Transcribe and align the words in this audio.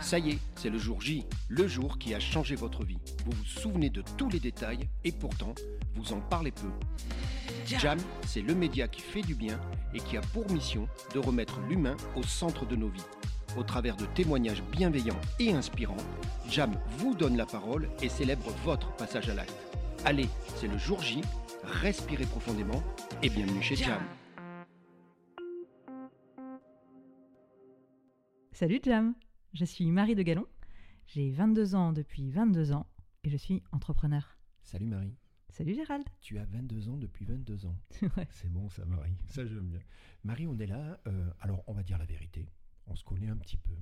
Ça 0.00 0.18
y 0.18 0.30
est, 0.30 0.38
c'est 0.56 0.70
le 0.70 0.78
jour 0.78 1.00
J, 1.00 1.24
le 1.48 1.66
jour 1.66 1.98
qui 1.98 2.14
a 2.14 2.20
changé 2.20 2.54
votre 2.54 2.84
vie. 2.84 2.98
Vous 3.24 3.32
vous 3.32 3.44
souvenez 3.44 3.90
de 3.90 4.02
tous 4.16 4.28
les 4.28 4.38
détails 4.38 4.88
et 5.04 5.10
pourtant, 5.10 5.54
vous 5.94 6.12
en 6.12 6.20
parlez 6.20 6.52
peu. 6.52 6.70
Jam, 7.66 7.98
c'est 8.26 8.42
le 8.42 8.54
média 8.54 8.86
qui 8.88 9.00
fait 9.00 9.22
du 9.22 9.34
bien 9.34 9.58
et 9.92 10.00
qui 10.00 10.16
a 10.16 10.20
pour 10.20 10.48
mission 10.50 10.88
de 11.12 11.18
remettre 11.18 11.58
l'humain 11.68 11.96
au 12.14 12.22
centre 12.22 12.66
de 12.66 12.76
nos 12.76 12.88
vies. 12.88 13.04
Au 13.56 13.62
travers 13.62 13.96
de 13.96 14.06
témoignages 14.06 14.62
bienveillants 14.70 15.20
et 15.38 15.52
inspirants, 15.52 15.96
Jam 16.48 16.72
vous 16.98 17.14
donne 17.14 17.36
la 17.36 17.46
parole 17.46 17.88
et 18.02 18.08
célèbre 18.08 18.50
votre 18.64 18.94
passage 18.96 19.28
à 19.28 19.34
l'acte. 19.34 19.54
Allez, 20.04 20.28
c'est 20.56 20.68
le 20.68 20.78
jour 20.78 21.00
J, 21.02 21.20
respirez 21.64 22.26
profondément 22.26 22.82
et 23.22 23.28
bienvenue 23.28 23.62
chez 23.62 23.76
Jam. 23.76 24.02
Salut 28.52 28.80
Jam, 28.84 29.14
je 29.54 29.64
suis 29.64 29.88
Marie 29.90 30.16
de 30.16 30.22
Gallon, 30.22 30.46
j'ai 31.06 31.30
22 31.30 31.76
ans 31.76 31.92
depuis 31.92 32.28
22 32.30 32.72
ans 32.72 32.86
et 33.22 33.30
je 33.30 33.36
suis 33.36 33.62
entrepreneur. 33.70 34.36
Salut 34.64 34.86
Marie. 34.86 35.14
Salut 35.48 35.74
Gérald. 35.74 36.04
Tu 36.20 36.38
as 36.38 36.44
22 36.44 36.88
ans 36.88 36.96
depuis 36.96 37.24
22 37.24 37.66
ans. 37.66 37.76
Ouais. 38.16 38.26
C'est 38.30 38.52
bon 38.52 38.68
ça 38.68 38.84
Marie, 38.84 39.16
ça 39.26 39.46
j'aime 39.46 39.68
bien. 39.68 39.80
Marie, 40.24 40.48
on 40.48 40.58
est 40.58 40.66
là, 40.66 41.00
euh, 41.06 41.30
alors 41.40 41.62
on 41.68 41.72
va 41.72 41.84
dire 41.84 41.98
la 41.98 42.04
vérité, 42.04 42.48
on 42.88 42.96
se 42.96 43.04
connaît 43.04 43.28
un 43.28 43.36
petit 43.36 43.56
peu. 43.56 43.74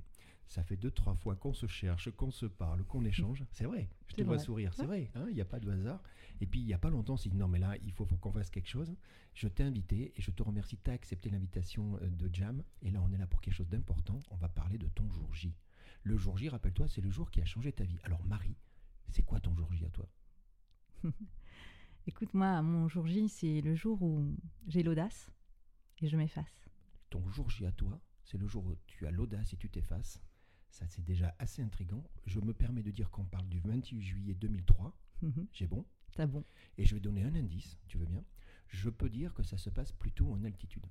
Ça 0.53 0.63
fait 0.63 0.77
deux, 0.77 0.91
trois 0.91 1.15
fois 1.15 1.35
qu'on 1.35 1.55
se 1.55 1.67
cherche, 1.67 2.11
qu'on 2.11 2.31
se 2.31 2.45
parle, 2.45 2.85
qu'on 2.85 3.07
échange. 3.07 3.43
C'est 3.53 3.65
vrai, 3.65 3.89
je 4.07 4.17
te 4.17 4.23
vois 4.23 4.39
sourire, 4.39 4.75
c'est 4.75 4.83
Ouais. 4.83 4.87
vrai, 4.87 5.11
hein, 5.15 5.25
il 5.31 5.35
n'y 5.35 5.41
a 5.41 5.47
pas 5.47 5.59
de 5.59 5.71
hasard. 5.71 6.03
Et 6.43 6.47
puis 6.47 6.61
il 6.61 6.67
n'y 6.67 6.75
a 6.75 6.79
pas 6.79 6.91
longtemps, 6.91 7.15
on 7.15 7.17
s'est 7.17 7.31
dit 7.31 7.39
non 7.39 7.49
mais 7.49 7.59
là, 7.59 7.75
il 7.83 7.91
faut, 7.93 8.05
faut 8.05 8.19
qu'on 8.19 8.33
fasse 8.33 8.51
quelque 8.51 8.69
chose. 8.69 8.95
Je 9.33 9.49
t'ai 9.49 9.63
invité 9.63 10.13
et 10.15 10.21
je 10.21 10.31
te 10.31 10.43
remercie, 10.43 10.77
tu 10.77 10.91
as 10.91 10.93
accepté 10.93 11.31
l'invitation 11.31 11.97
euh, 12.03 12.07
de 12.11 12.29
Jam. 12.35 12.63
Et 12.83 12.91
là, 12.91 13.01
on 13.01 13.11
est 13.13 13.17
là 13.17 13.27
pour 13.27 13.41
quelque 13.41 13.55
chose 13.55 13.71
d'important, 13.71 14.21
on 14.31 14.37
va 14.37 14.51
parler 14.51 14.77
de 14.77 14.89
ton 14.89 15.11
jour 15.11 15.33
J. 15.33 15.55
Le 16.03 16.19
jour 16.19 16.37
J, 16.37 16.51
rappelle-toi, 16.51 16.87
c'est 16.87 17.01
le 17.01 17.11
jour 17.11 17.31
qui 17.31 17.41
a 17.41 17.47
changé 17.47 17.73
ta 17.73 17.85
vie. 17.85 17.99
Alors 18.03 18.23
Marie, 18.27 18.57
c'est 19.09 19.23
quoi 19.23 19.41
ton 19.41 19.55
jour 19.57 19.73
J 19.73 19.87
à 19.87 19.91
toi? 19.91 20.07
Écoute, 22.07 22.35
moi, 22.35 22.61
mon 22.63 22.89
jour 22.89 23.07
J, 23.07 23.29
c'est 23.31 23.61
le 23.63 23.75
jour 23.75 24.03
où 24.03 24.37
j'ai 24.67 24.83
l'audace 24.83 25.31
et 26.03 26.09
je 26.09 26.17
m'efface. 26.19 26.69
ton 27.11 27.27
jour 27.31 27.49
J 27.49 27.65
à 27.65 27.73
toi, 27.73 27.99
c'est 28.25 28.39
le 28.39 28.47
jour 28.47 28.67
où 28.67 28.75
tu 28.87 29.07
as 29.07 29.11
l'audace 29.11 29.53
et 29.53 29.57
tu 29.57 29.71
t'effaces. 29.71 30.21
Ça, 30.73 30.87
c'est 30.89 31.05
déjà 31.05 31.35
assez 31.39 31.63
intriguant. 31.63 32.03
Je 32.27 32.41
me 32.41 32.53
permets 32.55 32.83
de 32.83 32.91
dire 32.91 33.11
qu'on 33.11 33.25
parle 33.25 33.47
du 33.49 33.61
28 33.61 34.01
juillet 34.03 34.35
2003. 34.35 34.97
Mhm. 35.23 35.47
J'ai 35.53 35.67
bon. 35.67 35.85
T'as 36.15 36.27
bon. 36.27 36.45
Et 36.79 36.85
je 36.85 36.95
vais 36.95 37.01
donner 37.01 37.23
un 37.25 37.35
indice, 37.35 37.79
tu 37.89 37.99
veux 37.99 38.07
bien. 38.07 38.25
Je 38.69 38.89
peux 38.91 39.09
dire 39.11 39.35
que 39.35 39.43
ça 39.43 39.57
se 39.59 39.69
passe 39.71 39.93
plutôt 39.93 40.31
en 40.33 40.43
altitude. 40.45 40.87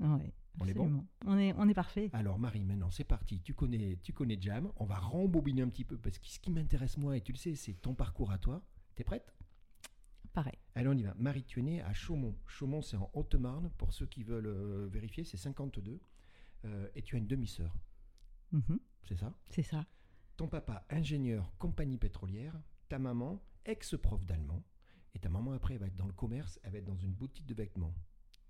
Ouais, 0.00 0.32
On 0.60 0.66
est 0.66 0.74
bon 0.74 0.84
absolument. 0.84 1.06
on 1.26 1.36
est, 1.38 1.52
on 1.54 1.68
est 1.68 1.74
parfait. 1.74 2.10
Alors 2.12 2.38
Marie, 2.38 2.64
maintenant 2.64 2.90
c'est 2.92 3.02
parti. 3.04 3.40
Tu 3.42 3.54
connais, 3.54 3.98
tu 4.04 4.12
connais 4.12 4.38
Jam. 4.40 4.70
On 4.76 4.84
va 4.84 4.98
rembobiner 4.98 5.62
un 5.62 5.68
petit 5.68 5.84
peu 5.84 5.98
parce 5.98 6.18
que 6.18 6.28
ce 6.28 6.38
qui 6.38 6.50
m'intéresse 6.52 6.96
moi, 6.96 7.16
et 7.16 7.20
tu 7.20 7.32
le 7.32 7.38
sais, 7.38 7.56
c'est 7.56 7.74
ton 7.74 7.94
parcours 7.96 8.30
à 8.30 8.38
toi. 8.38 8.64
T'es 8.94 9.02
prête? 9.02 9.34
Pareil. 10.32 10.58
Allez, 10.76 10.86
on 10.88 10.92
y 10.96 11.02
va. 11.02 11.14
Marie, 11.18 11.42
tu 11.42 11.58
es 11.58 11.62
née 11.62 11.82
à 11.82 11.92
Chaumont. 11.92 12.36
Chaumont, 12.46 12.82
c'est 12.82 12.96
en 12.96 13.10
Haute-Marne. 13.14 13.70
Pour 13.78 13.92
ceux 13.92 14.06
qui 14.06 14.22
veulent 14.22 14.46
euh, 14.46 14.86
vérifier, 14.88 15.24
c'est 15.24 15.36
52. 15.36 15.98
Euh, 16.64 16.88
et 16.94 17.02
tu 17.02 17.16
as 17.16 17.18
une 17.18 17.26
demi-sœur, 17.26 17.74
Mhm. 18.52 18.78
C'est 19.08 19.16
ça 19.16 19.32
C'est 19.50 19.62
ça. 19.62 19.86
Ton 20.36 20.48
papa, 20.48 20.84
ingénieur, 20.90 21.52
compagnie 21.58 21.96
pétrolière. 21.98 22.54
Ta 22.88 22.98
maman, 22.98 23.42
ex-prof 23.64 24.24
d'allemand. 24.26 24.62
Et 25.14 25.18
ta 25.18 25.28
maman, 25.28 25.52
après, 25.52 25.74
elle 25.74 25.80
va 25.80 25.86
être 25.86 25.96
dans 25.96 26.06
le 26.06 26.12
commerce, 26.12 26.60
elle 26.62 26.72
va 26.72 26.78
être 26.78 26.84
dans 26.84 26.96
une 26.96 27.12
boutique 27.12 27.46
de 27.46 27.54
vêtements. 27.54 27.94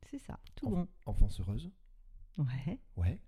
C'est 0.03 0.19
ça. 0.19 0.39
Tout 0.55 0.67
Enf- 0.67 0.71
bon. 0.71 0.89
Enfance 1.07 1.41
heureuse 1.41 1.71
Ouais. 2.37 2.79
Ouais. 2.97 3.21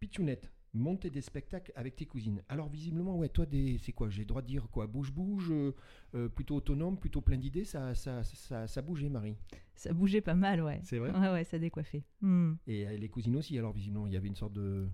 Pichounette, 0.00 0.50
monter 0.72 1.10
des 1.10 1.20
spectacles 1.20 1.72
avec 1.76 1.96
tes 1.96 2.06
cousines. 2.06 2.42
Alors, 2.48 2.68
visiblement, 2.68 3.16
ouais, 3.16 3.28
toi, 3.28 3.46
c'est 3.78 3.92
quoi 3.92 4.08
J'ai 4.08 4.22
le 4.22 4.26
droit 4.26 4.42
de 4.42 4.46
dire 4.46 4.68
quoi 4.70 4.86
Bouge-bouge, 4.86 5.50
euh, 5.50 5.74
euh, 6.14 6.28
plutôt 6.28 6.56
autonome, 6.56 6.98
plutôt 6.98 7.20
plein 7.20 7.36
d'idées, 7.36 7.64
ça, 7.64 7.94
ça, 7.94 8.22
ça, 8.24 8.66
ça 8.66 8.82
bougeait, 8.82 9.08
Marie. 9.10 9.36
Ça 9.74 9.92
bougeait 9.92 10.20
pas 10.22 10.34
mal, 10.34 10.62
ouais. 10.62 10.80
C'est 10.84 10.98
vrai 10.98 11.10
Ouais, 11.12 11.30
ouais, 11.30 11.44
ça 11.44 11.58
décoiffait. 11.58 12.04
Hmm. 12.22 12.54
Et 12.66 12.86
euh, 12.86 12.96
les 12.96 13.08
cousines 13.08 13.36
aussi, 13.36 13.58
alors, 13.58 13.72
visiblement, 13.72 14.06
il 14.06 14.12
y 14.14 14.16
avait 14.16 14.28
une 14.28 14.36
sorte 14.36 14.52
de. 14.54 14.88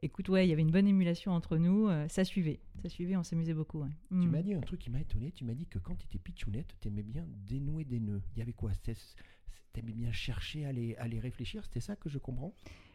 Écoute, 0.00 0.28
ouais, 0.28 0.46
il 0.46 0.50
y 0.50 0.52
avait 0.52 0.62
une 0.62 0.70
bonne 0.70 0.86
émulation 0.86 1.32
entre 1.32 1.56
nous. 1.56 1.88
euh, 1.88 2.06
ça 2.08 2.24
suivait. 2.24 2.60
Ça 2.82 2.88
suivait, 2.88 3.16
on 3.16 3.24
s'amusait 3.24 3.54
beaucoup. 3.54 3.80
ouais. 3.82 3.88
Tu 4.10 4.16
Hmm. 4.16 4.30
m'as 4.30 4.42
dit 4.42 4.54
un 4.54 4.60
truc 4.60 4.80
qui 4.80 4.90
m'a 4.90 5.00
étonné. 5.00 5.32
Tu 5.32 5.44
m'as 5.44 5.54
dit 5.54 5.66
que 5.66 5.78
quand 5.80 5.96
tu 5.96 6.04
étais 6.06 6.18
pitchounette, 6.18 6.72
tu 6.80 6.88
aimais 6.88 7.02
bien 7.02 7.26
dénouer 7.48 7.84
des 7.84 7.98
nœuds. 7.98 8.22
Il 8.36 8.38
y 8.38 8.42
avait 8.42 8.52
quoi? 8.52 8.70
Tu 8.84 8.94
aimais 9.80 9.92
bien 9.92 10.12
chercher 10.12 10.66
à 10.66 10.72
les, 10.72 10.94
à 10.96 11.08
les 11.08 11.18
réfléchir? 11.18 11.64
C'était 11.64 11.80
ça 11.80 11.96
que 11.96 12.08
je 12.08 12.18
comprends? 12.18 12.54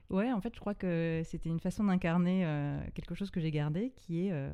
Ouais, 0.10 0.32
en 0.32 0.40
fait, 0.42 0.54
je 0.56 0.60
crois 0.60 0.76
que 0.76 1.22
c'était 1.26 1.50
une 1.50 1.60
façon 1.60 1.84
d'incarner 1.86 2.46
euh, 2.46 2.80
quelque 2.94 3.16
chose 3.16 3.32
que 3.32 3.40
j'ai 3.42 3.52
gardé, 3.52 3.92
qui 3.96 4.28
est, 4.28 4.32
euh, 4.32 4.52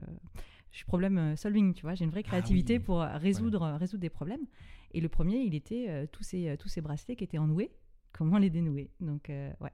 je 0.72 0.78
suis 0.78 0.86
problème 0.86 1.36
solving, 1.36 1.74
tu 1.74 1.84
vois. 1.84 1.94
J'ai 1.96 2.06
une 2.06 2.12
vraie 2.12 2.22
Ah 2.26 2.30
créativité 2.30 2.74
oui. 2.74 2.84
pour 2.84 3.02
résoudre, 3.02 3.62
résoudre 3.78 4.02
des 4.02 4.10
problèmes. 4.10 4.46
Et 4.92 5.02
le 5.02 5.10
premier, 5.10 5.38
il 5.42 5.54
était 5.54 6.08
tous 6.12 6.24
ces, 6.24 6.56
tous 6.58 6.68
ces 6.70 6.82
bracelets 6.82 7.16
qui 7.16 7.24
étaient 7.24 7.38
ennoués. 7.38 7.72
Comment 8.12 8.40
les 8.40 8.50
dénouer? 8.50 8.90
Donc, 9.00 9.28
ouais, 9.30 9.72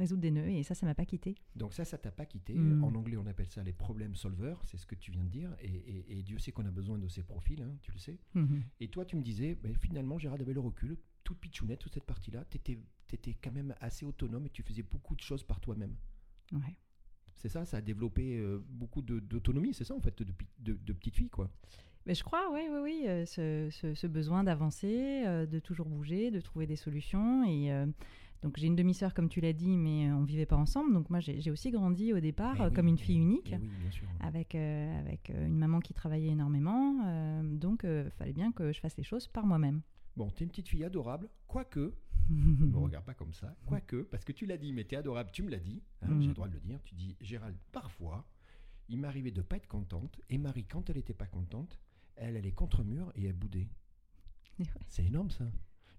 résoudre 0.00 0.20
des 0.22 0.30
nœuds. 0.32 0.48
Et 0.48 0.62
ça, 0.64 0.74
ça 0.74 0.84
m'a 0.86 0.94
pas 0.94 1.04
quitté. 1.06 1.36
Donc 1.54 1.72
ça, 1.72 1.84
ça 1.84 1.96
t'a 1.98 2.10
pas 2.10 2.26
quitté. 2.26 2.54
Mm. 2.54 2.82
En 2.82 2.94
anglais, 2.94 3.16
on 3.16 3.26
appelle 3.26 3.46
ça 3.46 3.62
les 3.62 3.72
problèmes 3.72 4.14
solvers. 4.16 4.60
C'est 4.64 4.76
ce 4.76 4.86
que 4.86 4.94
tu 4.96 5.12
viens 5.12 5.22
de 5.22 5.28
dire. 5.28 5.54
Et, 5.60 5.68
et- 5.68 6.18
et 6.18 6.22
Dieu 6.22 6.38
sait 6.38 6.50
qu'on 6.52 6.66
a 6.66 6.70
besoin 6.70 6.98
de 6.98 7.06
ces 7.06 7.22
profils, 7.22 7.62
hein, 7.62 7.72
tu 7.82 7.92
le 7.92 7.98
sais. 7.98 8.18
Mhm. 8.34 8.62
Et 8.80 8.88
toi, 8.88 9.04
tu 9.04 9.14
me 9.16 9.22
disais, 9.22 9.54
ben, 9.54 9.72
finalement, 9.76 10.18
Gérald 10.18 10.42
avait 10.42 10.52
le 10.54 10.60
recul. 10.60 10.96
Toute 11.22 11.38
pitchounette, 11.38 11.78
toute 11.78 11.94
cette 11.94 12.04
partie-là, 12.06 12.44
tu 12.50 12.56
étais, 12.56 13.34
quand 13.42 13.52
même 13.52 13.74
assez 13.80 14.04
autonome 14.04 14.46
et 14.46 14.50
tu 14.50 14.62
faisais 14.62 14.82
beaucoup 14.82 15.14
de 15.14 15.20
choses 15.20 15.44
par 15.44 15.60
toi-même. 15.60 15.94
Ouais. 16.52 16.76
C'est 17.36 17.48
ça, 17.48 17.64
ça 17.64 17.76
a 17.78 17.80
développé 17.80 18.38
euh, 18.38 18.58
beaucoup 18.68 19.00
d'autonomie, 19.02 19.72
c'est 19.72 19.84
ça 19.84 19.94
en 19.94 20.00
fait, 20.00 20.22
de, 20.22 20.32
pi- 20.32 20.46
de, 20.58 20.74
de 20.74 20.92
petite 20.92 21.14
fille, 21.16 21.30
quoi. 21.30 21.50
Mais 22.06 22.14
je 22.14 22.22
crois, 22.24 22.50
oui, 22.52 22.62
oui, 22.70 22.78
oui, 22.82 23.04
euh, 23.06 23.24
ce, 23.26 23.68
ce- 23.70 23.94
ce 23.94 24.06
besoin 24.06 24.42
d'avancer, 24.44 25.22
euh, 25.26 25.46
de 25.46 25.58
toujours 25.58 25.88
bouger, 25.88 26.30
de 26.30 26.40
trouver 26.40 26.66
des 26.66 26.76
solutions. 26.76 27.44
Et 27.44 27.72
euh, 27.72 27.86
donc 28.42 28.56
j'ai 28.56 28.66
une 28.66 28.76
demi-sœur, 28.76 29.12
comme 29.14 29.28
tu 29.28 29.40
l'as 29.40 29.52
dit, 29.52 29.76
mais 29.76 30.08
euh, 30.08 30.14
on 30.14 30.24
vivait 30.24 30.46
pas 30.46 30.56
ensemble. 30.56 30.92
Donc 30.94 31.10
moi, 31.10 31.20
j'ai 31.20 31.50
aussi 31.50 31.70
grandi 31.70 32.12
au 32.12 32.20
départ 32.20 32.60
euh, 32.60 32.68
oui, 32.68 32.74
comme 32.74 32.88
une 32.88 32.98
fille 32.98 33.18
unique. 33.18 33.54
oui, 33.60 33.68
bien 33.80 33.90
sûr. 33.90 34.08
avec, 34.20 34.54
euh, 34.54 34.98
avec 35.00 35.30
euh, 35.30 35.46
une 35.46 35.56
maman 35.58 35.80
qui 35.80 35.92
travaillait 35.94 36.30
énormément. 36.32 37.04
euh, 37.06 37.42
donc, 37.42 37.82
il 37.84 38.10
fallait 38.12 38.32
bien 38.32 38.52
que 38.52 38.72
je 38.72 38.80
fasse 38.80 38.96
les 38.96 39.04
choses 39.04 39.28
par 39.28 39.46
moi-même. 39.46 39.82
Bon, 40.16 40.28
t'es 40.30 40.44
une 40.44 40.50
petite 40.50 40.68
fille 40.68 40.84
adorable, 40.84 41.28
quoique, 41.46 41.94
ne 42.30 42.66
me 42.66 42.76
regarde 42.78 43.04
pas 43.04 43.14
comme 43.14 43.32
ça, 43.32 43.54
quoique, 43.66 44.02
parce 44.02 44.24
que 44.24 44.32
tu 44.32 44.46
l'as 44.46 44.56
dit, 44.58 44.72
mais 44.72 44.84
t'es 44.84 44.96
adorable, 44.96 45.30
tu 45.32 45.42
me 45.42 45.50
l'as 45.50 45.58
dit, 45.60 45.82
hein, 46.02 46.08
Mm. 46.08 46.20
j'ai 46.22 46.28
le 46.28 46.34
droit 46.34 46.48
de 46.48 46.54
le 46.54 46.60
dire, 46.60 46.80
tu 46.82 46.94
dis, 46.94 47.16
Gérald, 47.20 47.56
parfois, 47.72 48.26
il 48.88 48.98
m'arrivait 48.98 49.30
de 49.30 49.40
pas 49.42 49.56
être 49.56 49.68
contente, 49.68 50.20
et 50.28 50.36
Marie, 50.38 50.64
quand 50.64 50.90
elle 50.90 50.96
était 50.98 51.14
pas 51.14 51.26
contente, 51.26 51.78
elle 52.16 52.36
allait 52.36 52.52
contre 52.52 52.82
mur 52.84 53.12
et 53.14 53.24
elle 53.26 53.34
boudait. 53.36 53.68
Ouais. 54.58 54.66
C'est 54.88 55.04
énorme 55.06 55.30
ça. 55.30 55.44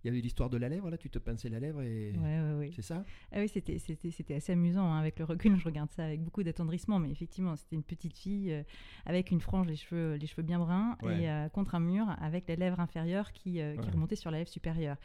Il 0.03 0.07
y 0.07 0.09
avait 0.09 0.19
l'histoire 0.19 0.49
de 0.49 0.57
la 0.57 0.67
lèvre, 0.67 0.89
là, 0.89 0.97
tu 0.97 1.09
te 1.11 1.19
pinçais 1.19 1.47
la 1.49 1.59
lèvre 1.59 1.81
et... 1.83 2.11
Ouais, 2.17 2.39
ouais, 2.41 2.53
ouais. 2.57 2.71
C'est 2.75 2.81
ça? 2.81 3.05
Ah 3.31 3.39
oui, 3.39 3.47
c'était, 3.47 3.77
c'était, 3.77 4.09
c'était 4.09 4.33
assez 4.35 4.53
amusant. 4.53 4.91
hein. 4.91 4.97
Avec 4.99 5.19
le 5.19 5.25
recul, 5.25 5.55
je 5.57 5.63
regarde 5.65 5.91
ça 5.91 6.05
avec 6.05 6.21
beaucoup 6.23 6.41
d'attendrissement. 6.41 6.97
Mais 6.97 7.11
effectivement, 7.11 7.55
c'était 7.55 7.75
une 7.75 7.83
petite 7.83 8.17
fille 8.17 8.51
euh, 8.51 8.63
avec 9.05 9.29
une 9.31 9.41
frange, 9.41 9.67
les 9.67 9.75
cheveux, 9.75 10.15
les 10.15 10.25
cheveux 10.25 10.41
bien 10.43 10.57
bruns, 10.59 10.97
Ouais. 11.03 11.21
et 11.23 11.29
euh, 11.29 11.49
contre 11.49 11.75
un 11.75 11.79
mur 11.79 12.05
avec 12.19 12.47
les 12.47 12.55
lèvres 12.55 12.79
inférieures 12.79 13.31
qui, 13.31 13.61
euh, 13.61 13.75
qui 13.77 13.85
Ouais. 13.87 13.91
remontaient 13.93 14.15
sur 14.15 14.31
la 14.31 14.39
lèvre 14.39 14.49
supérieure. 14.49 14.97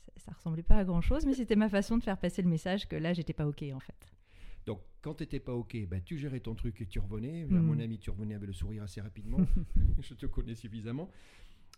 Ça, 0.00 0.12
ça 0.16 0.32
ressemblait 0.32 0.64
pas 0.64 0.78
à 0.78 0.84
grand-chose, 0.84 1.26
mais 1.26 1.34
c'était 1.34 1.56
ma 1.56 1.68
façon 1.68 1.96
de 1.96 2.02
faire 2.02 2.18
passer 2.18 2.42
le 2.42 2.48
message 2.48 2.88
que 2.88 2.96
là, 2.96 3.12
j'étais 3.12 3.32
pas 3.32 3.46
OK, 3.46 3.62
en 3.72 3.80
fait. 3.80 4.12
Donc, 4.66 4.80
quand 5.00 5.14
tu 5.14 5.22
n'étais 5.22 5.40
pas 5.40 5.54
OK, 5.54 5.76
ben, 5.88 6.02
tu 6.04 6.18
gérais 6.18 6.40
ton 6.40 6.54
truc 6.54 6.80
et 6.80 6.86
tu 6.86 6.98
revenais. 6.98 7.44
À 7.44 7.46
Mm. 7.46 7.60
mon 7.62 7.78
avis, 7.78 7.98
tu 7.98 8.10
revenais 8.10 8.34
avec 8.34 8.46
le 8.48 8.52
sourire 8.52 8.82
assez 8.82 9.00
rapidement. 9.00 9.38
Je 10.02 10.14
te 10.14 10.26
connais 10.26 10.54
suffisamment. 10.54 11.08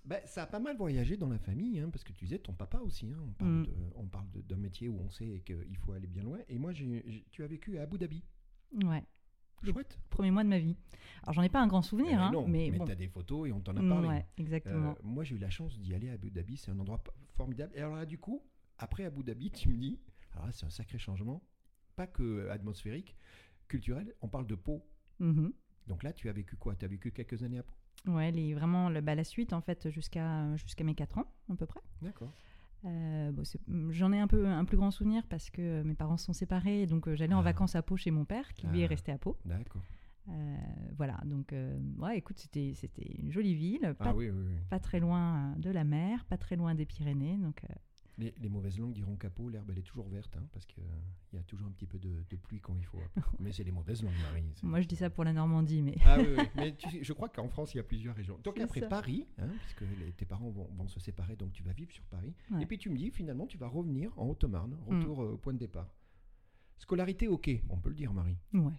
Ben, 0.05 0.21
ça 0.27 0.43
a 0.43 0.47
pas 0.47 0.59
mal 0.59 0.77
voyagé 0.77 1.17
dans 1.17 1.29
la 1.29 1.39
famille, 1.39 1.79
hein, 1.79 1.89
parce 1.91 2.03
que 2.03 2.13
tu 2.13 2.25
disais 2.25 2.39
ton 2.41 2.53
papa 2.53 2.79
aussi. 2.81 3.13
hein, 3.13 3.19
on 3.25 3.33
parle 3.33 3.51
Mm. 3.53 3.67
de- 3.67 3.75
on 3.95 4.07
parle 4.09 4.31
de- 4.33 4.41
d'un 4.41 4.57
métier 4.57 4.89
où 4.89 4.99
on 5.01 5.11
sait 5.11 5.41
qu'il 5.47 5.77
faut 5.79 5.93
aller 5.93 6.09
bien 6.09 6.23
loin. 6.25 6.39
Et 6.49 6.59
moi, 6.59 6.73
tu 6.73 7.45
as 7.45 7.47
vécu 7.47 7.79
à 7.79 7.83
Abu 7.83 7.99
Dhabi. 7.99 8.25
Ouais, 8.85 9.05
Chouette. 9.63 10.01
premier 10.11 10.33
mois 10.33 10.43
de 10.43 10.49
ma 10.49 10.59
vie. 10.59 10.77
Alors, 11.23 11.35
j'en 11.35 11.43
ai 11.43 11.49
pas 11.49 11.61
un 11.63 11.69
grand 11.69 11.83
souvenir, 11.83 12.13
Eh 12.15 12.15
hein, 12.15 12.31
non, 12.33 12.49
mais, 12.49 12.71
mais 12.73 12.79
bon. 12.79 12.85
tu 12.87 12.91
as 12.91 12.97
des 12.97 13.07
photos 13.07 13.49
et 13.49 13.53
on 13.53 13.61
t'en 13.61 13.77
a 13.77 13.89
parlé. 13.89 14.09
ouais, 14.09 14.27
exactement. 14.39 14.91
Euh, 14.93 15.03
moi, 15.05 15.23
j'ai 15.23 15.37
eu 15.37 15.39
la 15.39 15.51
chance 15.51 15.79
d'y 15.79 15.95
aller 15.95 16.11
à 16.11 16.15
Abu 16.15 16.31
Dhabi. 16.33 16.57
C'est 16.57 16.73
un 16.73 16.79
endroit 16.81 17.01
formidable. 17.35 17.73
Et 17.77 17.79
alors 17.81 17.95
là, 17.95 18.05
du 18.05 18.19
coup, 18.19 18.43
après 18.79 19.05
Abu 19.05 19.23
Dhabi, 19.23 19.53
tu 19.53 19.69
me 19.69 19.77
dis, 19.79 20.01
alors 20.33 20.47
là, 20.47 20.53
c'est 20.53 20.67
un 20.67 20.71
sacré 20.71 20.99
changement, 20.99 21.45
pas 21.95 22.09
que 22.09 22.49
atmosphérique, 22.49 23.15
culturel. 23.69 24.13
On 24.21 24.29
parle 24.29 24.49
de 24.49 24.57
peau. 24.57 24.85
Mhm. 25.21 25.53
Donc 25.87 26.03
là, 26.03 26.13
tu 26.13 26.29
as 26.29 26.33
vécu 26.33 26.57
quoi? 26.57 26.75
Tu 26.75 26.85
as 26.85 26.89
vécu 26.89 27.13
quelques 27.13 27.43
années 27.45 27.59
à 27.59 27.63
Pau 27.63 27.75
Ouais, 28.07 28.31
les, 28.33 28.53
vraiment 28.55 28.89
le, 28.89 29.01
bah, 29.01 29.15
la 29.15 29.25
suite 29.25 29.53
en 29.53 29.61
fait 29.61 29.89
jusqu'à 29.91 30.57
jusqu'à 30.57 30.83
mes 30.85 30.95
4 30.95 31.19
ans 31.19 31.27
à 31.51 31.55
peu 31.55 31.67
près. 31.67 31.81
D'accord. 32.01 32.33
Euh, 32.85 33.31
bon, 33.31 33.45
J'en 33.91 34.13
ai 34.13 34.19
un 34.19 34.27
peu 34.27 34.45
un 34.47 34.65
plus 34.65 34.77
grand 34.77 34.91
souvenir 34.91 35.25
parce 35.29 35.51
que 35.51 35.83
mes 35.85 35.95
parents 35.95 36.17
sont 36.17 36.33
séparés, 36.33 36.87
donc 36.87 37.07
euh, 37.07 37.15
j'allais 37.15 37.35
en 37.35 37.39
Ah. 37.39 37.43
vacances 37.43 37.77
à 37.77 37.83
Pau 37.83 37.97
chez 37.97 38.11
mon 38.11 38.25
père 38.25 38.53
qui 38.55 38.67
lui 38.67 38.81
est 38.81 38.87
Ah. 38.87 38.89
resté 38.89 39.13
à 39.13 39.19
Pau. 39.19 39.39
D'accord. 39.45 39.83
Euh, 40.29 40.57
voilà, 40.97 41.21
donc 41.25 41.53
euh, 41.53 41.79
ouais, 41.99 42.19
écoute, 42.19 42.39
c'était 42.39 42.73
c'était 42.75 43.07
une 43.21 43.31
jolie 43.31 43.55
ville, 43.55 43.95
pas, 43.99 44.07
Ah 44.11 44.15
oui, 44.15 44.31
oui, 44.31 44.45
oui. 44.49 44.55
pas 44.69 44.79
très 44.81 44.99
loin 45.01 45.53
euh, 45.53 45.59
de 45.61 45.71
la 45.71 45.85
mer, 45.85 46.25
pas 46.25 46.39
très 46.39 46.57
loin 46.57 46.75
des 46.75 46.87
Pyrénées, 46.87 47.37
donc 47.39 47.63
euh, 47.65 47.75
Les, 48.23 48.35
les 48.41 48.49
mauvaises 48.49 48.79
langues 48.79 48.93
diront 48.93 49.17
capot, 49.17 49.49
l'herbe 49.49 49.69
elle 49.71 49.79
est 49.79 49.83
toujours 49.83 50.09
verte, 50.09 50.37
hein, 50.37 50.47
parce 50.53 50.65
qu'il 50.67 50.85
y 51.33 51.37
a 51.39 51.43
toujours 51.43 51.67
un 51.67 51.73
petit 51.73 51.87
peu 51.87 51.99
de, 51.99 52.23
de 52.31 52.37
pluie 52.37 52.61
quand 52.61 52.75
il 52.77 52.85
faut. 52.85 52.99
mais 53.41 53.51
c'est 53.53 53.65
les 53.65 53.73
mauvaises 53.73 54.03
langues, 54.03 54.13
Marie. 54.23 54.45
Moi, 54.63 54.81
je 54.81 54.87
dis 54.87 54.97
ça 54.97 55.11
pour 55.11 55.25
la 55.25 55.33
Normandie, 55.33 55.83
mais 55.83 55.97
Ah 56.05 56.19
oui, 56.21 56.27
oui. 56.39 56.45
mais 56.55 56.75
tu 56.77 56.89
je 57.05 57.13
crois 57.13 57.29
qu'en 57.29 57.49
France, 57.49 57.75
il 57.75 57.79
y 57.79 57.81
a 57.81 57.83
plusieurs 57.83 58.15
régions. 58.15 58.39
Donc 58.45 58.59
après 58.61 58.81
ça. 58.81 58.87
Paris, 58.89 59.27
hein, 59.39 59.49
puisque 59.63 59.81
les- 59.99 60.13
tes 60.13 60.25
parents 60.25 60.51
vont, 60.51 60.69
vont 60.73 60.87
se 60.89 61.01
séparer, 61.01 61.35
donc 61.37 61.53
tu 61.53 61.63
vas 61.63 61.73
vivre 61.73 61.91
sur 61.93 62.05
Paris. 62.05 62.33
Ouais. 62.51 62.59
Mm. 62.59 62.61
Et 62.63 62.67
puis 62.67 62.79
tu 62.79 62.91
me 62.91 62.97
dis, 62.97 63.11
finalement, 63.11 63.47
tu 63.47 63.59
vas 63.59 63.67
revenir 63.69 64.13
en 64.19 64.27
Haute-Marne, 64.29 64.77
retour 64.87 65.23
euh, 65.23 65.33
au 65.33 65.37
point 65.39 65.53
de 65.53 65.59
départ. 65.59 65.93
Scolarité, 66.79 67.29
ok, 67.29 67.51
on 67.71 67.79
peut 67.79 67.89
le 67.91 67.95
dire, 67.95 68.13
Marie. 68.13 68.37
ouais. 68.55 68.73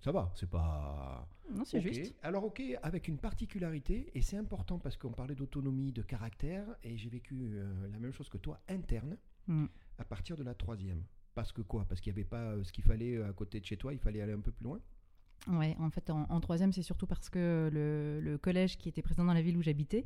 Ça 0.00 0.12
va, 0.12 0.30
c'est 0.34 0.48
pas... 0.48 1.28
Non, 1.50 1.64
c'est 1.64 1.80
juste. 1.80 2.14
Alors 2.22 2.44
ok, 2.44 2.62
avec 2.82 3.08
une 3.08 3.18
particularité, 3.18 4.10
et 4.14 4.22
c'est 4.22 4.36
important 4.36 4.78
parce 4.78 4.96
qu'on 4.96 5.12
parlait 5.12 5.34
d'autonomie, 5.34 5.92
de 5.92 6.02
caractère, 6.02 6.64
et 6.84 6.96
j'ai 6.96 7.08
vécu 7.08 7.50
euh, 7.54 7.88
la 7.90 7.98
même 7.98 8.12
chose 8.12 8.28
que 8.28 8.38
toi, 8.38 8.60
interne, 8.68 9.16
Mm. 9.48 9.64
à 9.96 10.04
partir 10.04 10.36
de 10.36 10.42
la 10.42 10.54
troisième. 10.54 11.02
Parce 11.34 11.52
que 11.52 11.62
quoi? 11.62 11.86
Parce 11.88 12.02
qu'il 12.02 12.12
n'y 12.12 12.18
avait 12.20 12.28
pas 12.28 12.50
euh, 12.50 12.62
ce 12.64 12.70
qu'il 12.70 12.84
fallait 12.84 13.16
euh, 13.16 13.30
à 13.30 13.32
côté 13.32 13.60
de 13.60 13.64
chez 13.64 13.78
toi, 13.78 13.94
il 13.94 13.98
fallait 13.98 14.20
aller 14.20 14.34
un 14.34 14.40
peu 14.40 14.52
plus 14.52 14.64
loin? 14.64 14.78
Ouais, 15.46 15.74
en 15.78 15.88
fait, 15.88 16.10
en, 16.10 16.26
en 16.28 16.40
troisième, 16.40 16.70
c'est 16.70 16.82
surtout 16.82 17.06
parce 17.06 17.30
que 17.30 17.70
le, 17.72 18.20
le 18.20 18.36
collège 18.36 18.76
qui 18.76 18.90
était 18.90 19.00
présent 19.00 19.24
dans 19.24 19.32
la 19.32 19.40
ville 19.40 19.56
où 19.56 19.62
j'habitais 19.62 20.04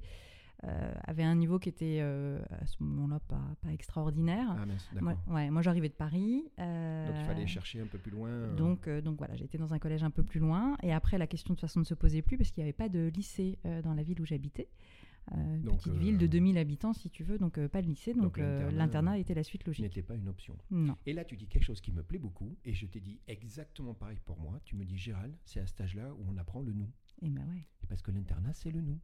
euh, 0.64 0.94
avait 1.04 1.24
un 1.24 1.34
niveau 1.34 1.58
qui 1.58 1.68
était 1.68 1.98
euh, 2.00 2.40
à 2.50 2.66
ce 2.66 2.82
moment-là 2.82 3.18
pas, 3.28 3.42
pas 3.60 3.72
extraordinaire. 3.72 4.46
Ah 4.56 4.64
mince. 4.66 4.88
Moi, 5.00 5.14
ouais, 5.28 5.50
moi 5.50 5.60
j'arrivais 5.62 5.88
de 5.88 5.94
Paris. 5.94 6.44
euh, 6.58 7.08
Donc 7.08 7.16
il 7.18 7.24
fallait 7.26 7.46
chercher 7.46 7.80
un 7.80 7.86
peu 7.86 7.98
plus 7.98 8.12
loin. 8.12 8.28
euh, 8.28 8.54
Donc, 8.54 8.88
donc 8.88 9.18
voilà, 9.18 9.34
j'étais 9.36 9.58
dans 9.58 9.74
un 9.74 9.78
collège 9.78 10.02
un 10.04 10.10
peu 10.10 10.22
plus 10.22 10.40
loin. 10.40 10.76
Et 10.82 10.92
après, 10.92 11.18
la 11.18 11.26
question 11.26 11.54
de 11.54 11.56
toute 11.58 11.68
façon 11.68 11.80
ne 11.80 11.84
se 11.84 11.94
posait 11.94 12.22
plus 12.22 12.36
parce 12.38 12.50
qu'il 12.50 12.62
n'y 12.62 12.68
avait 12.68 12.72
pas 12.76 12.88
de 12.88 13.10
lycée 13.14 13.58
dans 13.82 13.94
la 13.94 14.02
ville 14.02 14.20
où 14.20 14.24
j'habitais. 14.24 14.68
Une 15.32 15.62
Donc, 15.62 15.78
petite 15.78 15.94
ville 15.94 16.18
de 16.18 16.26
2000 16.26 16.58
habitants, 16.58 16.92
si 16.92 17.08
tu 17.08 17.22
veux, 17.22 17.38
donc 17.38 17.64
pas 17.68 17.80
de 17.80 17.86
lycée. 17.86 18.12
Donc, 18.12 18.38
Donc, 18.40 18.72
l'internat, 18.72 19.18
était 19.18 19.34
la 19.34 19.44
suite 19.44 19.64
logique. 19.64 19.84
n'était 19.84 20.02
pas 20.02 20.16
une 20.16 20.28
option. 20.28 20.56
Non. 20.72 20.96
Et 21.06 21.12
là, 21.12 21.24
tu 21.24 21.36
dis 21.36 21.46
quelque 21.46 21.62
chose 21.62 21.80
qui 21.80 21.92
me 21.92 22.02
plaît 22.02 22.18
beaucoup, 22.18 22.56
et 22.64 22.72
je 22.74 22.86
t'ai 22.86 22.98
dit 23.00 23.20
exactement 23.28 23.94
pareil 23.94 24.18
pour 24.24 24.36
moi. 24.40 24.58
Tu 24.64 24.74
me 24.74 24.84
dis, 24.84 24.98
Gérald, 24.98 25.32
c'est 25.44 25.60
à 25.60 25.66
cet 25.66 25.80
âge-là 25.80 26.12
où 26.14 26.24
on 26.28 26.36
apprend 26.38 26.60
le 26.60 26.72
nous. 26.72 26.90
Et 27.22 27.30
ben 27.30 27.46
ouais. 27.48 27.64
Et 27.84 27.86
parce 27.86 28.02
que 28.02 28.10
l'internat, 28.10 28.52
c'est 28.52 28.72
le 28.72 28.80
nous. 28.80 28.98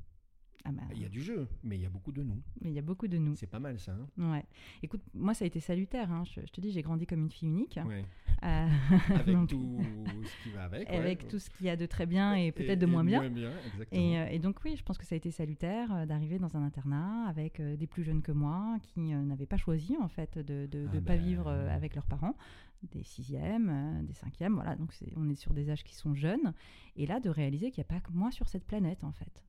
Ah 0.64 0.72
bah, 0.72 0.82
Il 0.94 1.00
y 1.00 1.05
a 1.05 1.08
du 1.08 1.22
jeu, 1.22 1.46
mais 1.64 1.76
il 1.76 1.82
y 1.82 1.87
a 1.87 1.88
beaucoup 1.88 2.12
de 2.12 2.22
nous. 2.22 2.43
mais 2.60 2.70
il 2.70 2.75
y 2.75 2.78
a 2.78 2.82
beaucoup 2.82 3.06
de 3.08 3.16
nous. 3.16 3.34
C'est 3.37 3.46
pas 3.46 3.60
mal 3.60 3.78
ça. 3.78 3.93
Hein 4.19 4.32
Ouais. 4.32 4.44
Écoute, 4.82 5.00
moi 5.14 5.32
ça 5.34 5.44
a 5.44 5.46
été 5.46 5.60
salutaire. 5.60 6.10
hein. 6.12 6.25
Je, 6.25 6.40
je 6.44 6.52
te 6.52 6.60
dis, 6.60 6.70
j'ai 6.72 6.82
grandi 6.82 7.06
comme 7.06 7.20
une 7.22 7.31
fille 7.31 7.49
unique. 7.49 7.78
Ouais. 7.87 8.05
Euh, 8.44 8.69
Avec 9.14 9.34
donc, 9.34 9.49
tout 9.49 9.78
ce 10.25 10.43
qui 10.43 10.50
va 10.55 10.64
avec. 10.64 10.88
ouais. 10.88 10.96
avec 10.96 11.26
tout 11.28 11.38
ce 11.38 11.49
qu'il 11.50 11.66
y 11.66 11.70
a 11.70 11.76
de 11.76 11.87
très 11.87 12.06
bien 12.06 12.34
et 12.34 12.52
peut-être 12.52 12.78
de 12.78 12.87
moins 12.87 13.02
bien. 13.05 13.22
exactement. 13.22 13.87
Et, 13.93 14.19
euh, 14.20 14.26
et 14.31 14.38
donc 14.38 14.58
oui, 14.64 14.76
je 14.76 14.82
pense 14.82 14.99
que 14.99 15.05
ça 15.06 15.14
a 15.14 15.19
été 15.19 15.31
salutaire 15.31 15.93
euh, 15.93 16.06
d'arriver 16.06 16.38
dans 16.38 16.56
un 16.56 16.62
internat 16.62 17.26
avec 17.28 17.60
des 17.60 17.87
plus 17.87 18.02
jeunes 18.05 18.22
que 18.22 18.32
moi 18.32 18.76
qui 18.82 19.00
n'avaient 19.14 19.46
pas 19.46 19.56
choisi 19.56 19.96
en 20.00 20.08
fait 20.08 20.38
de 20.38 20.69
ne 20.72 20.87
Ah 20.88 20.93
pas 20.94 21.00
bah, 21.00 21.16
vivre 21.16 21.49
avec 21.50 21.94
leurs 21.94 22.06
parents, 22.06 22.37
des 22.83 23.03
sixièmes, 23.03 23.69
euh, 23.71 24.03
des 24.03 24.15
cinquièmes, 24.15 24.55
voilà. 24.55 24.77
Donc 24.77 24.93
on 25.17 25.29
est 25.29 25.35
sur 25.35 25.53
des 25.55 25.71
âges 25.71 25.85
qui 25.85 25.95
sont 25.95 26.15
jeunes. 26.15 26.53
Et 26.97 27.07
là, 27.07 27.21
de 27.21 27.29
réaliser 27.31 27.71
qu'il 27.71 27.83
n'y 27.83 27.87
a 27.89 27.93
pas 27.95 28.01
que 28.01 28.13
moi 28.13 28.31
sur 28.31 28.49
cette 28.49 28.65
planète 28.65 29.03
en 29.05 29.13
fait. 29.13 29.43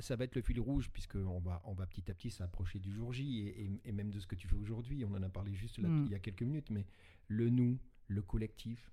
Ça 0.00 0.14
va 0.16 0.24
être 0.24 0.36
le 0.36 0.42
fil 0.42 0.60
rouge, 0.60 0.90
puisqu'on 0.92 1.40
va, 1.40 1.60
on 1.64 1.74
va 1.74 1.84
petit 1.86 2.08
à 2.10 2.14
petit 2.14 2.30
s'approcher 2.30 2.78
du 2.78 2.92
jour 2.92 3.12
J, 3.12 3.40
et, 3.40 3.64
et- 3.64 3.80
et 3.84 3.92
même 3.92 4.10
de 4.10 4.20
ce 4.20 4.26
que 4.26 4.36
tu 4.36 4.46
fais 4.46 4.54
aujourd'hui. 4.54 5.04
On 5.04 5.12
en 5.14 5.22
a 5.22 5.28
parlé 5.28 5.52
juste 5.54 5.78
là, 5.78 5.88
Mm. 5.88 6.04
il 6.06 6.12
y 6.12 6.14
a 6.14 6.18
quelques 6.20 6.42
minutes, 6.42 6.70
mais 6.70 6.86
le 7.26 7.50
nous, 7.50 7.78
le 8.06 8.22
collectif, 8.22 8.92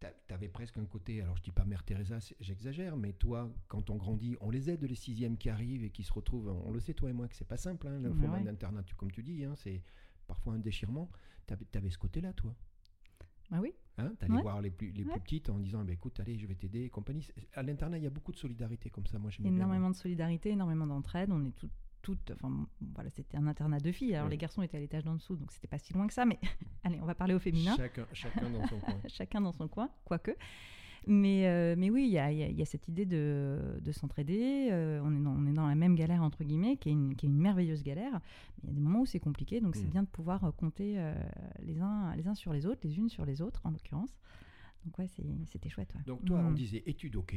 tu 0.00 0.34
avais 0.34 0.48
presque 0.48 0.76
un 0.78 0.84
côté, 0.86 1.22
alors 1.22 1.36
je 1.36 1.42
dis 1.42 1.50
pas 1.52 1.64
Mère 1.64 1.82
Teresa, 1.84 2.18
j'exagère, 2.40 2.96
mais 2.96 3.12
toi, 3.12 3.50
quand 3.68 3.90
on 3.90 3.96
grandit, 3.96 4.36
on 4.40 4.50
les 4.50 4.68
aide, 4.70 4.82
les 4.84 4.94
sixièmes 4.94 5.36
qui 5.38 5.48
arrivent 5.48 5.84
et 5.84 5.90
qui 5.90 6.02
se 6.02 6.12
retrouvent, 6.12 6.48
on 6.64 6.70
le 6.72 6.80
sait 6.80 6.94
toi 6.94 7.08
et 7.10 7.12
moi 7.12 7.28
que 7.28 7.34
c'est 7.36 7.46
pas 7.48 7.56
simple, 7.56 7.86
hein, 7.88 8.02
Ouais, 8.02 8.42
d'internat, 8.44 8.82
comme 8.96 9.10
tu 9.10 9.22
dis, 9.22 9.44
hein, 9.44 9.54
c'est 9.56 9.82
parfois 10.26 10.54
un 10.54 10.58
déchirement. 10.58 11.10
Tu 11.46 11.54
avais, 11.78 11.90
ce 11.90 11.98
côté-là, 11.98 12.32
toi? 12.32 12.54
Ah 13.50 13.60
oui, 13.60 13.72
Hein, 13.96 14.12
T'allais 14.18 14.34
Ouais. 14.34 14.42
voir 14.42 14.60
les 14.60 14.70
plus, 14.72 14.90
les 14.90 15.04
Ouais. 15.04 15.12
plus 15.12 15.20
petites 15.20 15.50
en 15.50 15.58
disant, 15.60 15.82
eh 15.82 15.84
ben, 15.86 15.92
écoute, 15.92 16.18
allez, 16.18 16.36
je 16.36 16.46
vais 16.48 16.56
t'aider 16.56 16.82
et 16.82 16.90
compagnie. 16.90 17.28
À 17.52 17.62
l'internat, 17.62 17.98
il 17.98 18.02
y 18.02 18.06
a 18.08 18.10
beaucoup 18.10 18.32
de 18.32 18.36
solidarité 18.36 18.90
comme 18.90 19.06
ça. 19.06 19.20
Moi, 19.20 19.30
j'aimais 19.30 19.50
bien. 19.50 19.58
énormément 19.58 19.88
de 19.90 19.94
solidarité, 19.94 20.50
énormément 20.50 20.86
d'entraide. 20.88 21.30
On 21.30 21.44
est 21.44 21.52
tout- 21.54 21.70
toutes, 22.04 22.30
enfin 22.32 22.66
voilà, 22.94 23.10
c'était 23.10 23.36
un 23.36 23.46
internat 23.46 23.80
de 23.80 23.90
filles. 23.90 24.14
Alors 24.14 24.26
Ouais. 24.26 24.30
les 24.32 24.36
garçons 24.38 24.62
étaient 24.62 24.76
à 24.76 24.80
l'étage 24.80 25.02
d'en 25.04 25.14
dessous, 25.14 25.36
donc 25.36 25.50
c'était 25.52 25.66
pas 25.66 25.78
si 25.78 25.92
loin 25.94 26.06
que 26.06 26.12
ça. 26.14 26.24
Mais 26.24 26.38
allez, 26.84 26.98
on 27.02 27.06
va 27.06 27.14
parler 27.14 27.34
au 27.34 27.38
féminin. 27.40 27.74
Chacun, 27.76 28.06
chacun 28.12 28.50
dans 28.50 28.64
son 28.66 28.78
coin. 28.78 29.00
chacun 29.08 29.40
dans 29.40 29.52
son 29.52 29.66
coin, 29.68 29.88
quoique. 30.04 30.36
Mais, 31.06 31.46
euh, 31.48 31.74
mais 31.76 31.90
oui, 31.90 32.04
il 32.06 32.12
y 32.12 32.18
a, 32.18 32.32
il 32.32 32.38
y 32.38 32.42
a- 32.42 32.48
il 32.48 32.56
y 32.56 32.62
a 32.62 32.64
cette 32.64 32.88
idée 32.88 33.04
de, 33.04 33.78
de 33.80 33.92
s'entraider. 33.92 34.68
euh, 34.70 35.02
on, 35.04 35.14
est 35.14 35.20
dans, 35.20 35.32
on 35.32 35.46
est 35.46 35.52
dans 35.52 35.66
la 35.66 35.74
même 35.74 35.94
galère, 35.96 36.22
entre 36.22 36.44
guillemets, 36.44 36.76
qui 36.78 36.88
est 36.88 36.92
une, 36.92 37.14
qui 37.14 37.26
est 37.26 37.28
une 37.28 37.36
merveilleuse 37.38 37.82
galère. 37.82 38.12
Mais 38.62 38.64
il 38.64 38.68
y 38.68 38.72
a 38.72 38.74
des 38.74 38.80
moments 38.80 39.00
où 39.00 39.06
c'est 39.06 39.20
compliqué, 39.20 39.60
donc 39.60 39.76
c'est 39.76 39.86
Mm. 39.86 39.90
bien 39.90 40.02
de 40.02 40.08
pouvoir 40.08 40.44
euh, 40.44 40.50
compter 40.52 40.94
euh, 40.98 41.14
les, 41.62 41.78
uns, 41.80 42.14
les 42.16 42.26
uns 42.26 42.34
sur 42.34 42.52
les 42.54 42.64
autres, 42.64 42.80
les 42.84 42.96
unes 42.96 43.10
sur 43.10 43.26
les 43.26 43.42
autres, 43.42 43.60
en 43.64 43.70
l'occurrence. 43.70 44.16
Donc 44.86 44.98
ouais, 44.98 45.08
c'était 45.46 45.68
chouette. 45.68 45.92
ouais. 45.94 46.00
Donc, 46.06 46.24
toi, 46.24 46.38
on 46.38 46.50
Mm. 46.50 46.54
disait 46.54 46.82
études 46.86 47.16
OK. 47.16 47.36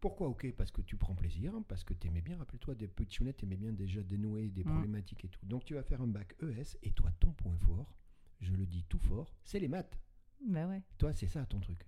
Pourquoi 0.00 0.28
OK? 0.28 0.50
Parce 0.56 0.70
que 0.70 0.80
tu 0.82 0.96
prends 0.96 1.14
plaisir, 1.14 1.54
hein, 1.54 1.64
parce 1.68 1.84
que 1.84 1.92
tu 1.94 2.06
aimais 2.06 2.22
bien, 2.22 2.36
rappelle-toi, 2.38 2.74
des 2.74 2.88
petits 2.88 3.18
tu 3.36 3.44
aimais 3.44 3.56
bien 3.56 3.72
déjà 3.72 4.02
dénouer 4.02 4.48
des 4.48 4.64
Mm. 4.64 4.70
problématiques 4.70 5.24
et 5.24 5.28
tout. 5.28 5.44
Donc, 5.46 5.64
tu 5.64 5.74
vas 5.74 5.82
faire 5.82 6.00
un 6.00 6.06
bac 6.06 6.34
ES, 6.42 6.78
et 6.82 6.92
toi, 6.92 7.10
ton 7.20 7.32
point 7.32 7.56
fort, 7.58 7.94
je 8.40 8.52
le 8.54 8.66
dis 8.66 8.84
tout 8.88 8.98
fort, 8.98 9.34
c'est 9.44 9.60
les 9.60 9.68
maths. 9.68 9.98
Bah 10.46 10.66
ouais. 10.66 10.82
Toi, 10.98 11.12
c'est 11.12 11.26
ça 11.26 11.44
ton 11.44 11.60
truc. 11.60 11.84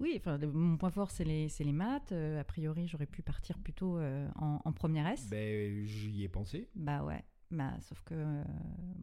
Oui, 0.00 0.14
enfin, 0.16 0.36
le- 0.38 0.50
mon 0.50 0.76
point 0.76 0.90
fort, 0.90 1.12
c'est 1.12 1.22
les, 1.24 1.46
les 1.60 1.72
maths. 1.72 2.10
Euh, 2.10 2.40
a 2.40 2.44
priori, 2.44 2.88
j'aurais 2.88 3.06
pu 3.06 3.22
partir 3.22 3.58
plutôt 3.58 3.98
euh, 3.98 4.28
en, 4.34 4.60
en 4.64 4.72
première 4.72 5.06
S. 5.06 5.28
Ben, 5.30 5.84
j'y 5.86 6.24
ai 6.24 6.28
pensé. 6.28 6.68
Bah 6.74 7.04
ouais. 7.04 7.22
Bah, 7.52 7.76
sauf 7.82 8.02
que 8.02 8.14
euh, 8.16 8.42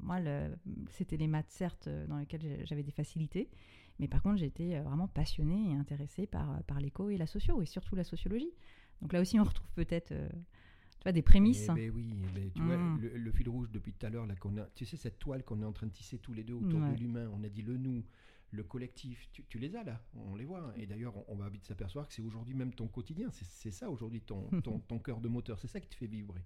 moi, 0.01 0.19
le- 0.19 0.57
c'était 0.89 1.16
les 1.16 1.27
maths, 1.27 1.51
certes, 1.51 1.88
dans 2.10 2.18
lesquelles 2.18 2.66
j'avais 2.66 2.83
des 2.83 2.92
facilités. 2.92 3.50
Mais 3.99 4.07
par 4.07 4.21
contre, 4.23 4.37
j'étais 4.37 4.75
euh, 4.75 4.81
vraiment 4.83 5.07
passionnée 5.07 5.71
et 5.71 5.75
intéressée 5.75 6.25
par, 6.25 6.51
euh, 6.51 6.59
par 6.67 6.79
l'éco 6.79 7.09
et 7.09 7.17
la 7.17 7.27
socio, 7.27 7.61
et 7.61 7.65
surtout 7.65 7.95
la 7.95 8.03
sociologie. 8.03 8.51
Donc 9.01 9.13
là 9.13 9.21
aussi, 9.21 9.39
on 9.39 9.43
retrouve 9.43 9.69
peut-être 9.75 10.11
euh, 10.11 10.29
tu 10.29 11.03
vois, 11.03 11.11
des 11.11 11.21
prémices. 11.21 11.67
Eh 11.69 11.73
ben 11.75 11.91
oui, 11.95 12.13
eh 12.23 12.39
ben, 12.39 12.51
tu 12.53 12.61
vois, 12.61 12.77
Mm. 12.77 12.99
le, 13.01 13.17
le 13.17 13.31
fil 13.31 13.49
rouge 13.49 13.69
depuis 13.71 13.93
tout 13.93 14.05
à 14.05 14.09
l'heure, 14.09 14.25
là, 14.25 14.35
qu'on 14.35 14.57
a, 14.57 14.65
tu 14.75 14.85
sais, 14.85 14.97
cette 14.97 15.19
toile 15.19 15.43
qu'on 15.43 15.61
est 15.61 15.65
en 15.65 15.71
train 15.73 15.87
de 15.87 15.91
tisser 15.91 16.17
tous 16.19 16.33
les 16.33 16.43
deux 16.43 16.53
autour 16.53 16.79
Ouais. 16.81 16.91
de 16.93 16.97
l'humain, 16.99 17.29
on 17.33 17.43
a 17.43 17.49
dit 17.49 17.61
le 17.61 17.77
nous, 17.77 18.03
le 18.51 18.63
collectif, 18.63 19.29
tu, 19.31 19.43
tu 19.45 19.59
les 19.59 19.75
as 19.75 19.83
là, 19.83 20.01
on 20.15 20.35
les 20.35 20.45
voit. 20.45 20.61
hein. 20.69 20.73
Et 20.75 20.85
d'ailleurs, 20.87 21.15
on, 21.17 21.25
on 21.29 21.35
va 21.35 21.49
vite 21.49 21.65
s'apercevoir 21.65 22.07
que 22.07 22.13
c'est 22.13 22.21
aujourd'hui 22.21 22.53
même 22.55 22.73
ton 22.73 22.87
quotidien, 22.87 23.29
c'est 23.31 23.71
ça 23.71 23.89
aujourd'hui 23.89 24.21
ton, 24.21 24.49
ton, 24.63 24.79
ton 24.79 24.99
cœur 24.99 25.21
de 25.21 25.27
moteur, 25.27 25.59
c'est 25.59 25.68
ça 25.68 25.79
qui 25.79 25.87
te 25.87 25.95
fait 25.95 26.07
vibrer. 26.07 26.41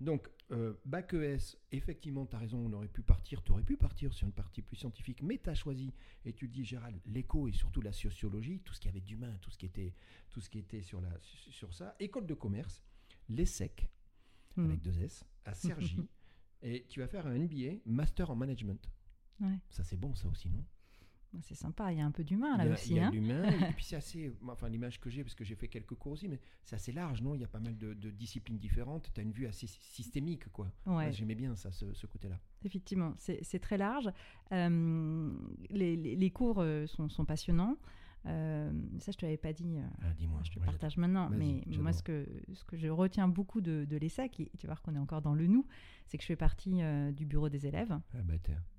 Donc, 0.00 0.28
euh, 0.52 0.74
bac 0.84 1.12
ES, 1.14 1.56
effectivement, 1.72 2.26
tu 2.26 2.36
as 2.36 2.38
raison, 2.38 2.58
on 2.66 2.72
aurait 2.72 2.88
pu 2.88 3.02
partir, 3.02 3.42
tu 3.42 3.52
aurais 3.52 3.62
pu 3.64 3.76
partir 3.76 4.12
sur 4.12 4.26
une 4.26 4.32
partie 4.32 4.62
plus 4.62 4.76
scientifique, 4.76 5.22
mais 5.22 5.38
tu 5.38 5.50
as 5.50 5.54
choisi, 5.54 5.92
et 6.24 6.32
tu 6.32 6.46
le 6.46 6.52
dis, 6.52 6.64
Gérald, 6.64 7.00
l'éco 7.06 7.48
et 7.48 7.52
surtout 7.52 7.80
la 7.80 7.92
sociologie, 7.92 8.60
tout 8.60 8.72
ce 8.74 8.80
qu'il 8.80 8.88
y 8.88 8.92
avait 8.92 9.00
d'humain, 9.00 9.36
tout 9.40 9.50
ce 9.50 9.58
qui 9.58 9.66
était, 9.66 9.94
tout 10.30 10.40
ce 10.40 10.48
qui 10.50 10.58
était 10.58 10.82
sur, 10.82 11.00
la, 11.00 11.10
sur 11.22 11.74
ça. 11.74 11.94
École 11.98 12.26
de 12.26 12.34
commerce, 12.34 12.82
l'ESSEC, 13.28 13.88
Mm. 14.56 14.64
avec 14.64 14.80
deux 14.82 14.98
S, 15.02 15.24
à 15.44 15.54
Cergy, 15.54 16.08
et 16.62 16.84
tu 16.88 16.98
vas 16.98 17.06
faire 17.06 17.26
un 17.28 17.38
MBA, 17.38 17.80
Master 17.86 18.28
en 18.30 18.34
Management. 18.34 18.90
Ouais. 19.40 19.56
Ça, 19.70 19.84
c'est 19.84 19.96
bon, 19.96 20.14
ça 20.16 20.26
aussi, 20.28 20.48
non? 20.50 20.64
C'est 21.42 21.54
sympa, 21.54 21.92
il 21.92 21.98
y 21.98 22.00
a 22.00 22.06
un 22.06 22.10
peu 22.10 22.24
d'humain 22.24 22.54
Il 22.54 22.58
là 22.58 22.64
y 22.64 22.68
a, 22.68 22.70
il 22.70 22.72
aussi. 22.74 22.94
y 22.94 22.98
a 23.00 23.06
hein. 23.08 23.10
l'humain, 23.10 23.44
et 23.68 23.72
puis 23.74 23.84
c'est 23.84 23.96
assez, 24.02 24.32
enfin 24.46 24.68
l'image 24.68 24.98
que 24.98 25.10
j'ai, 25.10 25.22
parce 25.22 25.34
que 25.34 25.44
j'ai 25.44 25.54
fait 25.56 25.68
quelques 25.68 25.94
cours 25.94 26.12
aussi, 26.12 26.26
mais 26.26 26.40
c'est 26.64 26.74
assez 26.76 26.90
large, 26.92 27.20
non? 27.22 27.34
Il 27.34 27.40
y 27.40 27.44
a 27.44 27.48
pas 27.48 27.60
mal 27.60 27.76
de, 27.76 27.92
de 27.94 28.10
disciplines 28.10 28.58
différentes, 28.58 29.10
tu 29.12 29.20
as 29.20 29.22
une 29.22 29.32
vue 29.32 29.46
assez 29.46 29.66
sy- 29.66 29.78
systémique, 29.82 30.48
quoi. 30.52 30.72
Ouais. 30.86 31.12
J'aimais 31.12 31.34
bien 31.34 31.54
ça, 31.54 31.70
ce, 31.70 31.92
ce 31.92 32.06
côté-là. 32.06 32.38
Effectivement, 32.64 33.12
c'est 33.18 33.58
très 33.60 33.76
large. 33.78 34.08
Euh, 34.52 35.30
les, 35.70 35.96
les- 35.96 36.16
les 36.16 36.30
cours 36.30 36.58
euh, 36.60 36.86
sont, 36.86 37.08
sont 37.08 37.24
passionnants. 37.24 37.76
Euh, 38.26 38.72
ça, 38.98 39.12
je 39.12 39.16
te 39.16 39.24
l'avais 39.24 39.36
pas 39.36 39.52
dit. 39.52 39.76
Ah, 40.02 40.12
dis-moi. 40.16 40.40
je 40.44 40.50
te 40.50 40.58
partage 40.58 40.96
maintenant. 40.96 41.30
Mais 41.30 41.62
moi, 41.78 41.92
ce 41.92 42.02
que, 42.02 42.26
ce 42.52 42.64
que 42.64 42.76
je 42.76 42.88
retiens 42.88 43.28
beaucoup 43.28 43.60
de, 43.60 43.84
de 43.88 43.96
l'ESSEC, 43.96 44.40
et 44.40 44.50
tu 44.58 44.66
vois 44.66 44.76
qu'on 44.76 44.94
est 44.94 44.98
encore 44.98 45.22
dans 45.22 45.34
le 45.34 45.46
nous, 45.46 45.64
c'est 46.06 46.16
que 46.18 46.22
je 46.22 46.26
fais 46.28 46.36
partie 46.36 46.82
euh, 46.82 47.12
du 47.12 47.26
bureau 47.26 47.48
des 47.48 47.66
élèves, 47.66 47.92
Ah, 48.14 48.18
bah, 48.24 48.34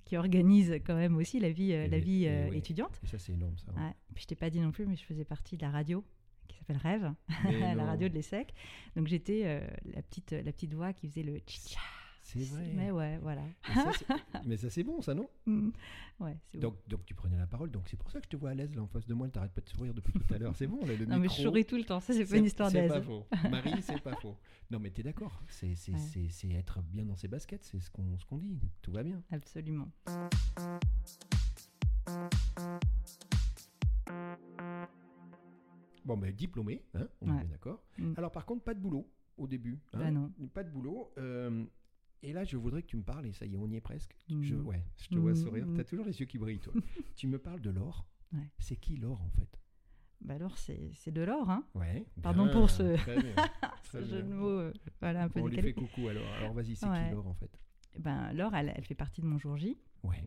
qui 0.09 0.17
organise 0.17 0.79
quand 0.87 0.95
même 0.95 1.15
aussi 1.17 1.39
la 1.39 1.51
vie, 1.51 1.71
euh, 1.71 1.87
la 1.87 1.99
vie 1.99 2.25
euh, 2.25 2.51
étudiante. 2.51 2.99
Et 3.03 3.07
ça, 3.07 3.19
c'est 3.19 3.31
énorme, 3.31 3.55
ça. 3.59 3.71
Ouais. 3.73 3.93
Puis 4.15 4.23
je 4.23 4.27
t'ai 4.27 4.35
pas 4.35 4.49
dit 4.49 4.59
non 4.59 4.71
plus, 4.71 4.87
mais 4.87 4.95
je 4.95 5.03
faisais 5.03 5.23
partie 5.23 5.55
de 5.55 5.61
la 5.61 5.69
radio 5.69 6.03
qui 6.47 6.57
s'appelle 6.57 6.77
Rêve, 6.77 7.13
la 7.75 7.85
radio 7.85 8.09
de 8.09 8.15
l'ESSEC. 8.15 8.51
Donc 8.95 9.05
j'étais 9.05 9.43
euh, 9.45 9.67
la 9.93 10.01
petite 10.01 10.31
la 10.31 10.51
petite 10.51 10.73
voix 10.73 10.93
qui 10.93 11.07
faisait 11.07 11.21
le 11.21 11.37
tcha 11.45 11.79
C'est 12.31 12.39
vrai. 12.55 12.71
Mais 12.75 12.91
ouais, 12.91 13.17
voilà. 13.23 13.41
Mais 14.45 14.55
ça, 14.57 14.63
c'est- 14.63 14.69
c'est 14.79 14.83
bon, 14.83 15.01
ça, 15.01 15.15
non 15.15 15.27
Mm. 15.47 15.69
ouais, 16.19 16.37
c'est 16.51 16.57
bon. 16.59 16.67
donc, 16.69 16.75
donc, 16.87 17.05
tu 17.05 17.15
prenais 17.15 17.37
la 17.37 17.47
parole, 17.47 17.71
donc 17.71 17.87
c'est 17.89 17.97
pour 17.97 18.11
ça 18.11 18.19
que 18.19 18.25
je 18.25 18.29
te 18.29 18.35
vois 18.37 18.51
à 18.51 18.53
l'aise 18.53 18.73
là 18.75 18.81
en 18.83 18.87
face 18.87 19.07
de 19.07 19.13
moi, 19.15 19.27
t'arrêtes 19.29 19.51
pas 19.53 19.61
de 19.61 19.69
sourire 19.69 19.93
depuis 19.95 20.13
tout 20.13 20.31
à 20.33 20.37
l'heure. 20.37 20.55
C'est 20.55 20.67
bon, 20.67 20.85
là, 20.85 20.93
le 20.95 21.05
Non, 21.05 21.17
mais 21.17 21.27
je 21.27 21.33
micro. 21.33 21.41
souris 21.43 21.65
tout 21.65 21.77
le 21.77 21.83
temps. 21.85 21.99
Ça, 21.99 22.13
c'est 22.13 22.25
pas 22.25 22.37
une 22.37 22.45
histoire 22.45 22.69
C'est 22.69 22.81
d'aise. 22.81 22.91
pas 22.91 23.01
faux. 23.01 23.25
Marie, 23.49 23.81
c'est 23.81 23.99
pas 24.01 24.15
faux. 24.15 24.35
Non, 24.69 24.79
mais 24.79 24.91
t'es 24.91 25.01
d'accord. 25.01 25.41
C'est 25.47 25.73
c'est- 25.75 25.91
Ouais. 25.93 25.97
c'est- 25.97 26.29
c'est 26.29 26.49
être 26.51 26.81
bien 26.83 27.05
dans 27.05 27.15
ses 27.15 27.27
baskets, 27.27 27.63
c'est 27.63 27.79
ce 27.79 27.89
qu'on 27.89 28.17
ce 28.19 28.25
qu'on 28.25 28.37
dit. 28.37 28.59
Tout 28.83 28.91
va 28.91 29.01
bien. 29.01 29.23
Absolument. 29.31 29.87
Bon, 36.05 36.17
ben 36.17 36.33
diplômé, 36.33 36.83
hein, 36.95 37.07
on 37.21 37.29
Ouais. 37.29 37.35
est 37.35 37.39
bien 37.41 37.49
d'accord. 37.51 37.83
Mm. 37.97 38.13
Alors 38.17 38.31
par 38.31 38.45
contre, 38.45 38.63
pas 38.63 38.73
de 38.73 38.79
boulot 38.79 39.07
au 39.37 39.47
début. 39.47 39.79
hein. 39.93 39.99
Bah 39.99 40.11
non. 40.11 40.31
Pas 40.53 40.63
de 40.63 40.69
boulot. 40.69 41.11
euh, 41.17 41.65
là, 42.39 42.45
je 42.45 42.57
voudrais 42.57 42.81
que 42.81 42.87
tu 42.87 42.97
me 42.97 43.03
parles, 43.03 43.25
et 43.27 43.33
ça 43.33 43.45
y 43.45 43.53
est, 43.53 43.57
on 43.57 43.67
y 43.69 43.75
est 43.75 43.81
presque. 43.81 44.15
Je, 44.41 44.55
ouais, 44.55 44.83
je 44.97 45.07
te 45.09 45.15
vois 45.15 45.31
Mm, 45.31 45.35
sourire. 45.35 45.65
mm. 45.67 45.75
Tu 45.75 45.81
as 45.81 45.83
toujours 45.83 46.05
les 46.05 46.19
yeux 46.19 46.25
qui 46.25 46.37
brillent, 46.37 46.59
toi. 46.59 46.73
tu 47.15 47.27
me 47.27 47.37
parles 47.37 47.61
de 47.61 47.69
l'or. 47.69 48.05
Ouais. 48.33 48.47
C'est 48.59 48.75
qui 48.75 48.95
l'or, 48.97 49.21
en 49.21 49.29
fait? 49.29 49.59
Bah 50.21 50.33
alors, 50.35 50.57
c'est 50.57 51.11
de 51.11 51.21
l'or, 51.21 51.49
hein 51.49 51.63
Ouais. 51.75 52.05
Pardon 52.21 52.43
bien, 52.45 52.53
pour 52.53 52.69
ce- 52.69 52.95
très 52.97 53.21
bien, 53.21 53.33
Ce 53.91 54.03
jeu 54.03 54.21
de 54.21 54.33
mots, 54.33 54.47
euh, 54.59 54.73
voilà, 54.99 55.23
un 55.23 55.29
peu 55.29 55.39
On 55.39 55.47
lui 55.47 55.61
fait 55.61 55.73
coucou 55.73 56.07
alors. 56.09 56.27
Alors 56.37 56.53
vas-y, 56.53 56.75
c'est 56.75 56.87
Ouais. 56.87 57.07
qui 57.09 57.15
l'or, 57.15 57.27
en 57.27 57.33
fait? 57.33 57.51
Eh 57.95 57.99
Ben, 57.99 58.31
Laure, 58.33 58.53
elle, 58.53 58.73
elle 58.75 58.83
fait 58.85 58.95
partie 58.95 59.21
de 59.21 59.25
mon 59.25 59.37
jour 59.37 59.57
J. 59.57 59.77
Ouais. 60.03 60.23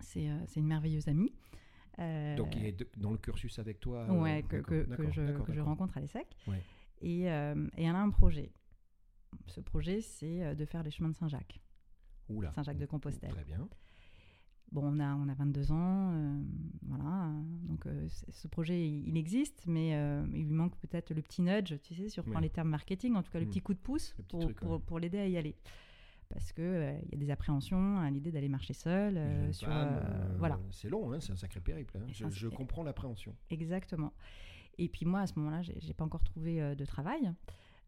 C'est 0.00 0.28
euh, 0.30 0.38
une 0.56 0.66
merveilleuse 0.66 1.08
amie. 1.08 1.32
Euh, 1.98 2.34
Donc 2.36 2.56
il 2.56 2.64
est 2.64 2.72
de- 2.72 2.88
dans 2.96 3.12
le 3.12 3.18
cursus 3.18 3.58
avec 3.58 3.78
toi 3.80 4.10
ouais, 4.12 4.44
euh, 4.52 4.62
que, 4.62 5.10
je, 5.12 5.20
que 5.42 5.52
je 5.52 5.60
rencontre 5.60 5.96
à 5.96 6.00
l'ESSEC. 6.00 6.26
Ouais. 6.48 6.62
Et, 7.02 7.22
et 7.22 7.26
elle 7.26 7.94
a 7.94 8.00
un 8.00 8.10
projet. 8.10 8.52
Ce 9.46 9.60
projet, 9.60 10.00
c'est 10.00 10.42
euh, 10.44 10.54
de 10.54 10.64
faire 10.64 10.82
les 10.82 10.90
chemins 10.90 11.08
de 11.10 11.14
Saint-Jacques. 11.14 11.60
Oula. 12.28 12.52
Saint-Jacques-de-Compostelle. 12.52 13.30
Très 13.30 13.44
bien. 13.44 13.68
Bon, 14.72 14.82
on 14.84 14.98
a, 14.98 15.14
on 15.14 15.28
a 15.28 15.34
22 15.34 15.70
ans, 15.72 16.10
euh, 16.14 16.42
voilà. 16.82 17.30
Donc, 17.68 17.86
euh, 17.86 18.08
ce 18.08 18.48
projet, 18.48 18.88
il, 18.88 19.16
existe, 19.16 19.62
mais 19.68 19.94
euh, 19.94 20.24
il 20.32 20.46
lui 20.46 20.52
manque 20.54 20.76
peut-être 20.78 21.14
le 21.14 21.22
petit 21.22 21.42
nudge, 21.42 21.74
tu 21.82 21.94
sais, 21.94 22.08
si 22.08 22.18
on 22.18 22.22
reprend 22.22 22.38
Oui. 22.40 22.44
les 22.44 22.50
termes 22.50 22.70
marketing, 22.70 23.14
en 23.14 23.22
tout 23.22 23.30
cas 23.30 23.38
le 23.38 23.44
Mm. 23.46 23.50
petit 23.50 23.60
coup 23.60 23.74
de 23.74 23.78
pouce 23.78 24.16
pour, 24.28 24.40
truc, 24.40 24.58
pour, 24.58 24.70
ouais. 24.72 24.78
pour 24.84 24.98
l'aider 24.98 25.18
à 25.18 25.28
y 25.28 25.36
aller. 25.36 25.54
Parce 26.28 26.52
qu'il 26.52 26.64
il 26.64 27.12
y 27.12 27.14
a 27.14 27.18
des 27.18 27.30
appréhensions 27.30 27.98
à 28.00 28.10
l'idée 28.10 28.32
d'aller 28.32 28.48
marcher 28.48 28.72
seul. 28.72 29.20
sur, 29.54 29.68
femme, 29.68 30.34
voilà. 30.38 30.58
C'est 30.72 30.88
long, 30.88 31.12
hein, 31.12 31.20
c'est 31.20 31.32
un 31.32 31.36
sacré 31.36 31.60
périple. 31.60 31.96
hein. 31.98 32.06
Je, 32.10 32.28
je 32.30 32.48
comprends 32.48 32.82
l'appréhension. 32.82 33.36
Exactement. 33.50 34.12
Et 34.78 34.88
puis 34.88 35.04
moi, 35.06 35.20
à 35.20 35.26
ce 35.28 35.38
moment-là, 35.38 35.62
j'ai 35.62 35.94
pas 35.94 36.04
encore 36.04 36.24
trouvé 36.24 36.74
de 36.74 36.84
travail. 36.84 37.30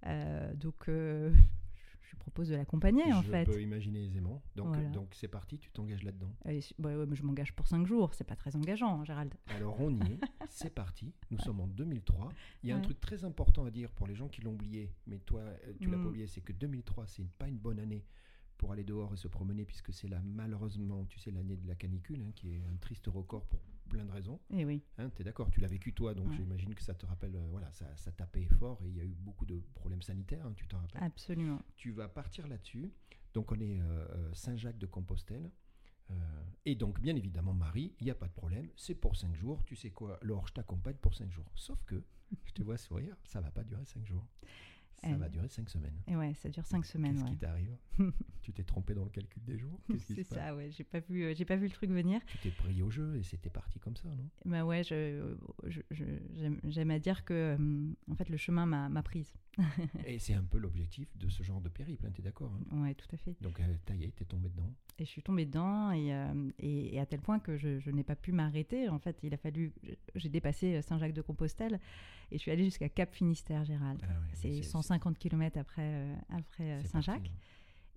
Euh, 0.05 0.55
donc, 0.55 0.89
euh, 0.89 1.33
je 2.03 2.17
propose 2.17 2.49
de 2.49 2.55
l'accompagner, 2.57 3.13
en 3.13 3.23
je 3.23 3.31
fait. 3.31 3.45
peux 3.45 3.61
imaginer 3.63 4.05
aisément. 4.05 4.43
Donc 4.55 4.69
Voilà. 4.69 4.89
donc 4.91 5.09
c'est 5.15 5.29
parti, 5.29 5.59
tu 5.59 5.71
t'engages 5.71 6.03
là-dedans. 6.03 6.33
Je- 6.45 6.83
ouais, 6.83 7.07
mais 7.07 7.17
je 7.17 7.23
m'engage 7.23 7.53
pour 7.55 7.67
5 7.67 7.87
jours, 7.87 8.15
c'est 8.15 8.25
pas 8.25 8.37
très 8.37 8.55
engageant, 8.57 9.01
hein, 9.01 9.05
Gérald. 9.05 9.35
Alors 9.49 9.81
on 9.81 9.91
y 9.91 10.13
est, 10.13 10.21
c'est 10.51 10.75
parti. 10.75 11.13
Nous 11.31 11.39
sommes 11.39 11.61
en 11.61 11.67
2003. 11.67 12.29
Il 12.63 12.69
y 12.69 12.73
a 12.73 12.75
un 12.77 12.79
Ouais. 12.79 12.85
truc 12.85 13.01
très 13.01 13.25
important 13.25 13.65
à 13.65 13.71
dire 13.71 13.91
pour 13.93 14.07
les 14.07 14.15
gens 14.15 14.29
qui 14.29 14.41
l'ont 14.43 14.53
oublié, 14.53 14.93
mais 15.07 15.19
toi 15.19 15.41
euh, 15.41 15.73
tu 15.81 15.89
l'as 15.91 15.97
pas 15.97 16.05
Mm. 16.05 16.07
oublié, 16.07 16.27
c'est 16.27 16.41
que 16.41 16.53
2003 16.53 17.07
c'est 17.07 17.29
pas 17.39 17.49
une 17.49 17.59
bonne 17.59 17.79
année 17.81 18.05
pour 18.59 18.73
aller 18.73 18.85
dehors 18.85 19.13
et 19.13 19.17
se 19.17 19.29
promener 19.29 19.65
puisque 19.65 19.93
c'est 19.93 20.09
là 20.09 20.21
malheureusement, 20.25 21.05
tu 21.07 21.19
sais, 21.19 21.31
l'année 21.31 21.57
de 21.57 21.67
la 21.67 21.75
canicule, 21.75 22.23
hein, 22.23 22.31
qui 22.35 22.55
est 22.55 22.63
un 22.73 22.77
triste 22.77 23.07
record 23.09 23.45
pour 23.47 23.61
plein 23.87 24.05
de 24.05 24.11
raisons. 24.13 24.41
Et 24.51 24.65
oui, 24.65 24.83
Hein, 24.99 25.11
tu 25.15 25.23
es 25.23 25.25
d'accord, 25.25 25.51
tu 25.51 25.61
l'as 25.61 25.69
vécu 25.69 25.93
toi, 25.95 26.15
donc 26.15 26.29
Ouais. 26.29 26.37
j'imagine 26.37 26.75
que 26.75 26.83
ça 26.83 26.95
te 26.95 27.07
rappelle, 27.07 27.37
euh, 27.37 27.47
voilà, 27.51 27.71
ça, 27.73 27.87
ça 27.97 28.13
tapait 28.13 28.47
fort 28.47 28.83
et 28.85 28.89
il 28.89 28.97
y 28.97 29.01
a 29.01 29.05
eu 29.05 29.15
beaucoup 29.15 29.47
de 29.47 29.63
problèmes 29.75 30.03
sanitaires, 30.03 30.45
hein, 30.47 30.53
tu 30.55 30.67
t'en 30.69 30.79
rappelles. 30.79 31.03
absolument. 31.03 31.61
Tu 31.77 31.91
vas 31.93 32.09
partir 32.09 32.47
là-dessus. 32.49 32.93
Donc 33.35 33.53
on 33.53 33.61
est 33.61 33.81
euh, 33.81 33.85
euh, 34.11 34.35
Saint-Jacques 34.35 34.79
de 34.79 34.87
Compostelle. 34.87 35.51
Euh, 36.11 36.15
et 36.65 36.77
donc, 36.77 37.01
bien 37.01 37.17
évidemment, 37.17 37.53
Marie, 37.53 37.93
il 38.01 38.05
n'y 38.05 38.11
a 38.11 38.15
pas 38.15 38.29
de 38.29 38.33
problème, 38.33 38.69
c'est 38.77 38.95
pour 38.95 39.17
5 39.17 39.35
jours. 39.35 39.65
Tu 39.65 39.75
sais 39.75 39.91
quoi, 39.91 40.19
Laure, 40.23 40.47
je 40.47 40.53
t'accompagne 40.53 40.95
pour 40.97 41.15
5 41.15 41.31
jours. 41.33 41.51
Sauf 41.57 41.83
que, 41.85 42.03
je 42.45 42.53
te 42.53 42.63
vois 42.63 42.77
sourire, 42.79 43.17
ça 43.25 43.41
va 43.41 43.51
pas 43.51 43.65
durer 43.65 43.85
5 43.85 44.05
jours. 44.07 44.25
Ça 45.03 45.11
Euh, 45.11 45.17
va 45.17 45.29
durer 45.29 45.49
5 45.49 45.69
semaines. 45.69 46.01
Et 46.09 46.17
ouais, 46.17 46.35
ça 46.35 46.49
dure 46.49 46.65
5 46.67 46.85
semaines. 46.85 47.13
Qu'est-ce 47.15 47.25
ouais. 47.25 47.31
qui 47.31 47.37
t'arrive 47.39 47.77
Tu 48.43 48.53
t'es 48.53 48.65
trompé 48.65 48.95
dans 48.95 49.05
le 49.05 49.11
calcul 49.11 49.43
des 49.45 49.59
jours 49.59 49.79
C'est 49.99 50.25
ça, 50.25 50.55
ouais. 50.57 50.71
J'ai 50.73 50.85
pas 50.85 51.01
vu, 51.01 51.25
euh, 51.25 51.35
j'ai 51.35 51.45
pas 51.45 51.57
vu 51.57 51.67
le 51.67 51.73
truc 51.73 51.91
venir. 51.91 52.21
Tu 52.27 52.39
t'es 52.39 52.51
pris 52.51 52.83
au 52.83 52.91
jeu 52.91 53.17
et 53.17 53.23
c'était 53.23 53.51
parti 53.51 53.79
comme 53.79 53.97
ça, 53.97 54.09
non? 54.09 54.29
Bah 54.45 54.65
ouais, 54.65 54.83
je, 54.85 55.35
je- 55.67 55.81
je- 55.91 56.59
j'aime, 56.65 56.91
à 56.91 56.99
dire 56.99 57.25
que, 57.25 57.55
hum, 57.57 57.95
en 58.11 58.15
fait, 58.15 58.29
le 58.29 58.37
chemin 58.37 58.67
m'a 58.67 59.03
prise. 59.03 59.35
Et 60.07 60.19
c'est 60.19 60.35
un 60.35 60.43
peu 60.45 60.59
l'objectif 60.59 61.09
de 61.17 61.29
ce 61.29 61.43
genre 61.43 61.61
de 61.61 61.69
périple, 61.69 62.07
hein, 62.07 62.11
t'es 62.15 62.23
d'accord 62.23 62.53
hein? 62.73 62.83
Ouais, 62.83 62.95
tout 62.95 63.07
à 63.13 63.17
fait. 63.17 63.35
Donc, 63.41 63.59
euh, 63.61 63.75
est, 64.01 64.15
t'es 64.15 64.25
tombé 64.25 64.49
dedans. 64.49 64.71
Et 64.99 65.05
je 65.05 65.11
suis 65.11 65.23
tombée 65.23 65.47
dedans 65.47 65.91
et, 65.93 66.13
euh, 66.15 66.51
et, 66.59 66.95
et 66.95 67.01
à 67.01 67.07
tel 67.07 67.21
point 67.21 67.39
que 67.39 67.57
je, 67.57 67.79
je 67.81 67.91
n'ai 67.91 68.05
pas 68.05 68.17
pu 68.17 68.33
m'arrêter. 68.33 68.89
En 68.89 68.99
fait, 68.99 69.19
il 69.23 69.33
a 69.35 69.37
fallu, 69.37 69.73
j'ai 70.15 70.29
dépassé 70.29 70.81
Saint-Jacques-de-Compostelle 70.83 71.81
et 72.31 72.37
je 72.37 72.43
suis 72.43 72.51
allée 72.51 72.65
jusqu'à 72.65 72.89
Cap 72.89 73.15
Finistère, 73.15 73.65
Gérald. 73.65 74.01
Ah 74.03 74.07
ouais, 74.09 74.15
c'est 74.35 74.63
150 74.63 75.19
km 75.19 75.59
après, 75.59 75.83
euh, 75.83 76.15
après 76.31 76.73
euh, 76.73 76.85
Saint-Jacques. 76.85 77.23
parti, 77.23 77.33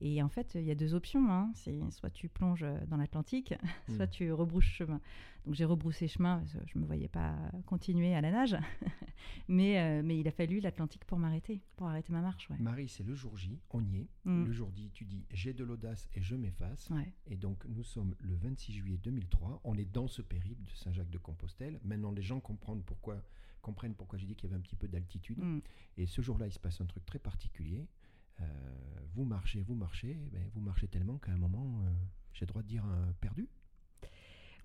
Et 0.01 0.21
en 0.23 0.29
fait, 0.29 0.55
il 0.55 0.63
y 0.63 0.71
a 0.71 0.75
deux 0.75 0.93
options. 0.93 1.29
hein. 1.31 1.51
C'est 1.55 1.79
soit 1.91 2.09
tu 2.09 2.29
plonges 2.29 2.65
dans 2.87 2.97
l'Atlantique, 2.97 3.53
Mm. 3.89 3.95
soit 3.95 4.07
tu 4.07 4.31
rebrousses 4.31 4.63
chemin. 4.65 5.01
Donc 5.45 5.55
j'ai 5.55 5.65
rebroussé 5.65 6.07
chemin, 6.07 6.39
parce 6.39 6.53
que 6.53 6.59
je 6.67 6.77
ne 6.77 6.81
me 6.81 6.85
voyais 6.87 7.07
pas 7.07 7.35
continuer 7.65 8.13
à 8.13 8.21
la 8.21 8.31
nage. 8.31 8.57
mais, 9.47 9.79
euh, 9.79 10.01
mais 10.03 10.19
il 10.19 10.27
a 10.27 10.31
fallu 10.31 10.59
l'Atlantique 10.59 11.05
pour 11.05 11.17
m'arrêter, 11.17 11.61
pour 11.75 11.87
arrêter 11.87 12.11
ma 12.13 12.21
marche. 12.21 12.49
Ouais. 12.49 12.57
Marie, 12.59 12.87
c'est 12.89 13.03
le 13.03 13.15
jour 13.15 13.35
J, 13.37 13.59
on 13.71 13.83
y 13.83 13.99
est. 13.99 14.07
Mm. 14.25 14.45
Le 14.45 14.51
jour 14.51 14.69
J, 14.71 14.89
tu 14.93 15.05
dis 15.05 15.25
j'ai 15.31 15.53
de 15.53 15.63
l'audace 15.63 16.09
et 16.13 16.21
je 16.21 16.35
m'efface. 16.35 16.89
Ouais. 16.89 17.11
Et 17.27 17.35
donc 17.37 17.63
nous 17.67 17.83
sommes 17.83 18.15
le 18.19 18.35
26 18.35 18.73
juillet 18.73 18.97
2003, 18.97 19.61
on 19.63 19.75
est 19.75 19.85
dans 19.91 20.07
ce 20.07 20.21
périple 20.21 20.63
de 20.63 20.71
Saint-Jacques-de-Compostelle. 20.75 21.79
Maintenant 21.83 22.11
les 22.11 22.21
gens 22.21 22.39
comprennent 22.39 22.83
pourquoi, 22.83 23.21
comprennent 23.61 23.95
pourquoi 23.95 24.19
j'ai 24.19 24.27
dit 24.27 24.35
qu'il 24.35 24.49
y 24.49 24.53
avait 24.53 24.59
un 24.59 24.63
petit 24.63 24.75
peu 24.75 24.87
d'altitude. 24.87 25.39
Mm. 25.39 25.59
Et 25.97 26.05
ce 26.05 26.21
jour-là, 26.21 26.47
il 26.47 26.53
se 26.53 26.59
passe 26.59 26.79
un 26.81 26.85
truc 26.85 27.05
très 27.05 27.19
particulier. 27.19 27.87
Euh, 28.41 28.45
vous 29.15 29.25
marchez, 29.25 29.61
vous 29.61 29.75
marchez, 29.75 30.17
ben, 30.31 30.41
vous 30.53 30.61
marchez 30.61 30.87
tellement 30.87 31.17
qu'à 31.17 31.31
un 31.31 31.37
moment, 31.37 31.81
euh, 31.83 31.89
j'ai 32.33 32.45
le 32.45 32.49
droit 32.49 32.61
de 32.61 32.67
dire 32.67 32.85
perdu. 33.21 33.47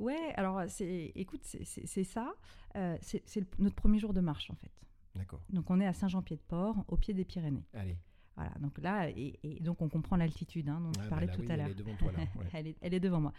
Ouais, 0.00 0.33
alors 0.37 0.62
c'est, 0.69 1.12
écoute, 1.14 1.43
c'est, 1.45 2.04
ça. 2.04 2.35
Euh, 2.76 2.97
c'est, 3.00 3.23
notre 3.59 3.76
premier 3.76 3.99
jour 3.99 4.12
de 4.12 4.21
marche 4.21 4.50
en 4.50 4.57
fait. 4.57 4.73
D'accord. 5.14 5.40
Donc 5.50 5.71
on 5.71 5.81
est 5.81 5.87
à 5.87 5.93
Saint-Jean-Pied-de-Port, 5.93 6.85
au 6.88 6.97
pied 6.97 7.14
des 7.14 7.25
Pyrénées. 7.25 7.64
Allez. 7.73 7.97
Voilà, 8.37 8.50
donc 8.59 8.76
là, 8.78 9.09
et, 9.11 9.38
et 9.45 9.61
donc 9.61 9.81
on 9.81 9.88
comprend 9.88 10.16
l'altitude 10.16 10.69
hein, 10.69 10.81
dont 10.81 10.90
Ah, 10.90 10.93
tu 10.95 11.00
ben 11.02 11.09
parlais 11.09 11.26
là, 11.26 11.33
tout 11.33 11.40
oui, 11.43 11.50
à 11.50 11.52
elle 11.52 11.59
l'heure. 11.61 11.69
est 11.69 11.75
devant 11.75 11.95
toi 11.95 12.11
là. 12.12 12.19
ouais. 12.19 12.47
elle, 12.52 12.66
est, 12.66 12.76
elle 12.81 12.95
est 12.95 13.00
devant 13.00 13.21
moi. 13.21 13.33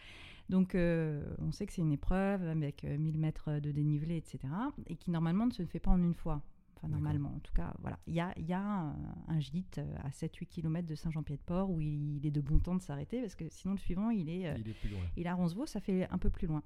Donc, 0.47 0.75
euh, 0.75 1.25
on 1.39 1.51
sait 1.51 1.65
que 1.65 1.73
c'est 1.73 1.81
une 1.81 1.91
épreuve 1.91 2.43
avec 2.47 2.85
euh, 2.85 2.97
1000 2.97 3.17
mètres 3.17 3.59
de 3.59 3.71
dénivelé, 3.71 4.15
etc. 4.15 4.39
Et 4.87 4.95
qui 4.95 5.11
normalement 5.11 5.47
ne 5.47 5.51
se 5.51 5.65
fait 5.65 5.79
pas 5.79 5.91
en 5.91 6.01
une 6.01 6.13
fois. 6.13 6.41
Enfin, 6.77 6.87
normalement, 6.89 7.33
en 7.35 7.39
tout 7.39 7.53
cas, 7.53 7.73
voilà. 7.81 7.97
Il 8.07 8.13
y 8.13 8.19
a, 8.19 8.33
il 8.37 8.45
y 8.45 8.53
a 8.53 8.59
un, 8.61 8.95
un 9.27 9.39
gîte 9.39 9.77
euh, 9.79 9.95
à 10.03 10.09
7-8 10.09 10.45
km 10.47 10.87
de 10.87 10.95
Saint-Jean-Pied-de-Port 10.95 11.69
où 11.71 11.79
il, 11.81 12.17
il 12.17 12.25
est 12.25 12.31
de 12.31 12.41
bon 12.41 12.59
temps 12.59 12.75
de 12.75 12.81
s'arrêter 12.81 13.21
parce 13.21 13.35
que 13.35 13.45
sinon, 13.49 13.73
le 13.73 13.79
suivant, 13.79 14.09
il 14.09 14.29
est, 14.29 14.47
euh, 14.47 14.55
Il 14.57 14.69
est 14.69 14.73
plus 14.73 14.89
loin. 14.89 14.99
il 15.17 15.25
est 15.25 15.29
à 15.29 15.33
Roncevaux, 15.35 15.65
ça 15.65 15.79
fait 15.79 16.07
un 16.09 16.17
peu 16.17 16.29
plus 16.29 16.47
loin. 16.47 16.61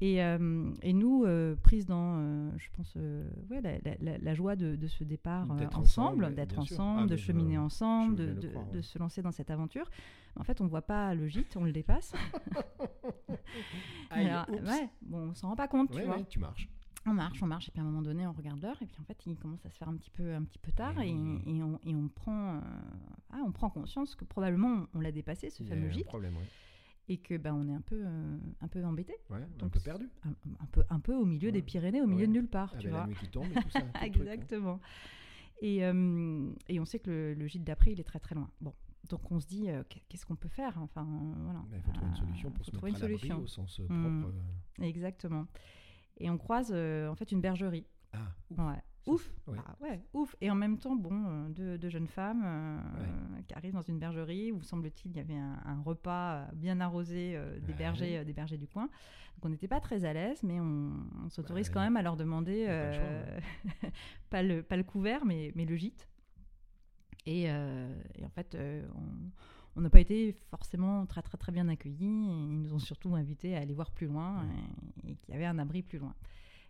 Et, 0.00 0.22
euh, 0.22 0.70
et 0.82 0.92
nous, 0.92 1.24
euh, 1.24 1.56
prises 1.56 1.86
dans, 1.86 2.18
euh, 2.18 2.50
je 2.56 2.68
pense, 2.76 2.94
ouais, 3.50 3.60
la, 3.60 3.78
la- 3.78 3.96
la- 4.00 4.18
la 4.18 4.34
joie 4.34 4.54
de, 4.54 4.76
de 4.76 4.86
ce 4.86 5.02
départ 5.02 5.46
D'être 5.56 5.76
ensemble, 5.78 6.22
ensemble, 6.24 6.34
d'être 6.36 6.58
ensemble, 6.58 7.00
Ah, 7.04 7.06
de 7.06 7.16
cheminer 7.16 7.58
ensemble, 7.58 8.14
de, 8.16 8.22
vais 8.24 8.34
le 8.34 8.40
de- 8.40 8.48
croire, 8.48 8.66
de 8.70 8.76
ouais. 8.76 8.82
se 8.82 8.98
lancer 8.98 9.22
dans 9.22 9.32
cette 9.32 9.50
aventure. 9.50 9.90
En 10.38 10.44
fait, 10.44 10.60
on 10.60 10.64
ne 10.64 10.68
voit 10.68 10.82
pas 10.82 11.14
le 11.16 11.26
gîte, 11.26 11.56
on 11.56 11.64
le 11.64 11.72
dépasse. 11.72 12.12
Alors, 14.10 14.48
ouais, 14.50 14.88
bon, 15.02 15.30
on 15.30 15.34
s'en 15.34 15.48
rend 15.48 15.56
pas 15.56 15.68
compte, 15.68 15.90
tu 15.90 16.02
vois. 16.02 16.22
tu 16.24 16.38
marches. 16.38 16.68
On 17.06 17.14
marche, 17.14 17.42
on 17.42 17.46
marche, 17.46 17.68
et 17.68 17.70
puis 17.70 17.80
à 17.80 17.82
un 17.82 17.86
moment 17.86 18.02
donné, 18.02 18.26
on 18.26 18.32
regarde 18.32 18.60
l'heure, 18.60 18.80
et 18.82 18.86
puis 18.86 18.96
en 19.00 19.04
fait, 19.04 19.16
il 19.26 19.36
commence 19.38 19.64
à 19.64 19.70
se 19.70 19.76
faire 19.78 19.88
un 19.88 19.96
petit 19.96 20.10
peu, 20.10 20.34
un 20.34 20.42
petit 20.44 20.58
peu 20.58 20.72
tard, 20.72 20.94
Eh 21.00 21.08
et, 21.08 21.62
on, 21.62 21.78
et 21.84 21.94
on 21.94 22.08
prend, 22.08 22.56
euh, 22.56 22.60
ah, 23.30 23.38
on 23.46 23.52
prend 23.52 23.70
conscience 23.70 24.14
que 24.14 24.24
probablement 24.24 24.86
on, 24.94 25.00
l'a 25.00 25.12
dépassé, 25.12 25.48
ce 25.48 25.62
fameux 25.62 25.90
gîte, 25.90 26.04
problème, 26.06 26.36
ouais. 26.36 26.44
et 27.08 27.16
que 27.18 27.36
ben, 27.38 27.54
on 27.54 27.66
est 27.68 27.72
un 27.74 27.80
peu, 27.80 28.02
euh, 28.04 28.38
un 28.60 28.68
peu 28.68 28.84
embêté, 28.84 29.14
Ouais, 29.30 29.38
un 29.62 29.68
peu 29.68 29.80
perdu. 29.80 30.08
un, 30.24 30.30
un 30.60 30.66
peu, 30.66 30.82
un 30.90 31.00
peu 31.00 31.14
au 31.14 31.24
milieu 31.24 31.50
des. 31.50 31.62
Pyrénées, 31.62 32.02
au 32.02 32.06
milieu 32.06 32.26
de 32.26 32.32
nulle 32.32 32.48
part, 32.48 32.72
Ah, 32.74 32.78
tu 32.78 32.86
ben, 32.88 32.90
vois. 32.92 33.00
la 33.02 33.06
nuit 33.06 33.16
qui 33.16 33.28
tombe 33.28 33.46
et 33.50 33.54
tout 33.62 33.70
ça. 33.70 33.80
tout 33.80 33.86
le 33.86 33.90
truc, 33.92 34.04
hein. 34.04 34.04
Exactement. 34.04 34.80
Et, 35.62 35.84
euh, 35.86 36.50
et 36.68 36.78
on 36.78 36.84
sait 36.84 36.98
que 36.98 37.10
le, 37.10 37.34
le 37.34 37.46
gîte 37.46 37.64
d'après, 37.64 37.92
il 37.92 38.00
est 38.00 38.04
très 38.04 38.20
très 38.20 38.34
loin. 38.34 38.50
Bon, 38.60 38.74
donc 39.08 39.30
on 39.32 39.40
se 39.40 39.46
dit, 39.46 39.70
euh, 39.70 39.82
qu'est- 39.88 40.02
qu'est-ce 40.08 40.26
qu'on 40.26 40.36
peut 40.36 40.48
faire 40.48 40.76
Enfin, 40.82 41.06
voilà. 41.42 41.64
Il 41.72 41.80
faut 41.80 41.92
trouver 41.92 42.10
une 42.10 42.16
solution 42.16 42.50
pour 42.50 42.64
se 42.66 42.70
trouver 42.70 42.92
mettre 42.92 43.04
à 43.04 43.08
l'abri 43.08 43.32
au 43.32 43.46
sens 43.46 43.80
euh, 43.80 43.86
Mm. 43.88 44.20
propre. 44.22 44.34
Exactement. 44.82 45.46
Et 46.18 46.28
on 46.30 46.38
croise 46.38 46.70
euh, 46.74 47.08
en 47.08 47.14
fait 47.14 47.30
une 47.32 47.40
bergerie. 47.40 47.86
Ah, 48.12 48.18
ouf. 48.50 48.58
Ouais. 48.58 48.82
Ouf. 49.06 49.32
ouais. 49.46 49.56
Ah 49.64 49.74
ouais, 49.80 50.02
ouf. 50.12 50.36
Et 50.42 50.50
en 50.50 50.54
même 50.54 50.76
temps, 50.78 50.94
bon, 50.94 51.24
euh, 51.26 51.48
deux, 51.48 51.78
deux 51.78 51.88
jeunes 51.88 52.08
femmes 52.08 52.42
euh, 52.44 52.76
Ouais. 53.00 53.42
qui 53.46 53.54
arrivent 53.54 53.72
dans 53.72 53.80
une 53.82 53.98
bergerie 53.98 54.52
où 54.52 54.60
semble-t-il 54.62 55.12
il 55.12 55.16
y 55.16 55.20
avait 55.20 55.36
un, 55.38 55.58
un 55.64 55.80
repas 55.80 56.46
bien 56.52 56.78
arrosé 56.80 57.32
euh, 57.34 57.58
des 57.60 57.72
Ouais. 57.72 57.78
bergers, 57.78 58.18
euh, 58.18 58.24
des 58.24 58.34
bergers 58.34 58.58
du 58.58 58.66
coin. 58.68 58.84
Donc 59.36 59.44
on 59.44 59.48
n'était 59.48 59.68
pas 59.68 59.80
très 59.80 60.04
à 60.04 60.12
l'aise, 60.12 60.42
mais 60.42 60.60
on, 60.60 60.92
on 61.24 61.28
s'autorise 61.30 61.68
Bah, 61.68 61.74
quand 61.74 61.80
même 61.80 61.96
à 61.96 62.02
leur 62.02 62.16
demander 62.16 62.66
pas 62.66 62.86
le 62.86 62.92
choix, 62.92 63.90
pas 64.30 64.42
le 64.42 64.62
pas 64.62 64.76
le 64.76 64.82
couvert, 64.82 65.24
mais 65.24 65.52
mais 65.54 65.64
le 65.64 65.76
gîte. 65.76 66.06
Et, 67.26 67.44
euh, 67.50 67.94
et 68.14 68.24
en 68.24 68.30
fait, 68.30 68.54
euh, 68.54 68.86
on- 68.94 69.30
on 69.78 69.80
n'a 69.80 69.90
pas 69.90 70.00
été 70.00 70.32
forcément 70.50 71.06
très 71.06 71.22
très 71.22 71.38
très 71.38 71.52
bien 71.52 71.68
accueillis. 71.68 72.04
Ils 72.04 72.60
nous 72.60 72.74
ont 72.74 72.78
surtout 72.80 73.14
invités 73.14 73.56
à 73.56 73.60
aller 73.60 73.72
voir 73.74 73.92
plus 73.92 74.08
loin 74.08 74.44
et, 75.04 75.12
et 75.12 75.14
qu'il 75.16 75.32
y 75.32 75.36
avait 75.36 75.46
un 75.46 75.58
abri 75.58 75.82
plus 75.82 75.98
loin. 75.98 76.14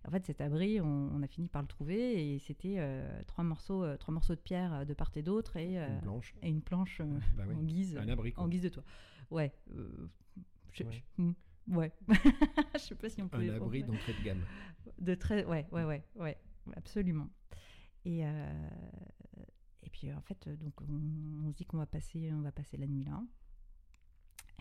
En 0.07 0.11
fait, 0.11 0.25
cet 0.27 0.41
abri, 0.41 0.81
on, 0.81 1.11
on 1.15 1.23
a 1.23 1.27
fini 1.27 1.49
par 1.49 1.63
le 1.63 1.69
trouver 1.69 2.35
et 2.35 2.39
c'était 2.39 2.77
euh, 2.79 3.23
trois 3.27 3.43
morceaux, 3.45 3.83
euh, 3.83 3.97
trois 3.97 4.13
morceaux 4.15 4.35
de 4.35 4.41
pierre 4.41 4.73
euh, 4.73 4.85
de 4.85 4.95
part 4.95 5.11
et 5.17 5.23
d'autre 5.23 5.57
et, 5.57 5.79
euh, 5.81 5.89
Une 5.89 6.01
planche. 6.01 6.35
et 6.43 6.49
une 6.51 6.63
planche 6.63 7.01
euh, 7.01 7.19
Bah 7.37 7.45
oui. 7.49 7.55
en 7.57 7.63
guise, 7.63 7.97
Un 7.97 8.09
abri, 8.09 8.33
quoi. 8.33 8.45
en 8.45 8.49
guise 8.49 8.63
de 8.63 8.69
toit. 8.69 8.85
Ouais. 9.31 9.53
euh, 9.75 10.09
je- 10.73 10.85
Ouais. 10.85 10.93
je- 11.19 11.23
hmm, 11.23 11.35
ouais. 11.77 11.93
je 12.75 12.79
sais 12.79 12.95
pas 12.95 13.09
si 13.09 13.23
on 13.23 13.29
peut. 13.29 13.39
Un 13.39 13.49
abri 13.55 13.83
d'entrée 13.83 14.13
de 14.13 14.23
gamme. 14.25 14.43
de 15.01 15.15
très, 15.15 15.45
ouais, 15.47 15.67
ouais, 15.73 15.85
ouais, 15.85 16.05
ouais, 16.17 16.37
absolument. 16.77 17.29
Et, 18.05 18.25
euh, 19.85 19.89
puis 19.93 20.13
en 20.13 20.21
fait, 20.23 20.49
donc 20.49 20.81
on, 20.83 21.47
on 21.47 21.51
se 21.51 21.57
dit 21.57 21.65
qu'on 21.65 21.79
va 21.79 21.87
passer, 21.87 22.33
on 22.33 22.41
va 22.41 22.53
passer 22.53 22.77
la 22.77 22.87
nuit 22.87 23.05
là. 23.05 23.23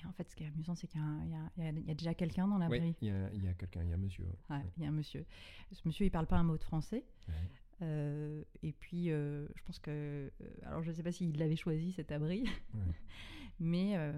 Et 0.01 0.05
en 0.05 0.11
fait, 0.11 0.29
ce 0.29 0.35
qui 0.35 0.43
est 0.43 0.47
amusant, 0.47 0.75
c'est 0.75 0.87
qu'il 0.87 1.01
y, 1.01 1.61
a 1.61 1.71
y 1.71 1.91
y 1.91 1.95
déjà 1.95 2.13
quelqu'un 2.13 2.47
dans 2.47 2.57
l'abri. 2.57 2.79
Oui, 2.79 2.95
il 3.01 3.43
y 3.43 3.47
a, 3.47 3.53
quelqu'un, 3.53 3.83
il 3.83 3.89
y 3.89 3.91
a 3.91 3.95
un 3.95 3.99
monsieur. 3.99 4.27
Ouais, 4.49 4.61
il 4.77 4.83
y 4.83 4.85
a 4.85 4.89
un 4.89 4.91
monsieur. 4.91 5.25
Ce 5.71 5.81
monsieur, 5.85 6.05
il 6.05 6.11
parle 6.11 6.27
pas 6.27 6.37
un 6.37 6.43
mot 6.43 6.57
de 6.57 6.63
français. 6.63 7.03
Ouais. 7.27 7.33
Euh, 7.81 8.43
et 8.63 8.73
puis, 8.73 9.11
euh, 9.11 9.47
je 9.55 9.63
pense 9.63 9.79
que. 9.79 9.91
euh, 9.91 10.29
alors, 10.63 10.83
je 10.83 10.89
ne 10.89 10.95
sais 10.95 11.03
pas 11.03 11.11
s'il 11.11 11.37
l'avait 11.37 11.55
choisi, 11.55 11.91
cet 11.91 12.11
abri. 12.11 12.43
Mais 13.59 13.93
euh, 13.97 14.13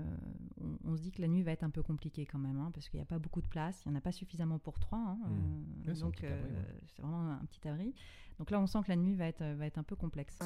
on, 0.59 0.91
on 0.91 0.95
se 0.97 1.01
dit 1.01 1.11
que 1.11 1.21
la 1.21 1.27
nuit 1.27 1.43
va 1.43 1.51
être 1.51 1.63
un 1.63 1.69
peu 1.69 1.81
compliquée 1.81 2.25
quand 2.25 2.39
même, 2.39 2.59
hein, 2.59 2.71
parce 2.73 2.89
qu'il 2.89 2.97
n'y 2.99 3.03
a 3.03 3.05
pas 3.05 3.19
beaucoup 3.19 3.41
de 3.41 3.47
place. 3.47 3.81
Il 3.85 3.89
n'y 3.89 3.95
en 3.95 3.97
a 3.97 4.01
pas 4.01 4.11
suffisamment 4.11 4.59
pour 4.59 4.79
trois. 4.79 4.97
hein, 4.99 5.17
Mm. 5.29 5.89
euh, 5.89 5.93
donc, 5.95 6.19
ouais. 6.21 6.29
euh, 6.29 6.63
c'est 6.87 7.01
vraiment 7.01 7.31
un 7.31 7.45
petit 7.45 7.67
abri. 7.67 7.93
Donc 8.37 8.51
là, 8.51 8.59
on 8.59 8.67
sent 8.67 8.79
que 8.83 8.89
la 8.89 8.95
nuit 8.95 9.15
va 9.15 9.25
être, 9.27 9.43
va 9.55 9.65
être 9.65 9.77
un 9.77 9.83
peu 9.83 9.95
complexe. 9.95 10.37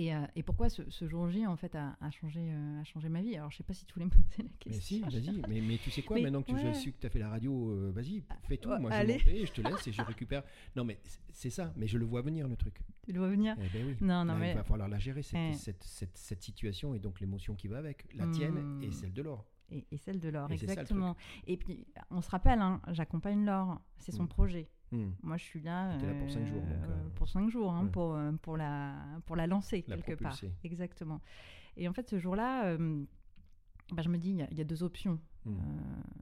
Et, 0.00 0.14
euh, 0.14 0.20
et 0.36 0.44
pourquoi 0.44 0.68
ce, 0.68 0.88
ce 0.90 1.08
jour 1.08 1.28
J 1.28 1.44
en 1.44 1.56
fait 1.56 1.74
a, 1.74 1.96
a 2.00 2.10
changé, 2.12 2.38
euh, 2.40 2.80
a 2.80 2.84
changé 2.84 3.08
ma 3.08 3.20
vie? 3.20 3.34
Alors 3.36 3.50
je 3.50 3.56
sais 3.56 3.64
pas 3.64 3.74
si 3.74 3.84
tu 3.84 3.94
voulais 3.94 4.06
me 4.06 4.10
poser 4.12 4.44
la 4.44 4.48
question. 4.60 4.70
Mais 4.70 4.80
si, 4.80 5.00
vas-y. 5.32 5.42
Mais, 5.48 5.60
mais 5.60 5.76
tu 5.78 5.90
sais 5.90 6.02
quoi, 6.02 6.14
Mais 6.16 6.22
maintenant 6.22 6.42
que 6.42 6.46
tu 6.52 6.54
ouais. 6.54 6.68
as 6.68 6.74
su 6.74 6.92
que 6.92 7.00
tu 7.00 7.06
as 7.06 7.10
fait 7.10 7.18
la 7.18 7.28
radio, 7.28 7.70
euh, 7.72 7.90
vas-y, 7.92 8.22
fais 8.44 8.58
tout. 8.58 8.68
ouais, 8.68 8.78
Moi, 8.78 8.92
allez. 8.92 9.18
je 9.18 9.24
vais, 9.26 9.44
je 9.44 9.52
te 9.52 9.60
laisse 9.60 9.84
et 9.88 9.92
je 9.92 10.00
récupère. 10.02 10.44
Non, 10.76 10.84
mais 10.84 11.00
c'est- 11.32 11.50
ça. 11.50 11.72
Mais 11.76 11.88
je 11.88 11.98
le 11.98 12.04
vois 12.04 12.22
venir, 12.22 12.46
le 12.46 12.54
truc. 12.56 12.80
Tu 13.04 13.12
le 13.12 13.18
vois 13.18 13.28
venir? 13.28 13.56
Eh 13.60 13.68
ben 13.76 13.86
oui. 13.88 13.96
Non, 14.00 14.24
non, 14.24 14.34
Là, 14.34 14.38
mais 14.38 14.50
Il 14.52 14.56
va 14.56 14.62
falloir 14.62 14.88
la 14.88 14.98
gérer, 15.00 15.22
cette, 15.22 15.36
Eh. 15.36 15.54
cette, 15.54 15.82
cette, 15.82 16.16
cette 16.16 16.42
situation 16.44 16.94
et 16.94 17.00
donc 17.00 17.18
l'émotion 17.20 17.56
qui 17.56 17.66
va 17.66 17.78
avec. 17.78 18.06
La 18.14 18.28
tienne 18.28 18.78
et 18.82 18.86
Hmm. 18.88 18.92
celle 18.92 19.12
de 19.12 19.22
Laure. 19.22 19.44
et, 19.72 19.84
et 19.90 19.96
celle 19.98 20.20
de 20.20 20.28
Laure, 20.28 20.48
Et 20.52 20.54
exactement. 20.54 21.16
Et 21.48 21.56
puis 21.56 21.84
on 22.10 22.20
se 22.22 22.30
rappelle, 22.30 22.60
hein, 22.60 22.80
j'accompagne 22.92 23.44
Laure, 23.44 23.80
c'est 23.98 24.12
son 24.12 24.24
Mm. 24.24 24.28
projet. 24.28 24.68
Hmm. 24.90 25.10
Moi, 25.22 25.36
je 25.36 25.44
suis 25.44 25.60
là, 25.60 25.96
là 25.98 26.14
pour 26.18 26.30
cinq 26.30 26.46
jours, 26.46 26.62
donc, 26.62 26.70
euh, 26.70 26.86
euh, 26.88 27.08
pour 27.14 27.28
cinq 27.28 27.50
jours, 27.50 27.72
hein, 27.72 27.84
ouais. 27.84 27.90
pour, 27.90 28.14
euh, 28.14 28.32
pour, 28.40 28.56
la, 28.56 28.94
pour 29.26 29.36
la 29.36 29.46
lancer 29.46 29.84
La 29.86 29.96
quelque 29.96 30.22
part. 30.22 30.32
propulser. 30.32 30.54
Exactement. 30.64 31.20
Et 31.76 31.88
en 31.88 31.92
fait, 31.92 32.08
ce 32.08 32.18
jour-là, 32.18 32.66
euh, 32.66 33.04
bah, 33.92 34.02
je 34.02 34.08
me 34.08 34.18
dis, 34.18 34.30
il 34.30 34.48
y 34.52 34.58
y, 34.58 34.60
a 34.60 34.64
deux 34.64 34.82
options. 34.82 35.18
Hmm. 35.44 35.52
Euh, 35.52 35.60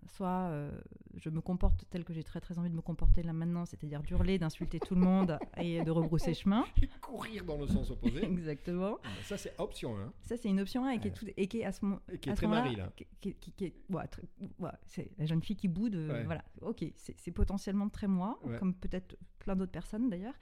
soit 0.07 0.49
euh, 0.51 0.71
je 1.17 1.31
me 1.31 1.41
comporte 1.41 1.85
tel 1.91 2.05
que 2.05 2.13
j'ai 2.13 2.23
très 2.23 2.41
très 2.41 2.59
envie 2.59 2.69
de 2.71 2.75
me 2.75 2.83
comporter 2.83 3.23
là 3.23 3.33
maintenant, 3.33 3.65
c'est-à-dire 3.65 4.03
d'hurler, 4.03 4.39
d'insulter 4.39 4.79
tout 4.79 4.95
le 4.95 5.01
monde 5.01 5.39
et 5.57 5.83
de 5.83 5.91
rebrousser 5.91 6.35
chemin. 6.35 6.65
Courir 7.01 7.45
dans 7.45 7.57
le 7.59 7.67
sens 7.67 7.91
opposé. 7.91 8.23
Exactement. 8.25 8.99
ça, 9.25 9.37
c'est 9.37 9.59
option 9.59 9.97
1. 9.99 10.13
Ça, 10.23 10.37
c'est 10.37 10.49
une 10.49 10.61
option 10.61 10.85
1 10.85 10.91
et 10.91 10.99
qui 11.01 11.09
est, 11.09 11.11
Ouais. 11.11 11.17
tout- 11.17 11.35
et 11.37 11.47
qui 11.49 11.61
est 11.61 11.65
à 11.65 11.73
ce 11.73 11.85
moment 11.85 12.01
Et 12.13 12.19
qui 12.19 12.29
est 12.31 12.35
très 12.35 12.47
Marie, 12.47 12.77
là. 12.77 12.93
qui- 12.95 13.07
qui- 13.21 13.35
qui- 13.35 13.53
qui 13.53 13.65
est- 13.65 13.75
ouais, 13.91 14.07
très- 14.07 14.23
ouais, 14.59 14.71
c'est 14.85 15.11
la 15.19 15.27
jeune 15.27 15.43
fille 15.43 15.57
qui 15.57 15.69
boude. 15.69 15.95
euh. 15.97 16.23
Voilà, 16.25 16.45
ok, 16.61 16.85
c'est 16.97 17.33
potentiellement 17.33 17.89
très 17.89 18.07
moi, 18.07 18.39
comme 18.59 18.75
peut-être 18.75 19.17
plein 19.39 19.57
d'autres 19.57 19.73
personnes 19.73 20.09
d'ailleurs. 20.11 20.35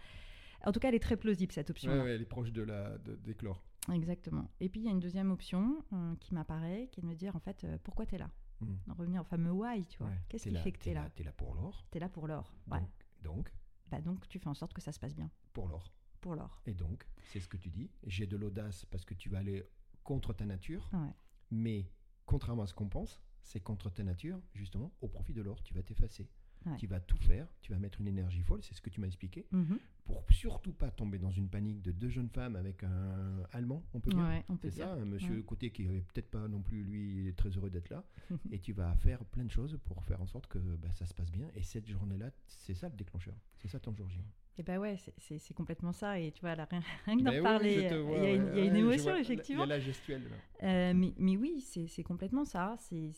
En 0.67 0.73
tout 0.73 0.81
cas, 0.81 0.89
elle 0.89 0.95
est 0.95 0.99
très 1.03 1.17
plausible 1.17 1.53
cette 1.53 1.71
option. 1.71 1.93
Elle 2.07 2.23
est 2.23 2.27
proche 2.27 2.51
de 2.53 2.63
la, 2.63 2.97
d'éclore. 2.99 3.63
Exactement. 3.93 4.49
Et 4.61 4.69
puis 4.71 4.81
il 4.81 4.85
y 4.87 4.89
a 4.89 4.93
une 4.93 5.01
deuxième 5.01 5.31
option 5.31 5.77
qui 6.21 6.35
m'apparaît, 6.35 6.89
qui 6.91 7.01
est 7.01 7.03
de 7.03 7.07
me 7.09 7.15
dire 7.15 7.37
en 7.37 7.41
fait 7.41 7.67
pourquoi 7.85 8.05
tu 8.07 8.15
es 8.15 8.19
là? 8.19 8.31
D'en 8.61 8.95
revenir 8.95 9.21
au 9.21 9.25
fameux 9.25 9.51
why, 9.53 9.85
tu 9.87 9.99
vois. 9.99 10.09
Ouais. 10.09 10.21
Qu'est-ce 10.29 10.45
qui 10.45 10.51
là- 10.51 10.63
fait 10.63 10.73
que 10.73 10.79
tu 10.79 10.89
es 10.91 10.95
là 10.95 11.11
T'es 11.11 11.23
là 11.25 11.33
pour 11.33 11.55
l'or. 11.55 11.85
Tu 11.91 11.99
es 11.99 12.01
là 12.01 12.09
pour 12.09 12.27
l'or. 12.27 12.55
Ouais. 12.71 12.81
Donc, 12.81 12.91
donc, 13.23 13.53
Bah, 13.91 14.01
donc 14.01 14.27
tu 14.29 14.39
fais 14.39 14.49
en 14.49 14.55
sorte 14.55 14.73
que 14.73 14.81
ça 14.81 14.93
se 14.93 14.99
passe 14.99 15.15
bien 15.15 15.31
pour 15.53 15.69
l'or. 15.69 15.93
pour 16.21 16.35
l'or. 16.35 16.63
Et 16.67 16.73
donc, 16.75 17.07
c'est 17.25 17.41
ce 17.41 17.49
que 17.49 17.57
tu 17.59 17.69
dis. 17.71 17.91
J'ai 18.05 18.27
de 18.27 18.37
l'audace 18.37 18.87
parce 18.87 19.05
que 19.05 19.13
tu 19.15 19.29
vas 19.29 19.39
aller 19.39 19.63
contre 20.03 20.33
ta 20.33 20.47
nature. 20.47 20.89
Ouais. 20.95 21.13
Mais 21.51 21.91
contrairement 22.25 22.63
à 22.63 22.67
ce 22.67 22.73
qu'on 22.75 22.89
pense, 22.89 23.21
c'est 23.43 23.61
contre 23.61 23.91
ta 23.91 24.03
nature, 24.03 24.41
justement, 24.55 24.91
au 25.03 25.09
profit 25.09 25.35
de 25.35 25.43
l'or. 25.43 25.63
Tu 25.63 25.75
vas 25.75 25.83
t'effacer. 25.83 26.31
Ouais. 26.67 26.77
Tu 26.79 26.87
vas 26.87 27.01
tout 27.01 27.17
faire. 27.19 27.47
Tu 27.61 27.73
vas 27.73 27.79
mettre 27.79 28.01
une 28.01 28.09
énergie 28.09 28.43
folle. 28.43 28.61
C'est 28.63 28.75
ce 28.75 28.81
que 28.81 28.91
tu 28.91 29.01
m'as 29.01 29.07
expliqué. 29.07 29.47
Mhm. 29.53 29.79
Pour 30.05 30.23
surtout 30.31 30.73
pas 30.73 30.91
tomber 30.91 31.19
dans 31.19 31.31
une 31.31 31.49
panique 31.49 31.81
de 31.83 31.91
deux 31.93 32.09
jeunes 32.11 32.29
femmes 32.29 32.57
avec 32.57 32.83
un 32.85 33.43
Allemand, 33.53 33.83
on 33.95 34.01
peut 34.01 34.11
dire. 34.11 34.21
Ouais, 34.21 34.45
C'est 34.61 34.71
ça, 34.71 34.93
un 34.93 35.05
monsieur 35.07 35.37
Ouais. 35.37 35.43
côté 35.43 35.71
qui 35.71 35.83
est 35.85 36.03
peut-être 36.13 36.31
pas 36.31 36.47
non 36.49 36.61
plus, 36.61 36.83
lui, 36.85 37.33
très 37.35 37.49
heureux 37.51 37.71
d'être 37.71 37.89
là. 37.91 38.05
et 38.53 38.59
tu 38.59 38.73
vas 38.73 38.95
faire 38.97 39.25
plein 39.25 39.45
de 39.45 39.51
choses 39.51 39.79
pour 39.85 40.05
faire 40.05 40.21
en 40.21 40.27
sorte 40.27 40.47
que 40.47 40.59
bah, 40.59 40.91
ça 40.93 41.07
se 41.07 41.15
passe 41.15 41.31
bien. 41.33 41.49
Et 41.55 41.63
cette 41.63 41.87
journée-là, 41.89 42.31
c'est 42.47 42.75
ça 42.75 42.89
le 42.89 42.97
déclencheur. 42.97 43.35
C'est 43.57 43.69
ça 43.69 43.81
ton 43.81 43.95
jour 43.95 44.09
J. 44.11 44.21
Et 44.57 44.63
bah 44.63 44.79
ouais, 44.79 44.97
c'est- 45.19 45.53
complètement 45.55 45.93
ça. 45.93 46.21
Et 46.21 46.31
tu 46.31 46.43
vois, 46.43 46.55
là, 46.55 46.65
rien, 46.71 46.81
rien 47.07 47.17
que 47.17 47.23
d'en 47.23 47.31
Ben 47.33 47.39
oui, 47.39 47.43
parler, 47.43 47.77
euh, 47.91 48.17
il 48.19 48.23
y 48.23 48.27
a 48.27 48.35
une, 48.35 48.43
ouais, 48.45 48.51
il 48.53 48.57
y 48.59 48.61
a 48.61 48.65
une 48.67 48.71
ouais, 48.71 48.71
je 48.73 48.79
émotion, 48.79 49.11
vois. 49.11 49.21
effectivement. 49.21 49.65
Il 49.65 49.69
y 49.69 49.73
a 49.73 49.77
la 49.77 49.81
gestuelle. 49.81 50.23
Euh, 50.63 50.93
mais, 50.95 51.13
mais 51.19 51.37
oui, 51.37 51.61
c'est 51.61 52.03
complètement 52.05 52.45
ça. 52.45 52.77
C'est 52.79 53.11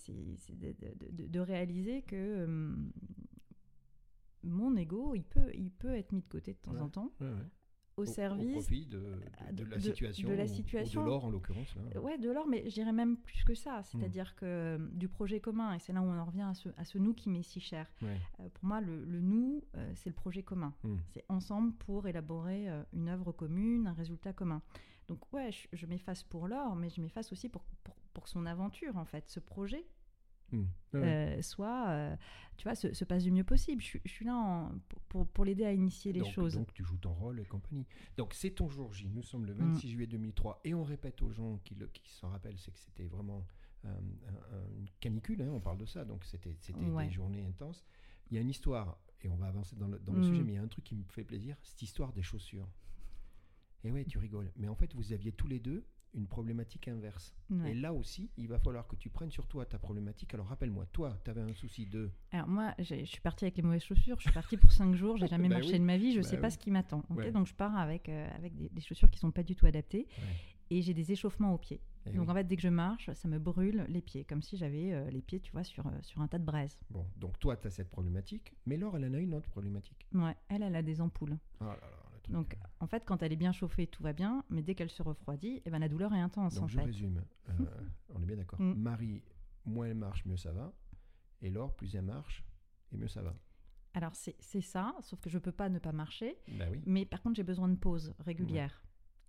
de 1.13 1.41
réaliser 1.41 2.03
que 2.03 2.17
euh, 2.17 2.75
mon 4.49 4.77
ego, 4.77 5.15
il 5.15 5.25
peut, 5.25 5.51
il 5.55 5.71
peut 5.71 5.95
être 5.95 6.13
mis 6.13 6.23
de 6.23 6.29
côté 6.29 6.53
de 6.53 6.59
temps 6.59 6.73
Ouais. 6.73 6.81
en 6.81 6.89
temps, 6.89 7.11
Ouais, 7.21 7.27
ouais. 7.29 7.33
au, 7.97 8.03
Au 8.03 8.05
service 8.07 8.53
profit 8.53 8.87
de, 8.87 8.99
de- 8.99 9.53
de 9.53 9.65
de- 9.65 9.71
la 9.71 9.81
situation. 9.81 10.29
de 10.29 10.35
la 10.35 10.47
situation. 10.47 11.01
Ou 11.01 11.05
de 11.05 11.09
l'or, 11.09 11.25
en 11.25 11.31
l'occurrence. 11.31 11.75
Euh, 11.95 12.01
Ouais, 12.01 12.19
de 12.19 12.31
l'or, 12.31 12.47
mais 12.47 12.69
je 12.69 12.75
dirais 12.75 12.93
même 12.93 13.17
plus 13.17 13.43
que 13.45 13.55
ça. 13.55 13.83
C'est-à-dire 13.85 14.35
que 14.37 14.45
euh, 14.45 14.79
du 14.93 15.09
projet 15.09 15.41
commun, 15.41 15.73
et 15.75 15.79
c'est 15.79 15.93
là 15.95 16.03
où 16.03 16.05
on 16.05 16.19
en 16.19 16.25
revient 16.27 16.43
à 16.43 16.55
ce, 16.55 16.69
à 16.77 16.85
ce 16.85 16.99
nous 16.99 17.15
qui 17.15 17.31
m'est 17.31 17.43
si 17.43 17.59
cher. 17.61 17.91
Ouais. 18.03 18.21
Euh, 18.41 18.49
pour 18.51 18.65
moi, 18.67 18.81
le, 18.83 19.05
le 19.05 19.21
nous, 19.21 19.63
euh, 19.77 19.93
c'est 19.95 20.11
le 20.11 20.15
projet 20.15 20.43
commun. 20.43 20.75
Hmm. 20.85 20.97
C'est 21.09 21.25
ensemble 21.31 21.73
pour 21.75 22.07
élaborer 22.07 22.69
euh, 22.69 22.83
une 22.93 23.09
œuvre 23.09 23.33
commune, 23.33 23.87
un 23.87 23.95
résultat 23.95 24.33
commun. 24.35 24.61
Donc 25.09 25.33
ouais, 25.33 25.51
je, 25.53 25.69
je 25.73 25.87
m'efface 25.87 26.23
pour 26.25 26.49
l'or, 26.49 26.75
mais 26.77 26.91
je 26.91 27.01
m'efface 27.01 27.33
aussi 27.33 27.49
pour, 27.49 27.63
pour, 27.85 27.95
pour 28.13 28.29
son 28.29 28.45
aventure, 28.45 28.97
en 28.99 29.05
fait, 29.05 29.29
ce 29.31 29.41
projet 29.41 29.87
Ouais, 30.53 30.61
ouais. 30.95 31.03
euh, 31.39 31.43
soit, 31.43 31.89
euh, 31.89 32.17
tu 32.57 32.65
vois, 32.65 32.75
se, 32.75 32.93
se 32.95 33.05
passe 33.05 33.25
du 33.25 33.31
mieux 33.33 33.45
possible. 33.45 33.83
Je, 33.83 33.87
suis- 33.87 34.01
je 34.05 34.11
suis 34.11 34.25
là 34.25 34.37
en- 34.37 34.73
pour- 35.09 35.27
pour, 35.27 35.45
l'aider 35.45 35.65
à 35.65 35.73
initier 35.73 36.13
les 36.13 36.21
donc, 36.21 36.31
choses. 36.33 36.55
donc 36.55 36.73
tu 36.73 36.85
joues 36.85 36.97
ton 36.99 37.13
rôle 37.13 37.41
et 37.41 37.45
compagnie. 37.45 37.87
Donc 38.17 38.33
c'est 38.35 38.51
ton 38.51 38.69
jour 38.69 38.93
J. 38.95 39.09
Nous 39.09 39.23
sommes 39.23 39.45
le 39.47 39.55
Mm. 39.55 39.73
26 39.75 39.91
juillet 39.91 40.07
2003 40.07 40.61
et 40.65 40.73
on 40.75 40.85
répète 40.85 41.21
aux 41.23 41.31
gens 41.31 41.59
qui, 41.65 41.75
le- 41.75 41.89
qui 41.89 42.11
s'en 42.13 42.29
rappellent, 42.31 42.59
c'est 42.59 42.71
que 42.73 42.79
c'était 42.79 43.07
vraiment 43.07 43.47
euh, 43.85 43.89
un- 44.29 44.57
un- 44.57 44.79
une 44.79 44.89
canicule, 45.01 45.43
hein, 45.43 45.51
on 45.53 45.61
parle 45.61 45.79
de 45.79 45.87
ça, 45.87 46.05
donc 46.05 46.25
c'était 46.25 46.57
c'était 46.61 46.81
Ouais. 46.87 47.07
des 47.07 47.13
journées 47.13 47.43
intenses. 47.45 47.85
Il 48.31 48.35
y 48.35 48.39
a 48.39 48.41
une 48.41 48.51
histoire, 48.51 48.99
et 49.23 49.29
on 49.29 49.37
va 49.37 49.47
avancer 49.47 49.77
dans 49.77 49.87
le, 49.87 49.99
dans 50.01 50.13
le 50.13 50.21
Mm. 50.21 50.25
sujet, 50.25 50.43
mais 50.43 50.53
il 50.53 50.57
y 50.57 50.59
a 50.59 50.63
un 50.63 50.67
truc 50.69 50.85
qui 50.85 50.97
me 50.97 51.05
fait 51.05 51.23
plaisir, 51.25 51.57
cette 51.63 51.83
histoire 51.83 52.13
des 52.13 52.23
chaussures. 52.23 52.69
Et 53.85 53.93
ouais, 53.93 54.05
tu 54.05 54.19
rigoles. 54.19 54.51
Mais 54.57 54.67
en 54.69 54.75
fait, 54.75 54.93
vous 54.95 55.13
aviez 55.13 55.31
tous 55.33 55.47
les 55.47 55.61
deux 55.61 55.85
une 56.15 56.27
problématique 56.27 56.89
inverse. 56.89 57.35
Ouais. 57.51 57.73
Et 57.73 57.75
là 57.75 57.93
aussi, 57.93 58.31
il 58.37 58.49
va 58.49 58.59
falloir 58.59 58.87
que 58.87 58.97
tu 58.97 59.11
prennes 59.11 59.31
sur 59.31 59.47
toi 59.47 59.67
ta 59.67 59.79
problématique. 59.79 60.33
Alors 60.35 60.47
rappelle-moi, 60.47 60.87
toi, 60.93 61.19
tu 61.25 61.31
avais 61.31 61.43
un 61.43 61.53
souci 61.53 61.87
de... 61.87 62.11
Alors 62.33 62.49
moi, 62.49 62.75
je 62.79 63.05
suis 63.05 63.21
partie 63.21 63.45
avec 63.45 63.57
les 63.57 63.63
mauvaises 63.63 63.83
chaussures. 63.85 64.17
Je 64.19 64.23
suis 64.25 64.33
partie 64.33 64.57
pour 64.57 64.73
5 64.73 64.95
jours. 64.95 65.17
J'ai 65.19 65.27
jamais 65.29 65.49
Bah 65.49 65.57
marché 65.57 65.73
oui. 65.75 65.79
de 65.81 65.85
ma 65.85 65.99
vie. 65.99 66.13
Je 66.13 66.21
Bah 66.21 66.27
sais 66.29 66.39
pas 66.39 66.51
ce 66.51 66.59
qui 66.59 66.71
m'attend. 66.71 67.03
Ouais. 67.11 67.31
Donc 67.33 67.47
je 67.47 67.55
pars 67.55 67.77
avec, 67.77 68.09
euh, 68.09 68.29
avec 68.37 68.55
des, 68.57 68.69
des 68.71 68.81
chaussures 68.81 69.11
qui 69.11 69.19
sont 69.19 69.31
pas 69.31 69.43
du 69.43 69.55
tout 69.55 69.67
adaptées. 69.67 70.07
Ouais. 70.19 70.25
Et 70.71 70.83
j'ai 70.83 70.95
des 70.95 71.13
échauffements 71.13 71.53
aux 71.55 71.59
pieds. 71.59 71.81
Eh 72.07 72.11
donc 72.13 72.27
oui. 72.27 72.31
en 72.31 72.35
fait, 72.35 72.45
dès 72.45 72.57
que 72.57 72.63
je 72.63 72.69
marche, 72.69 73.11
ça 73.13 73.29
me 73.29 73.39
brûle 73.39 73.85
les 73.89 74.01
pieds, 74.01 74.25
comme 74.25 74.41
si 74.43 74.57
j'avais 74.57 74.93
euh, 74.93 75.11
les 75.11 75.21
pieds, 75.23 75.41
tu 75.41 75.53
vois, 75.53 75.65
sur, 75.65 75.87
euh, 75.87 75.91
sur 76.03 76.21
un 76.23 76.29
tas 76.29 76.39
de 76.39 76.45
braise. 76.45 76.79
Bon, 76.91 77.05
donc 77.17 77.39
toi, 77.39 77.57
tu 77.57 77.67
as 77.67 77.71
cette 77.71 77.91
problématique, 77.91 78.55
mais 78.65 78.77
Laure, 78.77 78.97
elle 78.97 79.05
en 79.07 79.15
a 79.15 79.19
une 79.19 79.35
autre 79.35 79.49
problématique. 79.51 80.07
Ouais, 80.13 80.35
elle, 80.49 80.63
elle 80.63 80.75
a 80.77 80.83
des 80.83 81.01
ampoules. 81.01 81.37
Oh 81.61 81.65
là 81.65 81.71
là, 81.81 82.06
truc. 82.27 82.35
Donc 82.35 82.57
en 82.81 82.87
fait, 82.87 83.05
quand 83.05 83.23
elle 83.23 83.33
est 83.33 83.37
bien 83.37 83.53
chauffée, 83.53 83.87
tout 83.87 84.03
va 84.03 84.13
bien. 84.13 84.45
Mais 84.51 84.63
dès 84.63 84.75
qu'elle 84.75 84.91
se 84.91 85.03
refroidit, 85.03 85.63
eh 85.65 85.71
ben, 85.71 85.79
la 85.79 85.89
douleur 85.89 86.13
est 86.15 86.21
intense 86.21 86.55
Donc 86.57 86.65
en 86.65 86.69
je 86.69 86.79
fait. 86.79 86.85
résume, 86.85 87.23
Euh, 87.49 87.53
on 88.15 88.23
est 88.23 88.27
bien 88.27 88.37
d'accord. 88.37 88.61
Mm. 88.61 88.75
Marie, 88.75 89.23
moins 89.65 89.87
elle 89.87 89.97
marche, 89.97 90.25
mieux 90.27 90.37
ça 90.37 90.53
va. 90.53 90.73
Et 91.43 91.51
Laure, 91.51 91.75
plus 91.77 91.95
elle 91.95 92.03
marche, 92.05 92.45
et 92.93 92.97
mieux 92.97 93.09
ça 93.09 93.23
va. 93.23 93.35
Alors 93.95 94.15
c'est 94.15 94.61
ça, 94.61 94.95
sauf 95.01 95.21
que 95.21 95.31
je 95.31 95.39
peux 95.39 95.53
pas 95.53 95.69
ne 95.71 95.79
pas 95.79 95.93
marcher. 95.93 96.37
Bah 96.59 96.67
oui. 96.71 96.83
Mais 96.85 97.05
par 97.07 97.23
contre, 97.23 97.37
j'ai 97.37 97.43
besoin 97.43 97.69
de 97.69 97.77
pauses 97.77 98.15
régulières. 98.19 98.83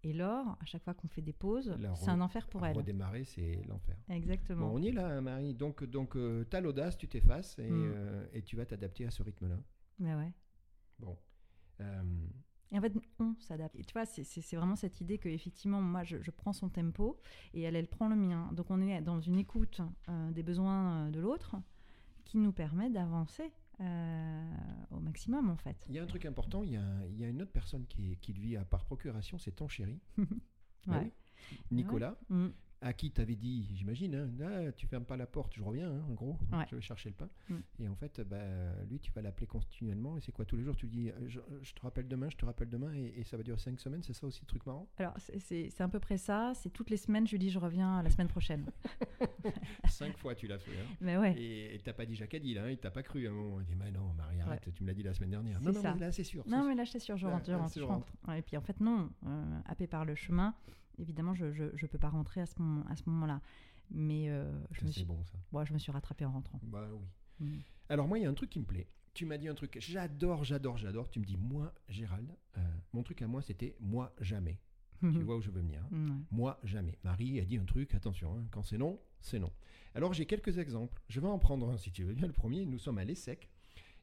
Et 0.04 0.14
Laure, 0.14 0.58
à 0.62 0.66
chaque 0.66 0.84
fois 0.84 0.94
qu'on 0.94 1.08
fait 1.08 1.22
des 1.22 1.34
pauses, 1.34 1.76
c'est 1.96 2.10
un 2.10 2.22
enfer 2.22 2.48
pour 2.48 2.66
elle. 2.66 2.76
Redémarrer, 2.78 3.24
c'est 3.24 3.64
l'enfer. 3.68 3.98
Exactement. 4.10 4.68
Bon, 4.70 4.76
on 4.76 4.82
y 4.82 4.90
est 4.90 4.92
là, 4.92 5.08
hein, 5.08 5.22
Marie. 5.22 5.54
Donc, 5.56 5.84
donc 5.86 6.16
euh, 6.16 6.46
t'as 6.50 6.60
l'audace, 6.62 6.98
tu 6.98 7.08
t'effaces 7.08 7.58
et, 7.60 7.70
Mm. 7.70 7.92
euh, 7.96 8.28
et 8.34 8.44
tu 8.44 8.56
vas 8.58 8.66
t'adapter 8.66 9.06
à 9.06 9.12
ce 9.12 9.24
rythme-là. 9.24 9.58
Mais 10.00 10.14
ouais. 10.16 10.32
Bon. 11.00 11.18
Euh, 11.82 12.04
Et 12.72 12.78
en 12.78 12.82
fait, 12.82 12.94
on 13.20 13.34
s'adapte. 13.40 13.76
Et 13.78 13.84
tu 13.84 13.94
vois, 13.94 14.06
c'est- 14.06 14.56
vraiment 14.56 14.76
cette 14.76 15.00
idée 15.00 15.18
que 15.18 15.30
effectivement, 15.30 15.82
moi, 15.82 16.04
je, 16.04 16.22
je 16.22 16.32
prends 16.32 16.54
son 16.54 16.68
tempo 16.70 17.18
et 17.54 17.62
elle, 17.62 17.76
elle 17.76 17.88
prend 17.88 18.10
le 18.10 18.16
mien. 18.16 18.50
Donc, 18.54 18.70
on 18.70 18.82
est 18.82 19.02
dans 19.02 19.20
une 19.22 19.38
écoute 19.38 19.82
euh, 20.10 20.32
des 20.32 20.44
besoins 20.44 21.08
euh, 21.08 21.12
de 21.12 21.20
l'autre 21.20 21.56
qui 22.26 22.38
nous 22.38 22.52
permet 22.52 22.90
d'avancer 22.90 23.52
euh, 23.80 24.56
au 24.92 25.00
maximum, 25.00 25.50
en 25.50 25.56
fait. 25.56 25.86
Il 25.88 25.96
y 25.96 26.00
a 26.00 26.04
un 26.04 26.08
truc 26.08 26.26
important, 26.26 26.64
il 26.64 26.72
y 26.72 26.78
a, 26.78 26.84
il 27.10 27.18
y 27.18 27.24
a 27.24 27.30
une 27.30 27.42
autre 27.42 27.52
personne 27.54 27.86
qui, 27.88 28.18
qui 28.18 28.34
vit 28.34 28.58
à 28.58 28.66
par 28.66 28.84
procuration, 28.86 29.38
c'est 29.38 29.52
ton 29.56 29.68
chéri, 29.70 30.00
Ouais. 30.18 30.34
oui? 30.88 31.12
Nicolas, 31.72 32.18
Mm. 32.30 32.48
À 32.82 32.94
qui 32.94 33.10
tu 33.12 33.20
avais 33.22 33.36
dit, 33.36 33.68
j'imagine, 33.76 34.14
hein, 34.16 34.30
Ah, 34.68 34.72
tu 34.72 34.86
fermes 34.86 35.04
pas 35.06 35.18
la 35.18 35.26
porte, 35.26 35.54
je 35.56 35.64
reviens, 35.64 35.90
hein, 35.92 36.04
en 36.10 36.14
gros, 36.14 36.38
Ouais. 36.54 36.66
je 36.70 36.76
vais 36.76 36.82
chercher 36.82 37.10
le 37.10 37.16
pain. 37.16 37.30
Mm. 37.50 37.56
Et 37.80 37.88
en 37.88 37.96
fait, 37.96 38.22
bah, 38.22 38.38
lui, 38.90 39.00
tu 39.00 39.12
vas 39.14 39.22
l'appeler 39.22 39.48
continuellement. 39.48 40.16
Et 40.18 40.22
c'est 40.22 40.32
quoi 40.32 40.46
tous 40.46 40.58
les 40.58 40.64
jours 40.64 40.76
Tu 40.76 40.88
dis, 40.88 41.10
euh, 41.10 41.14
je, 41.28 41.40
je 41.64 41.74
te 41.74 41.82
rappelle 41.82 42.08
demain, 42.08 42.30
je 42.30 42.38
te 42.38 42.46
rappelle 42.46 42.70
demain, 42.70 42.94
et, 42.94 43.14
et 43.18 43.24
ça 43.24 43.36
va 43.38 43.44
durer 43.44 43.58
cinq 43.58 43.80
semaines. 43.80 44.04
C'est 44.04 44.14
ça 44.14 44.28
aussi 44.28 44.42
le 44.42 44.48
truc 44.48 44.66
marrant? 44.66 44.88
Alors, 44.98 45.14
c'est- 45.40 45.82
à 45.82 45.88
peu 45.88 46.00
près 46.00 46.18
ça. 46.18 46.52
C'est 46.56 46.70
toutes 46.72 46.90
les 46.90 46.98
semaines, 46.98 47.26
je 47.28 47.32
lui 47.32 47.40
dis, 47.40 47.50
je 47.50 47.60
reviens 47.60 48.02
la 48.04 48.10
semaine 48.10 48.28
prochaine. 48.28 48.66
Cinq 49.90 50.18
fois, 50.18 50.36
tu 50.36 50.48
l'as 50.48 50.60
fait. 50.60 50.72
hein. 50.72 50.86
Mais 51.02 51.18
ouais. 51.18 51.34
Et 51.38 51.80
t'as 51.84 51.94
pas 51.94 52.06
dit 52.06 52.16
Jacadi, 52.16 52.54
là, 52.54 52.66
hein, 52.66 52.70
il 52.72 52.78
t'a 52.78 52.92
pas 52.92 53.04
cru 53.04 53.26
à 53.28 53.32
un 53.32 53.34
moment. 53.34 53.60
Il 53.60 53.66
dit, 53.66 53.76
mais 53.76 53.92
non, 53.92 54.14
Marie, 54.16 54.40
arrête, 54.42 54.68
tu 54.74 54.84
me 54.84 54.88
l'as 54.88 54.94
dit 54.94 55.04
la 55.04 55.14
semaine 55.14 55.32
dernière. 55.32 55.60
Non, 55.62 55.72
non, 55.72 55.82
ça. 55.82 55.94
mais 55.94 56.00
là, 56.02 56.12
c'est 56.12 56.24
sûr. 56.24 56.44
Non, 56.48 56.64
mais 56.68 56.76
là, 56.76 56.86
c'est 56.86 57.00
sûr, 57.00 57.18
je 57.18 57.26
rentre, 57.28 57.46
je 57.76 57.82
rentre. 57.84 58.08
Ouais, 58.28 58.40
et 58.40 58.42
puis 58.42 58.58
en 58.58 58.62
fait, 58.62 58.80
non, 58.80 59.10
euh, 59.26 59.60
happé 59.66 59.88
par 59.88 60.06
le 60.06 60.16
chemin, 60.16 60.54
évidemment, 60.98 61.34
je 61.36 61.46
je 61.76 61.86
peux 61.86 61.98
pas 61.98 62.10
rentrer 62.10 62.42
à 62.42 62.46
ce, 62.46 62.60
moment, 62.62 62.86
à 62.88 62.96
ce 62.96 63.04
moment-là. 63.08 63.42
Mais 63.90 64.30
euh, 64.30 64.52
je, 64.72 64.84
me 64.86 64.92
suis, 64.92 65.06
bon, 65.06 65.24
ça. 65.24 65.38
bon, 65.52 65.64
je 65.64 65.74
me 65.74 65.80
suis 65.80 65.92
rattrapée 65.92 66.26
en 66.26 66.32
rentrant. 66.32 66.60
Bah 66.64 66.88
oui. 67.40 67.48
Mm. 67.48 67.60
Alors 67.90 68.08
moi, 68.08 68.20
il 68.20 68.24
y 68.24 68.26
a 68.26 68.30
un 68.30 68.34
truc 68.34 68.50
qui 68.50 68.60
me 68.60 68.66
plaît. 68.66 68.88
Tu 69.14 69.26
m'as 69.26 69.38
dit 69.38 69.48
un 69.48 69.56
truc, 69.56 69.78
j'adore, 69.80 70.44
j'adore, 70.44 70.78
j'adore. 70.78 71.10
Tu 71.10 71.20
me 71.20 71.26
dis, 71.26 71.38
moi, 71.38 71.74
Gérald, 71.88 72.30
euh, 72.58 72.62
mon 72.94 73.02
truc 73.04 73.22
à 73.22 73.28
moi, 73.28 73.42
c'était 73.42 73.76
moi, 73.80 74.14
jamais. 74.20 74.60
Tu 75.00 75.22
vois 75.22 75.38
où 75.38 75.42
je 75.42 75.52
veux 75.52 75.62
venir. 75.62 75.82
hein. 75.92 76.08
Ouais. 76.08 76.16
Moi, 76.32 76.60
jamais. 76.64 76.98
Marie 77.04 77.40
a 77.40 77.46
dit 77.46 77.58
un 77.58 77.66
truc, 77.66 77.94
attention, 77.94 78.36
hein, 78.36 78.46
quand 78.52 78.64
c'est 78.64 78.80
non, 78.80 79.00
c'est 79.22 79.38
non. 79.40 79.52
Alors 79.94 80.12
j'ai 80.14 80.26
quelques 80.26 80.58
exemples. 80.58 81.00
Je 81.08 81.20
vais 81.20 81.28
en 81.28 81.38
prendre 81.40 81.70
un 81.70 81.78
si 81.78 81.92
tu 81.92 82.04
veux 82.04 82.14
bien. 82.16 82.26
Le 82.28 82.34
premier, 82.34 82.66
nous 82.66 82.80
sommes 82.80 82.98
à 82.98 83.06
l'ESSEC. 83.06 83.48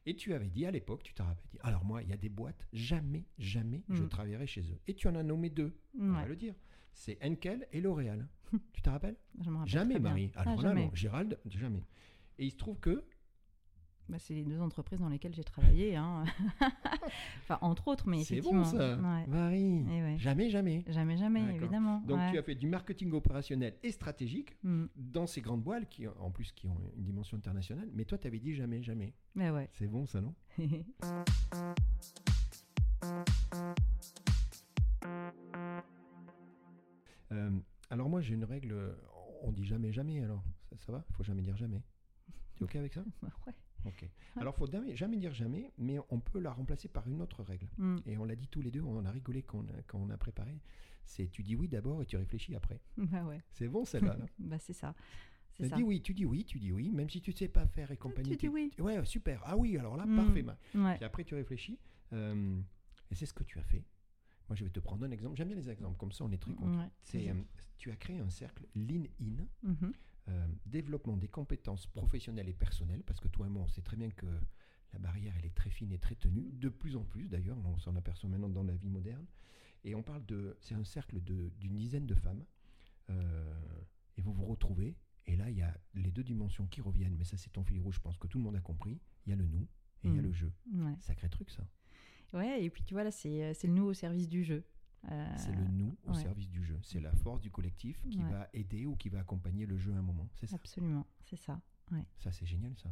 Et 0.07 0.15
tu 0.15 0.33
avais 0.33 0.47
dit 0.49 0.65
à 0.65 0.71
l'époque, 0.71 1.03
tu 1.03 1.13
rappelles, 1.21 1.43
dit, 1.51 1.57
alors 1.63 1.83
moi, 1.83 2.01
il 2.01 2.09
y 2.09 2.13
a 2.13 2.17
des 2.17 2.29
boîtes, 2.29 2.65
jamais, 2.73 3.25
jamais 3.39 3.83
je 3.89 4.03
Mm. 4.03 4.07
travaillerai 4.09 4.47
chez 4.47 4.61
eux. 4.61 4.79
Et 4.87 4.93
tu 4.93 5.07
en 5.09 5.15
as 5.15 5.23
nommé 5.23 5.49
deux, 5.49 5.75
on 5.99 6.11
va 6.13 6.21
Ouais. 6.21 6.27
le 6.29 6.35
dire. 6.35 6.53
C'est 6.97 7.17
Henkel 7.23 7.67
et 7.73 7.81
L'Oréal. 7.81 8.25
tu 8.73 8.81
te 8.81 8.89
rappelles? 8.89 9.17
Je 9.43 9.49
me 9.49 9.57
rappelle 9.57 9.69
Jamais. 9.71 9.99
Marie. 9.99 10.31
Ah, 10.35 10.41
Alors 10.41 10.61
là, 10.61 10.69
jamais. 10.69 10.85
non. 10.85 10.91
Gérald, 10.95 11.37
jamais. 11.45 11.83
Et 12.39 12.45
il 12.45 12.51
se 12.51 12.55
trouve 12.57 12.79
que 12.79 13.03
Bah, 14.07 14.17
c'est 14.17 14.33
les 14.33 14.45
deux 14.45 14.61
entreprises 14.61 15.01
dans 15.01 15.09
lesquelles 15.09 15.35
j'ai 15.35 15.43
travaillé. 15.43 15.97
hein. 15.97 16.23
enfin, 17.41 17.57
entre 17.61 17.89
autres, 17.89 18.07
mais 18.07 18.23
c'est 18.23 18.39
bon 18.39 18.63
ça. 18.63 18.95
Ouais. 18.95 19.27
Marie, 19.27 19.83
Eh 19.91 20.01
ouais. 20.03 20.15
jamais, 20.17 20.49
jamais. 20.49 20.85
Jamais, 20.87 21.17
jamais, 21.17 21.41
évidemment. 21.55 21.99
Donc 22.07 22.17
ouais. 22.19 22.31
tu 22.31 22.37
as 22.37 22.43
fait 22.43 22.55
du 22.55 22.67
marketing 22.67 23.11
opérationnel 23.11 23.75
et 23.83 23.91
stratégique 23.91 24.55
Mm. 24.63 24.85
dans 24.95 25.27
ces 25.27 25.41
grandes 25.41 25.63
boîtes 25.63 25.89
qui, 25.89 26.07
en 26.07 26.31
plus, 26.31 26.53
qui 26.53 26.67
ont 26.67 26.77
une 26.95 27.03
dimension 27.03 27.35
internationale. 27.37 27.89
Mais 27.93 28.05
toi, 28.05 28.17
tu 28.17 28.27
avais 28.27 28.39
dit 28.39 28.55
jamais, 28.55 28.81
jamais. 28.81 29.13
Mais 29.35 29.49
ouais. 29.51 29.69
C'est 29.73 29.87
bon 29.87 30.05
ça, 30.05 30.21
non? 30.21 30.33
Euh, 37.35 37.51
alors 37.89 38.09
moi, 38.09 38.21
j'ai 38.21 38.33
une 38.33 38.43
règle. 38.45 38.95
On 39.41 39.51
dit 39.51 39.65
jamais, 39.65 39.91
jamais. 39.91 40.21
Alors, 40.23 40.43
ça, 40.69 40.77
ça 40.77 40.91
va? 40.91 41.03
Il 41.09 41.13
faut 41.15 41.23
jamais 41.23 41.41
dire 41.43 41.55
jamais. 41.57 41.81
Tu 42.55 42.63
es 42.63 42.65
ok 42.65 42.75
avec 42.75 42.93
ça? 42.93 43.03
Bah 43.21 43.29
ouais. 43.47 43.53
Ok. 43.85 44.09
Alors, 44.37 44.55
faut 44.55 44.65
jamais, 44.65 44.95
jamais 44.95 45.17
dire 45.17 45.33
jamais, 45.33 45.71
mais 45.77 45.97
on 46.09 46.19
peut 46.19 46.39
la 46.39 46.51
remplacer 46.51 46.87
par 46.87 47.07
une 47.07 47.21
autre 47.21 47.43
règle. 47.43 47.67
Mm. 47.77 47.97
Et 48.07 48.17
on 48.17 48.25
l'a 48.25 48.35
dit 48.35 48.47
tous 48.47 48.61
les 48.61 48.71
deux, 48.71 48.81
on 48.81 49.05
a 49.05 49.11
rigolé 49.11 49.43
quand 49.43 49.59
on 49.59 49.67
a, 49.67 49.81
quand 49.85 49.99
on 49.99 50.09
a 50.09 50.17
préparé. 50.17 50.59
C'est 51.05 51.27
tu 51.29 51.43
dis 51.43 51.55
oui 51.55 51.67
d'abord 51.67 52.01
et 52.01 52.05
tu 52.07 52.17
réfléchis 52.17 52.55
après. 52.55 52.79
Bah 52.97 53.23
ouais. 53.25 53.43
C'est 53.51 53.67
bon 53.67 53.85
celle-là. 53.85 54.15
là 54.19 54.25
Bah 54.39 54.57
c'est 54.57 54.73
ça. 54.73 54.95
Tu 55.53 55.63
dis 55.69 55.83
oui, 55.83 56.01
tu 56.01 56.13
dis 56.15 56.25
oui, 56.25 56.43
tu 56.43 56.57
dis 56.59 56.71
oui, 56.73 56.91
même 56.91 57.09
si 57.09 57.21
tu 57.21 57.29
ne 57.29 57.35
sais 57.35 57.47
pas 57.47 57.65
faire 57.67 57.91
et 57.91 57.97
compagnie. 57.97 58.31
tu 58.31 58.37
dis 58.37 58.47
oui. 58.47 58.71
Ouais, 58.79 59.05
super. 59.05 59.41
Ah 59.45 59.55
oui, 59.55 59.77
alors 59.77 59.95
là, 59.97 60.05
Mm. 60.07 60.15
parfait. 60.15 60.45
Puis 60.95 61.05
après, 61.05 61.23
tu 61.23 61.35
réfléchis. 61.35 61.77
euh, 62.13 62.59
et 63.11 63.15
c'est 63.15 63.27
ce 63.27 63.33
que 63.35 63.43
tu 63.43 63.59
as 63.59 63.63
fait. 63.63 63.83
Moi, 64.49 64.55
je 64.55 64.63
vais 64.63 64.69
te 64.69 64.79
prendre 64.79 65.05
un 65.05 65.11
exemple. 65.11 65.35
J'aime 65.37 65.47
bien 65.47 65.57
les 65.57 65.69
exemples, 65.69 65.97
comme 65.97 66.11
ça, 66.11 66.23
on 66.23 66.31
est 66.31 66.37
très 66.37 66.53
content. 66.53 66.79
Ouais. 66.79 66.89
C'est, 67.01 67.29
euh, 67.29 67.33
tu 67.77 67.91
as 67.91 67.95
créé 67.95 68.19
un 68.19 68.29
cercle 68.29 68.67
Lean 68.75 69.03
In, 69.19 69.45
Mhm. 69.63 69.93
euh, 70.29 70.47
développement 70.65 71.17
des 71.17 71.27
compétences 71.27 71.87
professionnelles 71.87 72.49
et 72.49 72.53
personnelles, 72.53 73.03
parce 73.03 73.19
que 73.19 73.27
toi 73.27 73.47
et 73.47 73.49
moi, 73.49 73.63
on 73.63 73.67
sait 73.67 73.81
très 73.81 73.97
bien 73.97 74.09
que 74.11 74.27
la 74.93 74.99
barrière, 74.99 75.33
elle 75.39 75.45
est 75.45 75.55
très 75.55 75.69
fine 75.69 75.91
et 75.91 75.97
très 75.99 76.15
tenue, 76.15 76.51
de 76.53 76.69
plus 76.69 76.95
en 76.95 77.03
plus 77.03 77.27
d'ailleurs, 77.27 77.57
on 77.65 77.77
s'en 77.79 77.95
aperçoit 77.95 78.29
maintenant 78.29 78.49
dans 78.49 78.63
la 78.63 78.75
vie 78.75 78.89
moderne. 78.89 79.25
Et 79.83 79.93
on 79.93 80.01
parle 80.03 80.25
de, 80.25 80.55
c'est 80.61 80.73
un 80.75 80.83
cercle 80.83 81.19
d'une 81.21 81.77
dizaine 81.77 82.05
de 82.07 82.15
femmes, 82.15 82.43
euh, 83.09 83.81
et 84.17 84.21
vous 84.21 84.33
vous 84.33 84.45
retrouvez, 84.45 84.95
et 85.27 85.35
là, 85.35 85.49
il 85.49 85.57
y 85.57 85.61
a 85.61 85.75
les 85.95 86.11
deux 86.11 86.23
dimensions 86.23 86.67
qui 86.67 86.81
reviennent, 86.81 87.15
mais 87.17 87.23
ça, 87.25 87.35
c'est 87.37 87.49
ton 87.51 87.63
fil 87.63 87.79
rouge, 87.79 87.95
je 87.95 87.99
pense 87.99 88.17
que 88.17 88.27
tout 88.27 88.37
le 88.37 88.43
monde 88.43 88.55
a 88.55 88.61
compris. 88.61 88.99
Il 89.25 89.31
y 89.31 89.33
a 89.33 89.35
le 89.35 89.45
nous 89.47 89.67
et 90.03 90.07
il 90.07 90.15
y 90.15 90.19
a 90.19 90.21
Mm. 90.21 90.25
le 90.25 90.31
jeu. 90.31 90.51
Ouais. 90.73 90.95
Sacré 90.99 91.29
truc, 91.29 91.49
ça. 91.49 91.67
Ouais, 92.35 92.63
et 92.63 92.69
puis 92.69 92.83
tu 92.83 92.93
vois, 92.93 93.03
là, 93.03 93.11
c'est 93.11 93.43
euh, 93.43 93.53
c'est 93.53 93.67
le 93.67 93.73
nous 93.73 93.85
au 93.85 93.93
service 93.93 94.27
du 94.29 94.43
jeu. 94.43 94.63
Euh, 95.11 95.33
C'est 95.37 95.51
le 95.55 95.63
nous 95.67 95.95
au 96.05 96.13
ouais. 96.13 96.21
service 96.21 96.49
du 96.49 96.63
jeu. 96.63 96.77
C'est 96.81 96.99
la 96.99 97.13
force 97.13 97.39
du 97.41 97.51
collectif 97.51 98.01
qui 98.09 98.17
Ouais. 98.19 98.29
va 98.31 98.47
aider 98.53 98.85
ou 98.85 98.95
qui 98.95 99.09
va 99.09 99.19
accompagner 99.19 99.65
le 99.65 99.77
jeu 99.77 99.93
à 99.93 99.97
un 99.97 100.01
moment. 100.01 100.27
C'est 100.33 100.47
ça. 100.47 100.55
Absolument, 100.55 101.05
c'est 101.23 101.35
ça. 101.37 101.61
Ça, 102.17 102.31
c'est 102.31 102.45
génial, 102.47 102.73
ça. 102.77 102.89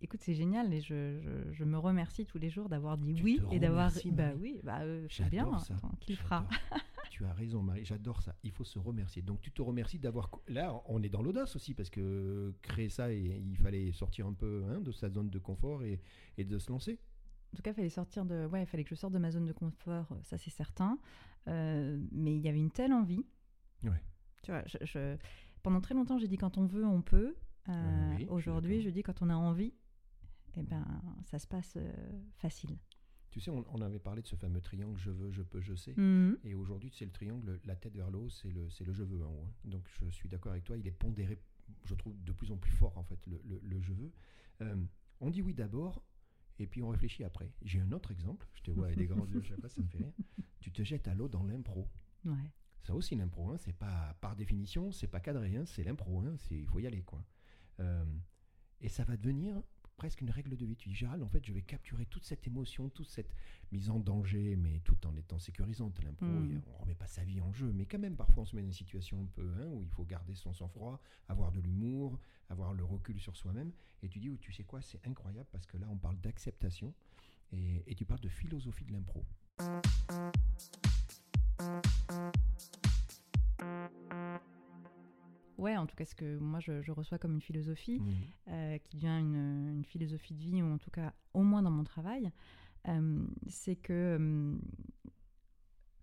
Écoute, 0.00 0.20
c'est 0.22 0.32
génial 0.34 0.72
et 0.72 0.80
je, 0.80 1.20
je- 1.20 1.52
je 1.52 1.64
me 1.64 1.76
remercie 1.76 2.24
tous 2.24 2.38
les 2.38 2.48
jours 2.48 2.70
d'avoir 2.70 2.96
dit 2.96 3.12
Tu 3.14 3.22
oui 3.22 3.40
et 3.50 3.58
d'avoir. 3.58 3.92
Bah 4.12 4.32
oui, 4.38 4.58
bah 4.64 4.80
euh, 4.80 5.06
c'est 5.10 5.28
bien. 5.28 5.58
Ça. 5.58 5.74
Attends, 5.74 5.92
qui 6.00 6.12
le 6.12 6.18
fera 6.18 6.46
tu 7.10 7.26
as 7.26 7.32
raison, 7.34 7.62
Marie. 7.62 7.84
J'adore 7.84 8.22
ça. 8.22 8.34
Il 8.42 8.50
faut 8.52 8.64
se 8.64 8.78
remercier. 8.78 9.20
Donc, 9.20 9.42
tu 9.42 9.50
te 9.52 9.60
remercies 9.60 9.98
d'avoir. 9.98 10.30
Là, 10.48 10.80
on 10.86 11.02
est 11.02 11.10
dans 11.10 11.20
l'audace 11.20 11.54
aussi 11.56 11.74
parce 11.74 11.90
que 11.90 12.54
créer 12.62 12.88
ça, 12.88 13.12
et 13.12 13.18
il 13.20 13.56
fallait 13.58 13.92
sortir 13.92 14.26
un 14.26 14.32
peu 14.32 14.64
hein, 14.70 14.80
de 14.80 14.90
sa 14.92 15.10
zone 15.10 15.28
de 15.28 15.38
confort 15.38 15.82
et, 15.82 16.00
et 16.38 16.44
de 16.44 16.58
se 16.58 16.70
lancer. 16.72 16.98
En 17.52 17.56
tout 17.56 17.62
cas, 17.62 17.70
il 17.72 17.74
fallait 17.74 17.88
sortir 17.88 18.24
de. 18.24 18.46
Ouais, 18.46 18.64
fallait 18.66 18.84
que 18.84 18.90
je 18.90 18.94
sorte 18.94 19.12
de 19.12 19.18
ma 19.18 19.30
zone 19.30 19.46
de 19.46 19.52
confort, 19.52 20.12
euh, 20.12 20.16
ça 20.22 20.38
c'est 20.38 20.50
certain. 20.50 20.98
Euh, 21.48 21.98
mais 22.12 22.34
il 22.36 22.40
y 22.42 22.48
avait 22.48 22.58
une 22.60 22.70
telle 22.70 22.92
envie. 22.92 23.24
Ouais. 23.82 24.02
Tu 24.42 24.50
vois, 24.52 24.62
je, 24.66 24.76
je- 24.82 25.16
pendant 25.62 25.80
très 25.80 25.94
longtemps, 25.94 26.18
j'ai 26.18 26.28
dit 26.28 26.36
quand 26.36 26.58
on 26.58 26.66
veut, 26.66 26.84
on 26.86 27.02
peut. 27.02 27.34
Euh, 27.68 28.14
oui, 28.16 28.26
Aujourd'hui, 28.28 28.80
je 28.82 28.90
dis 28.90 29.02
quand 29.02 29.20
on 29.22 29.28
a 29.30 29.34
envie, 29.34 29.74
eh 30.56 30.62
ben, 30.62 30.84
ça 31.22 31.38
se 31.38 31.46
passe 31.46 31.74
euh, 31.76 31.92
facile. 32.36 32.78
Tu 33.30 33.40
sais, 33.40 33.50
on, 33.50 33.64
on 33.72 33.80
avait 33.80 33.98
parlé 34.00 34.22
de 34.22 34.26
ce 34.26 34.34
fameux 34.36 34.60
triangle 34.60 34.98
je 34.98 35.10
veux, 35.10 35.30
je 35.30 35.42
peux, 35.42 35.60
je 35.60 35.74
sais. 35.74 35.94
Mhm. 35.96 36.38
Et 36.44 36.54
aujourd'hui, 36.54 36.90
c'est 36.92 37.04
le 37.04 37.12
triangle, 37.12 37.60
la 37.64 37.76
tête 37.76 37.94
vers 37.96 38.10
le 38.10 38.18
haut, 38.18 38.28
c'est 38.30 38.50
le, 38.50 38.68
le 38.84 38.92
je 38.92 39.02
veux 39.04 39.24
en 39.24 39.30
haut. 39.30 39.44
hein. 39.46 39.52
Donc 39.64 39.88
je 40.02 40.08
suis 40.10 40.28
d'accord 40.28 40.52
avec 40.52 40.64
toi, 40.64 40.76
il 40.76 40.86
est 40.86 40.90
pondéré, 40.92 41.40
je 41.84 41.94
trouve, 41.94 42.14
de 42.24 42.32
plus 42.32 42.50
en 42.50 42.56
plus 42.56 42.72
fort 42.72 42.96
en 42.98 43.04
fait, 43.04 43.18
le, 43.26 43.40
le- 43.44 43.60
le 43.62 43.80
je 43.80 43.92
veux. 43.92 44.12
Euh, 44.62 44.74
on 45.20 45.30
dit 45.30 45.42
oui 45.42 45.54
d'abord, 45.54 46.02
et 46.60 46.66
puis 46.66 46.82
on 46.82 46.88
réfléchit 46.88 47.24
après. 47.24 47.50
J'ai 47.62 47.80
un 47.80 47.90
autre 47.92 48.10
exemple, 48.10 48.46
je 48.54 48.62
te 48.62 48.70
vois 48.70 48.86
avec 48.86 48.98
des 48.98 49.06
grands 49.06 49.26
yeux, 49.26 49.40
je 49.42 49.54
sais 49.54 49.60
pas, 49.60 49.68
ça 49.68 49.80
me 49.82 49.88
fait 49.88 49.98
rire. 49.98 50.12
Tu 50.60 50.70
te 50.70 50.82
jettes 50.82 51.08
à 51.08 51.14
l'eau 51.14 51.28
dans 51.28 51.42
l'impro. 51.42 51.88
Ouais. 52.24 52.52
Ça 52.82 52.94
aussi, 52.94 53.14
l'impro, 53.16 53.50
hein, 53.50 53.56
c'est 53.58 53.72
pas 53.72 54.14
par 54.20 54.36
définition, 54.36 54.92
c'est 54.92 55.06
pas 55.06 55.20
cadré, 55.20 55.56
hein, 55.56 55.64
c'est 55.64 55.82
l'impro, 55.82 56.20
hein, 56.20 56.34
il 56.50 56.66
faut 56.66 56.78
y 56.78 56.86
aller. 56.86 57.02
quoi. 57.02 57.24
Euh, 57.80 58.04
et 58.80 58.88
ça 58.88 59.04
va 59.04 59.16
devenir 59.16 59.62
presque 60.00 60.22
une 60.22 60.30
règle 60.30 60.56
de 60.56 60.64
vie. 60.64 60.76
Tu 60.76 60.88
dis, 60.88 60.94
Gérald, 60.94 61.22
en 61.22 61.28
fait, 61.28 61.44
je 61.44 61.52
vais 61.52 61.60
capturer 61.60 62.06
toute 62.06 62.24
cette 62.24 62.46
émotion, 62.46 62.88
toute 62.88 63.10
cette 63.10 63.34
mise 63.70 63.90
en 63.90 63.98
danger, 63.98 64.56
mais 64.56 64.80
tout 64.82 64.96
en 65.06 65.14
étant 65.14 65.38
sécurisante. 65.38 66.02
L'impro, 66.02 66.24
Mm. 66.24 66.62
on 66.74 66.78
remet 66.78 66.94
pas 66.94 67.06
sa 67.06 67.22
vie 67.22 67.38
en 67.42 67.52
jeu, 67.52 67.70
mais 67.74 67.84
quand 67.84 67.98
même, 67.98 68.16
parfois, 68.16 68.44
on 68.44 68.46
se 68.46 68.56
met 68.56 68.62
dans 68.62 68.68
une 68.68 68.72
situation 68.72 69.20
un 69.20 69.26
peu 69.26 69.46
hein, 69.60 69.66
où 69.66 69.82
il 69.82 69.90
faut 69.90 70.04
garder 70.06 70.34
son 70.34 70.54
sang-froid, 70.54 71.02
avoir 71.28 71.52
de 71.52 71.60
l'humour, 71.60 72.18
avoir 72.48 72.72
le 72.72 72.82
recul 72.82 73.20
sur 73.20 73.36
soi-même. 73.36 73.72
Et 74.02 74.08
tu 74.08 74.18
dis, 74.20 74.30
oh, 74.30 74.38
tu 74.40 74.52
sais 74.52 74.64
quoi, 74.64 74.80
c'est 74.80 75.06
incroyable 75.06 75.48
parce 75.52 75.66
que 75.66 75.76
là, 75.76 75.86
on 75.90 75.98
parle 75.98 76.18
d'acceptation 76.20 76.94
et, 77.52 77.82
et 77.86 77.94
tu 77.94 78.06
parles 78.06 78.20
de 78.20 78.28
philosophie 78.30 78.86
de 78.86 78.92
l'impro. 78.94 79.22
Ouais, 85.60 85.76
en 85.76 85.86
tout 85.86 85.94
cas, 85.96 86.04
ce 86.04 86.14
que 86.14 86.38
moi 86.38 86.58
je, 86.60 86.80
je 86.82 86.90
reçois 86.92 87.18
comme 87.18 87.34
une 87.34 87.40
philosophie, 87.42 88.00
Mhm. 88.00 88.14
euh, 88.48 88.78
qui 88.78 88.96
devient 88.96 89.18
une, 89.20 89.68
une 89.76 89.84
philosophie 89.84 90.34
de 90.34 90.40
vie, 90.40 90.62
ou 90.62 90.66
en 90.72 90.78
tout 90.78 90.90
cas 90.90 91.12
au 91.34 91.42
moins 91.42 91.62
dans 91.62 91.70
mon 91.70 91.84
travail, 91.84 92.32
euh, 92.88 93.26
c'est 93.46 93.76
que 93.76 93.92
euh, 94.18 94.56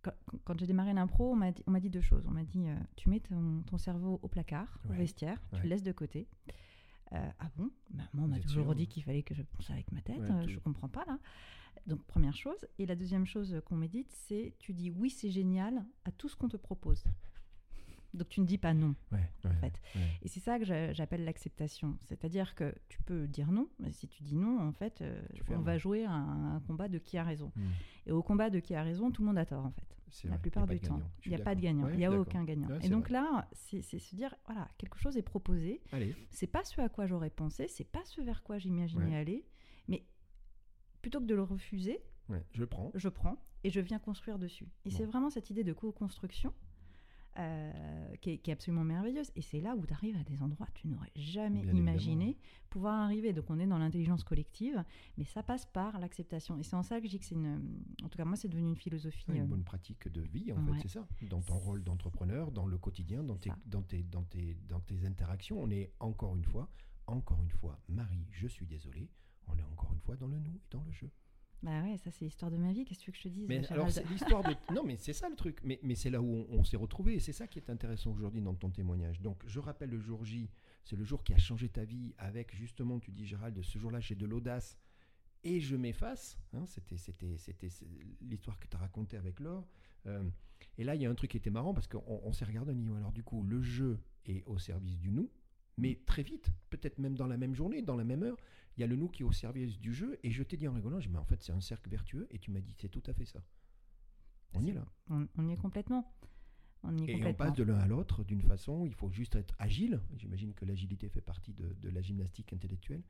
quand, 0.01 0.11
quand 0.45 0.59
j'ai 0.59 0.67
démarré 0.67 0.93
l'impro, 0.93 1.31
on 1.31 1.35
m'a 1.35 1.51
dit, 1.79 1.89
deux 1.89 2.01
choses. 2.01 2.25
On 2.27 2.31
m'a 2.31 2.43
dit, 2.43 2.65
tu 2.95 3.09
mets 3.09 3.19
ton, 3.19 3.63
ton 3.63 3.77
cerveau 3.77 4.19
au 4.21 4.27
placard, 4.27 4.79
au 4.85 4.91
Ouais, 4.91 4.97
vestiaire, 4.99 5.41
tu 5.53 5.63
le 5.63 5.69
laisses 5.69 5.83
de 5.83 5.91
côté. 5.91 6.27
Euh, 7.13 7.29
ah 7.39 7.49
bon? 7.55 7.69
Bah, 7.89 8.03
Moi, 8.13 8.25
on 8.25 8.27
m'a 8.27 8.39
toujours 8.39 8.65
sûr, 8.65 8.75
dit 8.75 8.83
hein? 8.83 8.85
qu'il 8.85 9.03
fallait 9.03 9.23
que 9.23 9.33
je 9.33 9.41
pense 9.41 9.69
avec 9.69 9.91
ma 9.91 10.01
tête. 10.01 10.19
Ouais, 10.19 10.31
euh, 10.31 10.43
tout- 10.43 10.49
je 10.49 10.59
comprends 10.59 10.89
pas 10.89 11.03
là. 11.07 11.17
Donc, 11.87 12.03
première 12.05 12.35
chose. 12.35 12.65
Et 12.79 12.85
la 12.85 12.95
deuxième 12.95 13.25
chose 13.25 13.59
qu'on 13.65 13.77
médite, 13.77 14.11
c'est 14.11 14.53
tu 14.59 14.73
dis 14.73 14.91
oui, 14.91 15.09
c'est 15.09 15.29
génial 15.29 15.85
à 16.05 16.11
tout 16.11 16.27
ce 16.29 16.35
qu'on 16.35 16.49
te 16.49 16.57
propose. 16.57 17.05
Donc, 18.13 18.29
tu 18.29 18.41
ne 18.41 18.45
dis 18.45 18.57
pas 18.57 18.73
non. 18.73 18.95
Ouais, 19.11 19.19
ouais, 19.45 19.51
fait. 19.61 19.81
ouais. 19.95 20.01
Et 20.23 20.27
c'est 20.27 20.39
ça 20.39 20.57
que 20.59 20.65
j'a- 20.65 20.93
j'appelle 20.93 21.23
l'acceptation. 21.25 21.97
C'est-à-dire 22.05 22.55
que 22.55 22.73
tu 22.89 23.01
peux 23.03 23.27
dire 23.27 23.51
non, 23.51 23.67
mais 23.79 23.91
si 23.91 24.07
tu 24.07 24.23
dis 24.23 24.35
non, 24.35 24.59
en 24.59 24.71
fait, 24.71 25.01
euh, 25.01 25.21
on 25.49 25.59
va 25.59 25.77
jouer 25.77 26.05
à 26.05 26.11
un, 26.11 26.55
un 26.55 26.59
combat 26.61 26.87
de 26.87 26.97
qui 26.97 27.17
a 27.17 27.23
raison. 27.23 27.51
Mhm. 27.55 27.69
Et 28.07 28.11
au 28.11 28.23
combat 28.23 28.49
de 28.49 28.59
qui 28.59 28.73
a 28.75 28.83
raison, 28.83 29.11
tout 29.11 29.21
le 29.21 29.27
monde 29.27 29.37
a 29.37 29.45
tort, 29.45 29.65
en 29.65 29.71
fait. 29.71 29.83
La 30.23 30.29
vrai, 30.31 30.39
plupart 30.39 30.65
du 30.67 30.79
temps. 30.79 31.01
Il 31.25 31.29
n'y 31.29 31.35
a 31.35 31.43
pas 31.43 31.53
de 31.53 31.59
gagnant. 31.59 31.89
Il 31.89 31.97
n'y 31.97 32.05
a 32.05 32.11
aucun 32.11 32.43
gagnant. 32.45 32.69
Et 32.79 32.87
donc 32.89 33.09
vrai. 33.09 33.19
là, 33.19 33.47
c'est 33.51 33.81
se 33.81 34.15
dire, 34.15 34.33
voilà, 34.45 34.67
quelque 34.77 34.97
chose 34.97 35.17
est 35.17 35.21
proposé. 35.21 35.81
C'est 36.31 36.47
pas 36.47 36.63
ce 36.63 36.79
à 36.79 36.87
quoi 36.89 37.05
j'aurais 37.07 37.29
pensé, 37.29 37.67
c'est 37.67 37.83
pas 37.83 38.03
ce 38.05 38.21
vers 38.21 38.41
quoi 38.41 38.57
j'imaginais 38.57 39.17
aller. 39.17 39.45
Mais 39.89 40.05
plutôt 41.01 41.19
que 41.19 41.25
de 41.25 41.35
le 41.35 41.43
refuser, 41.43 41.99
je 42.53 42.63
prends. 42.63 42.91
je 42.95 43.09
prends 43.09 43.37
et 43.65 43.69
je 43.69 43.79
viens 43.81 43.99
construire 43.99 44.39
dessus. 44.39 44.65
Et 44.85 44.89
Bon. 44.89 44.95
c'est 44.97 45.05
vraiment 45.05 45.29
cette 45.29 45.49
idée 45.49 45.63
de 45.65 45.73
co-construction 45.73 46.53
euh, 47.39 48.15
qui, 48.21 48.31
est, 48.31 48.37
qui 48.39 48.49
est 48.49 48.53
absolument 48.53 48.83
merveilleuse. 48.83 49.31
Et 49.35 49.41
c'est 49.41 49.61
là 49.61 49.75
où 49.75 49.85
tu 49.85 49.93
arrives 49.93 50.17
à 50.17 50.23
des 50.23 50.41
endroits 50.41 50.67
que 50.67 50.81
tu 50.81 50.87
n'aurais 50.87 51.11
jamais 51.15 51.61
Bien 51.61 51.75
imaginé 51.75 52.37
pouvoir 52.69 53.01
arriver. 53.01 53.33
Donc 53.33 53.45
on 53.49 53.59
est 53.59 53.67
dans 53.67 53.77
l'intelligence 53.77 54.23
collective, 54.23 54.83
mais 55.17 55.23
ça 55.23 55.43
passe 55.43 55.65
par 55.65 55.99
l'acceptation. 55.99 56.57
Et 56.57 56.63
c'est 56.63 56.75
en 56.75 56.83
ça 56.83 56.99
que 56.99 57.05
je 57.05 57.11
dis 57.11 57.19
que 57.19 57.25
c'est 57.25 57.35
une... 57.35 57.61
En 58.03 58.09
tout 58.09 58.17
cas, 58.17 58.25
moi, 58.25 58.35
c'est 58.35 58.47
devenu 58.47 58.69
une 58.69 58.75
philosophie. 58.75 59.29
Ouais, 59.29 59.39
euh, 59.39 59.43
une 59.43 59.47
bonne 59.47 59.63
pratique 59.63 60.07
de 60.07 60.21
vie, 60.21 60.51
en 60.51 60.65
ouais. 60.65 60.73
fait, 60.73 60.87
c'est 60.87 60.99
ça. 60.99 61.07
Dans 61.29 61.41
ton 61.41 61.57
rôle 61.57 61.83
d'entrepreneur, 61.83 62.51
dans 62.51 62.65
le 62.65 62.77
quotidien, 62.77 63.23
dans 63.23 63.37
tes, 63.37 63.51
dans, 63.65 63.81
tes, 63.81 64.03
dans, 64.03 64.23
tes, 64.23 64.57
dans 64.67 64.79
tes 64.79 65.05
interactions, 65.05 65.61
on 65.61 65.69
est 65.69 65.91
encore 65.99 66.35
une 66.35 66.43
fois, 66.45 66.69
encore 67.05 67.41
une 67.41 67.51
fois, 67.51 67.79
Marie, 67.87 68.25
je 68.31 68.47
suis 68.47 68.65
désolé, 68.65 69.09
on 69.47 69.57
est 69.57 69.63
encore 69.63 69.91
une 69.93 69.99
fois 70.01 70.15
dans 70.15 70.27
le 70.27 70.39
nous 70.39 70.55
et 70.55 70.67
dans 70.71 70.83
le 70.83 70.91
jeu. 70.91 71.09
Bah 71.63 71.81
ouais, 71.81 71.97
ça 71.97 72.11
c'est 72.11 72.25
l'histoire 72.25 72.51
de 72.51 72.57
ma 72.57 72.71
vie. 72.71 72.85
Qu'est-ce 72.85 72.99
que 72.99 73.05
tu 73.05 73.11
veux 73.11 73.13
que 73.13 73.17
je 73.17 73.23
te 73.23 73.29
dise? 73.29 73.47
Mais 73.47 73.61
Gérald 73.61 73.71
alors, 73.73 73.91
c'est 73.91 74.07
l'histoire 74.09 74.43
de. 74.43 74.55
Non, 74.73 74.83
mais 74.83 74.95
c'est 74.97 75.13
ça 75.13 75.27
le 75.29 75.35
truc. 75.35 75.59
Mais, 75.63 75.79
mais 75.83 75.95
c'est 75.95 76.09
là 76.09 76.21
où 76.21 76.45
on, 76.49 76.59
on 76.59 76.63
s'est 76.63 76.77
retrouvés. 76.77 77.15
Et 77.15 77.19
c'est 77.19 77.33
ça 77.33 77.47
qui 77.47 77.59
est 77.59 77.69
intéressant 77.69 78.11
aujourd'hui 78.11 78.41
dans 78.41 78.53
ton 78.53 78.69
témoignage. 78.69 79.21
Donc, 79.21 79.43
je 79.47 79.59
rappelle 79.59 79.89
le 79.89 79.99
jour 79.99 80.23
J, 80.23 80.49
c'est 80.83 80.95
le 80.95 81.03
jour 81.03 81.23
qui 81.23 81.33
a 81.33 81.37
changé 81.37 81.69
ta 81.69 81.83
vie 81.83 82.13
avec 82.17 82.55
justement, 82.55 82.99
tu 82.99 83.11
dis 83.11 83.25
Gérald, 83.25 83.59
ce 83.61 83.79
jour-là, 83.79 83.99
j'ai 83.99 84.15
de 84.15 84.25
l'audace 84.25 84.77
et 85.43 85.59
je 85.59 85.75
m'efface. 85.75 86.37
Hein, 86.53 86.65
c'était, 86.65 86.97
c'était, 86.97 87.37
c'était 87.37 87.69
l'histoire 88.21 88.59
que 88.59 88.67
tu 88.67 88.75
as 88.75 88.79
racontée 88.79 89.17
avec 89.17 89.39
Laure. 89.39 89.67
Euh, 90.05 90.23
et 90.77 90.83
là, 90.83 90.95
il 90.95 91.01
y 91.01 91.05
a 91.05 91.09
un 91.09 91.15
truc 91.15 91.31
qui 91.31 91.37
était 91.37 91.49
marrant 91.49 91.73
parce 91.73 91.87
qu'on 91.87 92.03
on 92.05 92.33
s'est 92.33 92.45
regardé, 92.45 92.71
on 92.71 92.75
dit 92.75 92.87
alors 92.95 93.11
du 93.11 93.23
coup, 93.23 93.43
le 93.43 93.61
jeu 93.61 93.99
est 94.25 94.43
au 94.45 94.57
service 94.57 94.99
du 94.99 95.11
nous, 95.11 95.29
mais 95.77 95.95
très 96.05 96.23
vite, 96.23 96.51
peut-être 96.69 96.97
même 96.99 97.15
dans 97.15 97.27
la 97.27 97.37
même 97.37 97.53
journée, 97.55 97.81
dans 97.81 97.95
la 97.95 98.03
même 98.03 98.23
heure, 98.23 98.37
il 98.77 98.81
y 98.81 98.83
a 98.83 98.87
le 98.87 98.95
nous 98.95 99.09
qui 99.09 99.21
est 99.23 99.25
au 99.25 99.31
service 99.31 99.79
du 99.79 99.93
jeu. 99.93 100.17
Et 100.23 100.31
je 100.31 100.43
t'ai 100.43 100.57
dit 100.57 100.67
en 100.67 100.73
rigolant, 100.73 100.99
je 100.99 101.07
dis, 101.07 101.13
mais 101.13 101.19
en 101.19 101.25
fait, 101.25 101.41
c'est 101.43 101.51
un 101.51 101.61
cercle 101.61 101.89
vertueux. 101.89 102.27
Et 102.31 102.39
tu 102.39 102.51
m'as 102.51 102.59
dit, 102.61 102.73
c'est 102.77 102.89
tout 102.89 103.03
à 103.07 103.13
fait 103.13 103.25
ça. 103.25 103.43
On 104.53 104.61
y 104.63 104.69
est 104.69 104.73
là. 104.73 104.85
on, 105.09 105.27
on 105.37 105.47
y 105.47 105.53
est 105.53 105.57
complètement. 105.57 106.13
On 106.83 106.95
y 106.97 107.03
est 107.03 107.17
Et 107.17 107.25
on 107.25 107.33
passe 107.33 107.53
de 107.53 107.63
l'un 107.63 107.77
à 107.79 107.87
l'autre 107.87 108.23
d'une 108.23 108.41
façon, 108.41 108.85
il 108.85 108.93
faut 108.93 109.09
juste 109.09 109.35
être 109.35 109.55
agile. 109.59 109.99
J'imagine 110.15 110.53
que 110.53 110.63
l'agilité 110.65 111.09
fait 111.09 111.21
partie 111.21 111.53
de, 111.53 111.73
de 111.73 111.89
la 111.89 112.01
gymnastique 112.01 112.53
intellectuelle, 112.53 113.03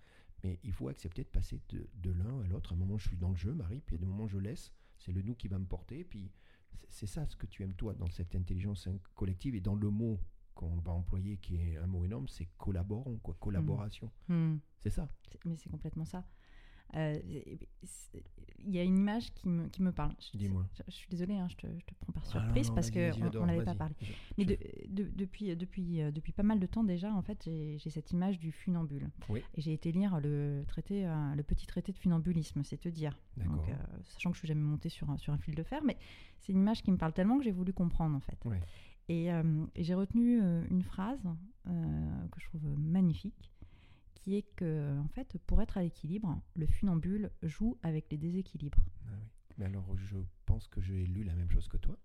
mais 0.44 0.60
il 0.64 0.72
faut 0.72 0.88
accepter 0.88 1.24
de 1.24 1.30
passer 1.30 1.60
de, 1.70 1.88
de 1.96 2.12
l'un 2.12 2.42
à 2.42 2.48
l'autre. 2.48 2.72
À 2.72 2.76
un 2.76 2.78
moment, 2.78 2.98
je 2.98 3.08
suis 3.10 3.18
dans 3.18 3.30
le 3.30 3.36
jeu, 3.36 3.54
Marie, 3.54 3.82
puis 3.86 3.96
à 3.96 4.00
des 4.00 4.06
moments, 4.06 4.28
je 4.28 4.38
laisse. 4.38 4.72
C'est 4.98 5.12
le 5.12 5.22
nous 5.22 5.36
qui 5.36 5.48
va 5.48 5.60
me 5.60 5.66
porter. 5.66 6.04
Puis 6.06 6.32
c'est- 6.90 7.06
ça 7.08 7.26
ce 7.28 7.36
que 7.36 7.46
tu 7.46 7.62
aimes, 7.64 7.76
toi, 7.76 7.94
dans 7.94 8.10
cette 8.10 8.36
intelligence 8.36 8.88
in- 8.88 9.00
collective 9.16 9.54
et 9.56 9.62
dans 9.62 9.76
le 9.76 9.90
mot 9.90 10.20
qu'on 10.58 10.76
va 10.78 10.92
employer, 10.92 11.38
qui 11.38 11.56
est 11.58 11.78
un 11.78 11.88
mot 11.88 12.04
énorme, 12.04 12.28
c'est 12.28 12.48
collaborons, 12.58 13.18
quoi, 13.24 13.36
collaboration. 13.40 14.12
Hmm. 14.28 14.58
C'est 14.84 14.90
ça. 14.90 15.08
Mais 15.46 15.56
c'est 15.56 15.70
complètement 15.70 16.06
ça. 16.06 16.26
Euh, 16.96 17.20
Il 18.60 18.74
y 18.74 18.80
a 18.80 18.84
une 18.84 18.98
image 18.98 19.34
qui 19.34 19.48
me, 19.50 19.68
qui 19.68 19.82
me 19.84 19.92
parle. 19.92 20.14
Dis-moi. 20.34 20.66
Je, 20.74 20.84
je 20.88 20.92
suis 20.92 21.10
désolée, 21.10 21.36
hein, 21.36 21.48
je, 21.50 21.56
te, 21.56 21.68
je 21.68 21.86
te 21.86 21.94
prends 22.00 22.14
par 22.14 22.24
Ah 22.24 22.40
non, 22.40 22.44
surprise 22.46 22.70
non, 22.70 22.76
parce 22.76 22.92
qu'on 22.92 22.98
ne 23.00 23.46
l'avait 23.46 23.66
pas 23.66 23.76
parlé. 23.76 23.94
Je- 24.02 24.14
Mais 24.38 24.46
de- 24.46 24.58
de- 24.90 25.10
depuis, 25.14 25.56
depuis, 25.56 26.02
euh, 26.02 26.12
depuis 26.12 26.32
pas 26.32 26.44
mal 26.44 26.60
de 26.60 26.66
temps 26.66 26.84
déjà, 26.86 27.14
en 27.14 27.22
fait, 27.22 27.44
j'ai 27.44 27.78
cette 27.90 28.12
image 28.12 28.40
du 28.40 28.52
funambule. 28.54 29.10
Oui. 29.30 29.42
Et 29.56 29.62
j'ai 29.62 29.74
été 29.74 29.92
lire 29.92 30.20
le, 30.22 30.64
traité, 30.68 31.06
euh, 31.06 31.36
le 31.36 31.44
petit 31.44 31.68
traité 31.68 31.92
de 31.92 31.98
funambulisme, 31.98 32.64
c'est 32.64 32.78
te 32.78 32.90
dire. 32.90 33.20
Donc, 33.36 33.68
euh, 33.70 33.74
sachant 34.06 34.30
que 34.32 34.36
je 34.36 34.40
suis 34.40 34.48
jamais 34.48 34.62
montée 34.62 34.90
sur 34.90 35.10
un, 35.10 35.18
sur 35.18 35.34
un 35.34 35.38
fil 35.38 35.56
de 35.56 35.64
fer, 35.64 35.82
mais 35.84 35.98
c'est 36.40 36.54
une 36.54 36.60
image 36.60 36.82
qui 36.84 36.92
me 36.92 36.98
parle 36.98 37.12
tellement 37.14 37.38
que 37.38 37.44
j'ai 37.44 37.52
voulu 37.52 37.74
comprendre 37.74 38.16
en 38.16 38.22
fait. 38.22 38.40
Ouais. 38.46 38.62
Et, 39.10 39.32
euh, 39.32 39.66
et 39.76 39.84
j'ai 39.84 39.94
retenu 39.94 40.42
euh, 40.42 40.64
une 40.70 40.84
phrase 40.84 41.24
euh, 41.68 42.28
que 42.30 42.40
je 42.42 42.46
trouve 42.48 42.68
magnifique, 42.78 43.52
qui 44.16 44.36
est 44.36 44.46
que 44.56 44.98
en 45.00 45.08
fait, 45.08 45.38
pour 45.48 45.62
être 45.62 45.78
à 45.78 45.82
l'équilibre, 45.84 46.42
le 46.56 46.66
funambule 46.66 47.32
joue 47.44 47.78
avec 47.84 48.12
les 48.12 48.18
déséquilibres. 48.18 48.84
Ah 49.06 49.12
oui. 49.22 49.28
Mais 49.58 49.66
alors, 49.66 49.96
je 49.96 50.18
pense 50.46 50.68
que 50.68 50.82
j'ai 50.82 51.06
lu 51.06 51.24
la 51.24 51.34
même 51.34 51.50
chose 51.50 51.68
que 51.68 51.78
toi. 51.78 51.98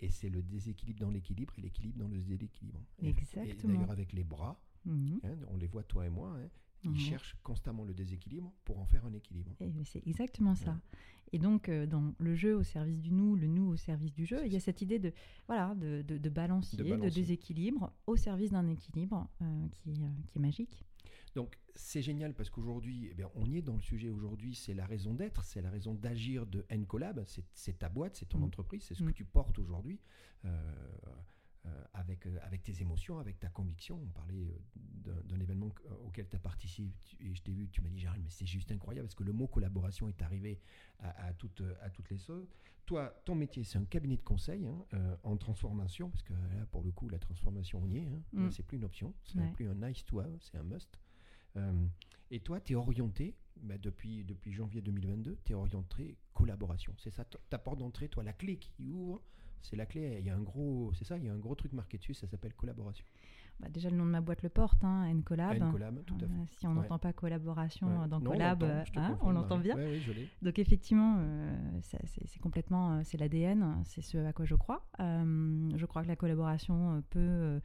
Et 0.00 0.08
c'est 0.10 0.30
le 0.30 0.42
déséquilibre 0.42 1.00
dans 1.00 1.10
l'équilibre 1.10 1.52
et 1.58 1.60
l'équilibre 1.60 1.98
dans 1.98 2.08
le 2.08 2.18
déséquilibre. 2.20 2.80
Et- 3.02 3.06
Et 3.06 3.08
Exactement. 3.10 3.74
d'ailleurs, 3.74 3.90
avec 3.90 4.12
les 4.12 4.24
bras, 4.24 4.58
Mhm. 4.86 5.20
hein, 5.24 5.34
on 5.48 5.56
les 5.56 5.66
voit 5.66 5.82
toi 5.82 6.06
et 6.06 6.08
moi, 6.08 6.34
hein, 6.38 6.48
ils 6.84 6.90
Mhm. 6.90 6.96
cherchent 6.96 7.36
constamment 7.42 7.84
le 7.84 7.94
déséquilibre 7.94 8.52
pour 8.64 8.78
en 8.78 8.86
faire 8.86 9.04
un 9.06 9.12
équilibre. 9.12 9.54
C'est 9.84 10.06
exactement 10.06 10.54
ça. 10.54 10.72
Ouais. 10.72 10.78
Et 11.32 11.38
donc, 11.38 11.68
euh, 11.68 11.86
dans 11.86 12.14
le 12.18 12.34
jeu 12.34 12.56
au 12.56 12.62
service 12.62 13.00
du 13.00 13.12
nous, 13.12 13.36
le 13.36 13.46
nous 13.46 13.66
au 13.68 13.76
service 13.76 14.14
du 14.14 14.24
jeu, 14.24 14.46
il 14.46 14.52
y 14.52 14.56
a 14.56 14.60
cette 14.60 14.80
idée 14.80 14.98
de, 14.98 15.12
voilà, 15.46 15.74
de, 15.74 16.02
de, 16.02 16.16
de 16.16 16.28
balancier, 16.30 16.78
De 16.96 17.08
déséquilibre 17.10 17.92
au 18.06 18.16
service 18.16 18.50
d'un 18.50 18.66
équilibre 18.68 19.28
euh, 19.42 19.68
qui, 19.72 19.90
est, 19.90 20.02
euh, 20.02 20.08
qui 20.28 20.38
est 20.38 20.40
magique. 20.40 20.84
Donc 21.34 21.58
c'est 21.74 22.00
génial 22.02 22.34
parce 22.34 22.48
qu'aujourd'hui, 22.48 23.10
eh 23.18 23.24
on 23.34 23.44
y 23.44 23.58
est 23.58 23.62
dans 23.62 23.74
le 23.76 23.82
sujet 23.82 24.08
aujourd'hui, 24.08 24.54
c'est 24.54 24.72
la 24.74 24.86
raison 24.86 25.12
d'être, 25.14 25.44
c'est 25.44 25.60
la 25.60 25.70
raison 25.70 25.94
d'agir 25.94 26.46
de 26.46 26.64
N-Collab, 26.70 27.22
c'est 27.26 27.78
ta 27.78 27.88
boîte, 27.90 28.16
c'est 28.16 28.26
ton 28.26 28.38
Mm. 28.38 28.44
entreprise, 28.44 28.82
c'est 28.84 28.94
ce 28.94 29.02
Mm. 29.04 29.08
que 29.08 29.12
tu 29.12 29.24
portes 29.24 29.58
aujourd'hui 29.58 30.00
avec, 31.92 32.26
euh, 32.26 32.38
avec 32.42 32.62
tes 32.62 32.80
émotions, 32.80 33.18
avec 33.18 33.38
ta 33.38 33.48
conviction. 33.48 34.00
On 34.02 34.08
parlait 34.10 34.54
euh, 35.06 35.22
d'un- 35.24 35.38
événement 35.40 35.70
que- 35.70 35.82
auquel 36.06 36.28
tu 36.28 36.36
as 36.36 36.38
participé 36.38 36.92
et 37.20 37.34
je 37.34 37.42
t'ai 37.42 37.52
vu, 37.52 37.68
tu 37.68 37.80
m'as 37.82 37.88
dit 37.90 37.98
Gérald, 37.98 38.22
mais 38.22 38.30
c'est 38.30 38.46
juste 38.46 38.70
incroyable 38.72 39.06
parce 39.08 39.14
que 39.14 39.24
le 39.24 39.32
mot 39.32 39.46
collaboration 39.46 40.08
est 40.08 40.20
arrivé 40.22 40.60
à, 41.00 41.26
à 41.26 41.32
toutes, 41.34 41.62
à 41.82 41.90
toutes 41.90 42.10
les 42.10 42.18
choses. 42.18 42.48
Toi, 42.86 43.14
ton 43.24 43.34
métier, 43.34 43.64
c'est 43.64 43.78
un 43.78 43.84
cabinet 43.84 44.16
de 44.16 44.22
conseil 44.22 44.66
hein, 44.66 44.84
euh, 44.94 45.16
en 45.22 45.36
transformation, 45.36 46.08
parce 46.10 46.22
que 46.22 46.32
là, 46.32 46.64
pour 46.70 46.82
le 46.82 46.90
coup, 46.90 47.08
la 47.10 47.18
transformation, 47.18 47.80
on 47.82 47.88
y 47.90 47.98
est. 47.98 48.06
Hein. 48.08 48.22
Mm. 48.32 48.50
C'est 48.50 48.62
plus 48.62 48.78
une 48.78 48.84
option, 48.84 49.14
c'est 49.26 49.38
Ouais. 49.38 49.52
plus 49.52 49.68
un 49.68 49.74
nice 49.74 50.04
to 50.06 50.20
have, 50.20 50.38
c'est 50.40 50.56
un 50.56 50.62
must. 50.62 50.98
Euh, 51.56 51.86
et 52.30 52.40
toi, 52.40 52.60
tu 52.60 52.72
es 52.72 52.76
orienté, 52.76 53.36
bah, 53.62 53.76
depuis, 53.78 54.24
depuis 54.24 54.52
janvier 54.52 54.80
2022, 54.80 55.38
tu 55.44 55.52
es 55.52 55.54
orienté 55.54 56.16
collaboration. 56.32 56.94
C'est 56.98 57.10
ça, 57.10 57.24
ta 57.24 57.58
porte 57.58 57.78
d'entrée, 57.78 58.08
toi, 58.08 58.22
la 58.22 58.32
clé 58.32 58.56
qui 58.58 58.90
ouvre, 58.90 59.22
c'est 59.62 59.76
la 59.76 59.86
clé. 59.86 60.16
Il 60.20 60.26
y 60.26 60.30
a 60.30 60.36
un 60.36 60.40
gros, 60.42 60.92
c'est 60.94 61.04
ça, 61.04 61.16
il 61.18 61.24
y 61.24 61.28
a 61.28 61.32
un 61.32 61.38
gros 61.38 61.54
truc 61.54 61.72
marqué 61.72 61.98
dessus, 61.98 62.14
ça 62.14 62.26
s'appelle 62.26 62.54
collaboration. 62.54 63.04
Bah, 63.60 63.68
déjà, 63.68 63.90
le 63.90 63.96
nom 63.96 64.06
de 64.06 64.10
ma 64.10 64.20
boîte 64.20 64.42
le 64.44 64.48
porte, 64.50 64.84
hein, 64.84 65.04
N-Collab. 65.06 65.56
N-Collab, 65.60 66.04
tout 66.04 66.14
à 66.14 66.18
fait. 66.20 66.24
Euh, 66.26 66.44
si 66.46 66.66
on 66.66 66.70
Ouais. 66.70 66.76
n'entend 66.76 66.98
pas 67.00 67.12
collaboration 67.12 67.88
Ouais. 67.88 68.04
euh, 68.04 68.06
dans 68.06 68.20
Non, 68.20 68.30
on 68.30 68.32
Collab, 68.34 68.62
euh, 68.62 68.84
hein, 68.96 69.18
on 69.20 69.32
l'entend 69.32 69.58
bien. 69.58 69.74
Ouais, 69.74 69.86
oui. 69.88 70.28
Donc 70.42 70.58
effectivement, 70.60 71.16
euh, 71.18 71.56
c'est 71.82 72.38
complètement, 72.40 73.02
c'est 73.02 73.18
l'ADN, 73.18 73.82
c'est 73.84 74.00
ce 74.00 74.18
à 74.18 74.32
quoi 74.32 74.44
je 74.44 74.54
crois. 74.54 74.86
Euh, 75.00 75.70
je 75.76 75.86
crois 75.86 76.02
que 76.02 76.08
la 76.08 76.14
collaboration 76.16 77.02
peut 77.10 77.60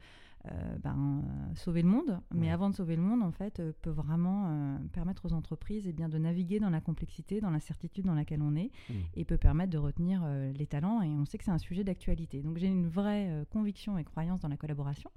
euh, 0.52 0.76
ben, 0.78 1.22
euh, 1.24 1.54
sauver 1.54 1.80
le 1.82 1.88
monde, 1.88 2.20
mais 2.34 2.42
Ouais. 2.48 2.50
avant 2.52 2.68
de 2.68 2.74
sauver 2.74 2.96
le 2.96 3.02
monde, 3.02 3.22
en 3.22 3.30
fait, 3.32 3.60
euh, 3.60 3.72
peut 3.82 3.90
vraiment 3.90 4.78
permettre 4.92 5.24
aux 5.26 5.32
entreprises 5.32 5.86
eh 5.86 5.92
bien, 5.92 6.08
de 6.08 6.18
naviguer 6.18 6.60
dans 6.60 6.70
la 6.70 6.80
complexité, 6.82 7.40
dans 7.40 7.50
l'incertitude 7.50 8.04
dans 8.04 8.14
laquelle 8.14 8.42
on 8.42 8.54
est, 8.56 8.70
Mm. 8.90 8.92
et 9.14 9.24
peut 9.24 9.38
permettre 9.38 9.70
de 9.70 9.78
retenir 9.78 10.22
les 10.54 10.66
talents. 10.66 11.00
Et 11.02 11.08
on 11.08 11.24
sait 11.24 11.38
que 11.38 11.44
c'est 11.44 11.50
un 11.50 11.58
sujet 11.58 11.82
d'actualité. 11.84 12.42
Donc 12.42 12.58
j'ai 12.58 12.66
une 12.68 12.86
vraie 12.88 13.46
conviction 13.50 13.96
et 13.98 14.04
croyance 14.04 14.40
dans 14.40 14.48
la 14.48 14.56
collaboration. 14.56 15.10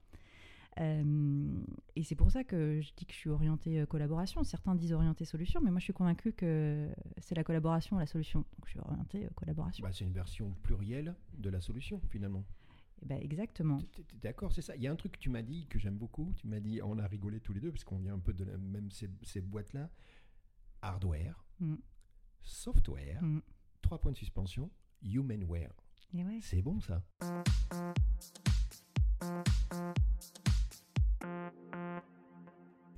Et 0.79 2.03
c'est 2.03 2.15
pour 2.15 2.29
ça 2.31 2.43
que 2.43 2.79
je 2.81 2.91
dis 2.95 3.05
que 3.05 3.13
je 3.13 3.17
suis 3.17 3.29
orientée 3.29 3.83
collaboration. 3.89 4.43
Certains 4.43 4.75
disent 4.75 4.93
orientée 4.93 5.25
solution, 5.25 5.59
mais 5.63 5.71
moi 5.71 5.79
je 5.79 5.85
suis 5.85 5.93
convaincue 5.93 6.33
que 6.33 6.87
c'est 7.17 7.35
la 7.35 7.43
collaboration 7.43 7.97
la 7.97 8.05
solution. 8.05 8.39
Donc 8.41 8.65
je 8.65 8.69
suis 8.71 8.79
orientée 8.79 9.27
collaboration. 9.35 9.83
Bah, 9.83 9.91
c'est 9.91 10.05
une 10.05 10.11
version 10.13 10.53
plurielle 10.63 11.15
de 11.37 11.49
la 11.49 11.61
solution, 11.61 11.99
finalement. 12.09 12.43
Eh 13.01 13.05
ben, 13.05 13.19
exactement. 13.21 13.77
D'accord, 14.21 14.51
c'est 14.51 14.62
ça. 14.62 14.75
Il 14.75 14.81
y 14.81 14.88
a 14.88 14.91
un 14.91 14.95
truc 14.95 15.13
que 15.13 15.19
tu 15.19 15.29
m'as 15.29 15.41
dit 15.43 15.67
que 15.67 15.77
j'aime 15.79 15.97
beaucoup. 15.97 16.33
Tu 16.38 16.47
m'as 16.47 16.60
dit, 16.60 16.81
on 16.83 16.97
a 16.97 17.07
rigolé 17.07 17.39
tous 17.39 17.53
les 17.53 17.60
deux 17.60 17.71
parce 17.71 17.83
qu'on 17.83 17.99
vient 17.99 18.15
un 18.15 18.19
peu 18.19 18.33
de 18.33 18.43
la 18.43 18.57
même 18.57 18.89
ces, 18.91 19.10
ces 19.23 19.41
boîtes-là. 19.41 19.89
Hardware, 20.81 21.43
Mm. 21.60 21.75
software, 22.43 23.21
Mm. 23.23 23.41
trois 23.81 23.99
points 23.99 24.12
de 24.12 24.17
suspension, 24.17 24.69
humanware. 25.01 25.73
Et 26.13 26.23
ouais. 26.23 26.39
C'est 26.41 26.62
bon 26.62 26.79
ça. 26.79 27.03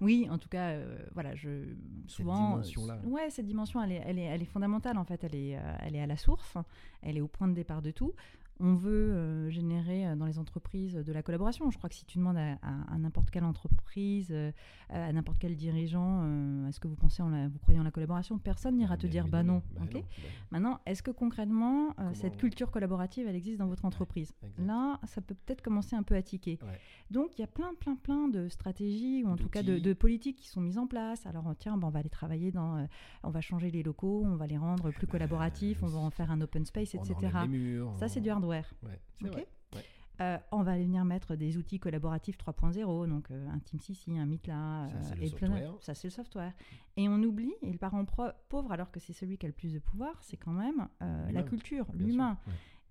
Oui, 0.01 0.27
en 0.29 0.37
tout 0.37 0.47
cas, 0.47 0.69
euh, 0.69 0.97
voilà, 1.13 1.35
je 1.35 1.75
souvent. 2.07 2.51
dimension-là. 2.51 3.01
ouais, 3.03 3.29
cette 3.29 3.45
dimension, 3.47 3.83
elle 3.83 3.91
est, 3.91 4.01
elle 4.05 4.17
est, 4.17 4.23
elle 4.23 4.41
est 4.41 4.45
fondamentale 4.45 4.97
en 4.97 5.03
fait. 5.03 5.21
Elle 5.25 5.35
est, 5.35 5.57
euh, 5.57 5.75
elle 5.81 5.95
est 5.95 6.01
à 6.01 6.07
la 6.07 6.15
source. 6.15 6.55
Elle 7.01 7.17
est 7.17 7.21
au 7.21 7.27
point 7.27 7.49
de 7.49 7.53
départ 7.53 7.81
de 7.81 7.91
tout. 7.91 8.13
On 8.61 8.75
veut 8.75 8.91
euh, 9.13 9.49
générer 9.49 10.05
euh, 10.07 10.15
dans 10.15 10.25
les 10.25 10.37
entreprises 10.37 10.93
de 10.95 11.13
la 11.13 11.23
collaboration. 11.23 11.69
Je 11.71 11.77
crois 11.77 11.89
que 11.89 11.95
si 11.95 12.05
tu 12.05 12.17
demandes 12.17 12.37
à, 12.37 12.53
à- 12.61 12.93
à 12.93 12.97
n'importe 12.97 13.29
quelle 13.31 13.45
entreprise, 13.45 14.27
euh, 14.31 14.51
à 14.89 15.13
n'importe 15.13 15.37
quel 15.39 15.55
dirigeant, 15.55 16.21
euh, 16.23 16.67
est-ce 16.67 16.79
que 16.79 16.87
vous 16.89 16.95
pensez 16.97 17.21
en 17.23 17.29
la, 17.29 17.47
vous 17.47 17.57
croyez 17.59 17.79
en 17.79 17.83
la 17.83 17.91
collaboration? 17.91 18.37
Personne 18.37 18.75
n'ira 18.75 18.97
te 18.97 19.07
dire 19.07 19.27
bah 19.29 19.43
non. 19.43 19.61
Bah 19.75 19.81
non, 19.81 19.85
bah 20.01 20.27
Maintenant, 20.51 20.79
est-ce 20.85 21.01
que 21.03 21.11
concrètement, 21.11 21.89
euh, 21.99 22.09
cette 22.13 22.35
culture 22.37 22.69
collaborative, 22.71 23.27
elle 23.27 23.35
existe 23.35 23.59
dans 23.59 23.67
votre 23.67 23.85
entreprise? 23.85 24.33
Là, 24.67 24.99
ça 25.05 25.21
peut 25.21 25.35
peut-être 25.35 25.61
commencer 25.61 25.95
un 25.95 26.03
peu 26.03 26.15
à 26.15 26.21
tiquer. 26.21 26.59
Ouais. 26.61 26.79
Donc, 27.11 27.37
il 27.37 27.41
y 27.41 27.43
a 27.43 27.47
plein, 27.47 27.73
plein, 27.79 27.95
plein 27.95 28.27
de 28.27 28.49
stratégies, 28.49 29.23
ou 29.23 29.29
en 29.29 29.35
tout 29.37 29.47
cas 29.49 29.63
de, 29.79 29.93
politiques 29.93 30.35
qui 30.37 30.47
sont 30.49 30.59
mises 30.61 30.77
en 30.77 30.85
place. 30.87 31.25
Alors, 31.25 31.53
tiens, 31.57 31.77
ben, 31.77 31.87
on 31.87 31.91
va 31.91 31.99
aller 31.99 32.09
travailler 32.09 32.51
dans... 32.51 32.75
euh, 32.77 32.85
on 33.23 33.29
va 33.29 33.39
changer 33.41 33.71
les 33.71 33.83
locaux, 33.83 34.23
on 34.25 34.35
va 34.35 34.47
les 34.47 34.57
rendre 34.57 34.91
plus 34.91 35.05
bah, 35.07 35.11
collaboratifs, 35.11 35.81
on 35.83 35.87
va 35.87 35.99
en 35.99 36.09
faire 36.09 36.29
un 36.31 36.41
open 36.41 36.65
space, 36.65 36.93
etc. 36.95 37.15
murs, 37.47 37.93
Ça, 37.97 38.07
c'est 38.09 38.19
du 38.21 38.29
hardware. 38.29 38.48
Ouais, 38.83 38.99
c'est 39.19 39.25
Ok. 39.27 39.31
vrai. 39.33 39.47
Ouais. 39.75 39.85
Euh, 40.21 40.37
on 40.51 40.63
va 40.63 40.73
aller 40.73 40.83
venir 40.83 41.05
mettre 41.05 41.35
des 41.37 41.55
outils 41.57 41.79
collaboratifs 41.79 42.37
3.0, 42.37 43.07
donc 43.07 43.31
euh, 43.31 43.47
un 43.49 43.59
TeamCC, 43.59 44.17
un 44.17 44.25
Meetla, 44.25 44.87
Ça, 44.89 44.95
euh, 44.95 45.01
c'est 45.01 45.15
le 45.47 45.79
ça 45.79 45.95
c'est 45.95 46.07
le 46.07 46.11
software. 46.11 46.53
Et 46.97 47.07
on 47.07 47.21
oublie, 47.23 47.53
et 47.61 47.71
le 47.71 47.77
parent 47.77 48.03
pro- 48.03 48.31
pauvre, 48.49 48.71
alors 48.73 48.91
que 48.91 48.99
c'est 48.99 49.13
celui 49.13 49.37
qui 49.37 49.45
a 49.45 49.49
le 49.49 49.53
plus 49.55 49.71
de 49.73 49.79
pouvoir, 49.79 50.21
c'est 50.21 50.35
quand 50.37 50.51
même 50.51 50.87
la 51.31 51.43
culture, 51.43 51.85
l'humain. 51.93 52.37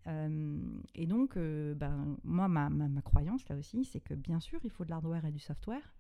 Euh, 0.07 0.63
et 0.95 1.07
donc, 1.07 1.37
euh, 1.37 1.75
ben, 1.75 2.17
moi, 2.25 2.49
ma, 2.49 2.71
ma, 2.71 2.89
ma 2.89 3.03
croyance 3.03 3.47
là 3.51 3.57
aussi, 3.57 3.85
c'est 3.85 4.01
que 4.01 4.15
bien 4.15 4.41
sûr, 4.41 4.59
il 4.65 4.71
faut 4.71 4.85
de 4.87 4.91
l'hardware 4.91 5.27
et 5.27 5.33
du 5.33 5.39
software, 5.41 5.95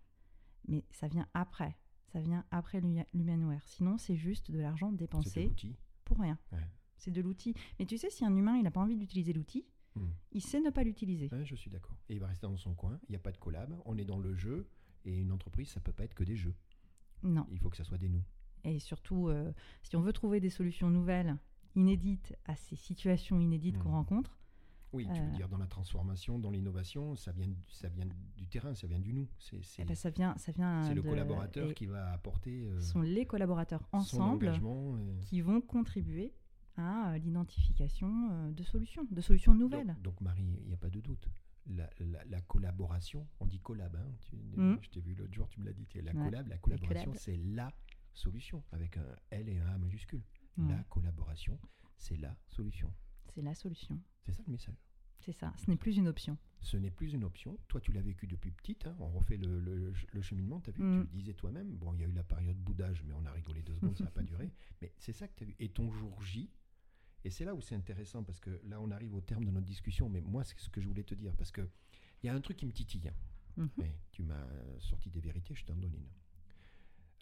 mais 0.66 0.82
ça 0.90 1.08
vient 1.08 1.26
après. 1.34 1.76
Ça 2.06 2.20
vient 2.20 2.42
après 2.50 2.80
l'hu- 2.80 3.04
l'humanware. 3.12 3.60
Sinon, 3.66 3.98
c'est 3.98 4.16
juste 4.16 4.50
de 4.50 4.58
l'argent 4.60 4.92
dépensé 4.92 5.40
pour 6.06 6.18
rien. 6.20 6.38
Ouais. 6.52 6.58
C'est 6.98 7.10
de 7.10 7.20
l'outil. 7.22 7.54
Mais 7.78 7.86
tu 7.86 7.96
sais, 7.96 8.10
si 8.10 8.24
un 8.24 8.34
humain, 8.36 8.56
il 8.56 8.62
n'a 8.64 8.70
pas 8.70 8.80
envie 8.80 8.96
d'utiliser 8.96 9.32
l'outil, 9.32 9.64
Hmm. 9.96 10.10
il 10.32 10.42
sait 10.42 10.60
ne 10.60 10.70
pas 10.70 10.84
l'utiliser. 10.84 11.28
Ouais, 11.32 11.44
je 11.44 11.54
suis 11.56 11.70
d'accord. 11.70 11.96
Et 12.08 12.14
il 12.14 12.20
va 12.20 12.26
rester 12.28 12.46
dans 12.46 12.56
son 12.58 12.74
coin. 12.74 13.00
Il 13.08 13.12
n'y 13.12 13.16
a 13.16 13.20
pas 13.20 13.32
de 13.32 13.38
collab. 13.38 13.74
On 13.86 13.96
est 13.98 14.04
dans 14.04 14.18
le 14.18 14.34
jeu. 14.34 14.68
Et 15.04 15.16
une 15.16 15.32
entreprise, 15.32 15.68
ça 15.70 15.80
peut 15.80 15.92
pas 15.92 16.04
être 16.04 16.14
que 16.14 16.24
des 16.24 16.36
jeux. 16.36 16.54
Non. 17.22 17.46
Il 17.50 17.58
faut 17.58 17.70
que 17.70 17.76
ça 17.76 17.84
soit 17.84 17.98
des 17.98 18.08
nous. 18.08 18.22
Et 18.64 18.78
surtout, 18.80 19.28
euh, 19.28 19.52
si 19.82 19.96
on 19.96 20.02
veut 20.02 20.12
trouver 20.12 20.40
des 20.40 20.50
solutions 20.50 20.90
nouvelles, 20.90 21.36
inédites 21.74 22.34
à 22.44 22.54
ces 22.56 22.76
situations 22.76 23.40
inédites 23.40 23.78
qu'on 23.78 23.88
Mhm. 23.90 23.94
rencontre, 23.94 24.34
Oui, 24.94 25.06
tu 25.12 25.20
veux 25.20 25.26
Euh. 25.26 25.36
dire 25.36 25.48
dans 25.50 25.58
la 25.58 25.66
transformation, 25.66 26.38
dans 26.38 26.50
l'innovation, 26.50 27.14
ça 27.14 27.30
vient, 27.30 27.46
ça 27.68 27.88
vient 27.90 28.06
du 28.38 28.46
terrain, 28.48 28.74
ça 28.74 28.86
vient 28.86 28.98
du 28.98 29.12
nous. 29.12 29.28
C'est 29.38 29.60
eh 29.80 29.84
ben, 29.84 29.94
ça 29.94 30.08
vient, 30.08 30.34
ça 30.38 30.50
vient. 30.50 30.82
c'est 30.84 30.94
le 30.94 31.02
de- 31.02 31.06
collaborateur 31.08 31.70
et 31.70 31.74
qui 31.74 31.84
va 31.84 32.10
apporter 32.12 32.62
euh, 32.62 32.80
Ce 32.80 32.92
sont 32.92 33.02
les 33.02 33.26
collaborateurs 33.26 33.86
ensemble 33.92 34.48
euh. 34.48 35.20
qui 35.20 35.42
vont 35.42 35.60
contribuer 35.60 36.32
à 36.78 37.18
l'identification 37.18 38.30
euh, 38.30 38.50
de 38.52 38.62
solutions, 38.62 39.04
de 39.10 39.20
solutions 39.20 39.54
nouvelles. 39.54 39.88
Donc, 39.88 40.02
donc, 40.02 40.20
Marie, 40.20 40.58
il 40.62 40.66
n'y 40.68 40.74
a 40.74 40.78
pas 40.78 40.90
de 40.90 41.00
doute. 41.00 41.28
La, 41.66 41.90
la- 42.00 42.24
la 42.24 42.40
collaboration, 42.40 43.26
on 43.40 43.46
dit 43.46 43.60
collab. 43.60 43.94
hein, 43.96 44.06
tu- 44.22 44.36
Mhm. 44.56 44.78
Je 44.80 44.88
t'ai 44.90 45.00
vu 45.00 45.14
l'autre 45.14 45.34
jour, 45.34 45.48
tu 45.48 45.60
me 45.60 45.66
l'as 45.66 45.72
dit. 45.72 45.86
La 45.96 46.12
Ouais, 46.14 46.24
collab, 46.24 46.48
la 46.48 46.58
collaboration, 46.58 47.12
c'est 47.14 47.36
la 47.36 47.72
solution 48.14 48.62
avec 48.72 48.96
un 48.96 49.04
L 49.30 49.48
et 49.48 49.58
un 49.58 49.66
A 49.66 49.78
majuscule. 49.78 50.22
Ouais. 50.56 50.68
La 50.68 50.82
collaboration, 50.84 51.58
c'est 51.96 52.16
la 52.16 52.34
solution. 52.46 52.92
C'est 53.34 53.42
la 53.42 53.54
solution. 53.54 54.00
C'est 54.22 54.32
ça 54.32 54.42
le 54.46 54.52
message. 54.52 54.74
C'est 55.20 55.32
ça. 55.32 55.52
Ce 55.58 55.68
n'est 55.68 55.76
plus 55.76 55.96
une 55.96 56.06
option. 56.08 56.38
Ce 56.60 56.76
n'est 56.76 56.90
plus 56.92 57.12
une 57.12 57.24
option. 57.24 57.58
Toi, 57.68 57.80
tu 57.80 57.92
l'as 57.92 58.00
vécu 58.00 58.26
depuis 58.26 58.50
petite. 58.52 58.86
hein, 58.86 58.96
On 59.00 59.08
refait 59.08 59.36
le, 59.36 59.60
le- 59.60 59.92
le 60.12 60.22
cheminement. 60.22 60.60
Tu 60.60 60.70
as 60.70 60.72
vu, 60.72 60.82
Mm. 60.82 61.06
tu 61.06 61.12
le 61.16 61.18
disais 61.18 61.34
toi-même. 61.34 61.70
Bon, 61.76 61.92
il 61.92 62.00
y 62.00 62.04
a 62.04 62.06
eu 62.08 62.12
la 62.12 62.22
période 62.22 62.56
boudage, 62.56 63.02
mais 63.04 63.12
on 63.14 63.26
a 63.26 63.32
rigolé 63.32 63.62
deux 63.62 63.74
secondes, 63.74 63.96
ça 63.96 64.04
n'a 64.04 64.10
pas 64.10 64.22
duré. 64.22 64.50
Mais 64.80 64.92
c'est 64.96 65.12
ça 65.12 65.28
que 65.28 65.34
tu 65.34 65.44
as 65.44 65.46
vu. 65.48 65.56
Et 65.58 65.68
ton 65.68 65.90
jour 65.92 66.22
J, 66.22 66.48
et 67.24 67.30
c'est 67.30 67.44
là 67.44 67.54
où 67.54 67.60
c'est 67.60 67.74
intéressant, 67.74 68.22
parce 68.22 68.40
que 68.40 68.60
là, 68.64 68.80
on 68.80 68.90
arrive 68.90 69.14
au 69.14 69.20
terme 69.20 69.44
de 69.44 69.50
notre 69.50 69.66
discussion. 69.66 70.08
Mais 70.08 70.20
moi, 70.20 70.44
c'est 70.44 70.58
ce 70.58 70.70
que 70.70 70.80
je 70.80 70.86
voulais 70.86 71.04
te 71.04 71.14
dire, 71.14 71.34
parce 71.36 71.50
que 71.50 71.68
il 72.22 72.26
y 72.26 72.30
a 72.30 72.34
un 72.34 72.40
truc 72.40 72.56
qui 72.56 72.66
me 72.66 72.72
titille. 72.72 73.12
Mhm. 73.56 73.70
Mais 73.76 73.98
tu 74.12 74.22
m'as 74.22 74.46
sorti 74.78 75.10
des 75.10 75.20
vérités, 75.20 75.54
je 75.54 75.64
t'en 75.64 75.74
donne 75.74 75.94
une. 75.94 76.08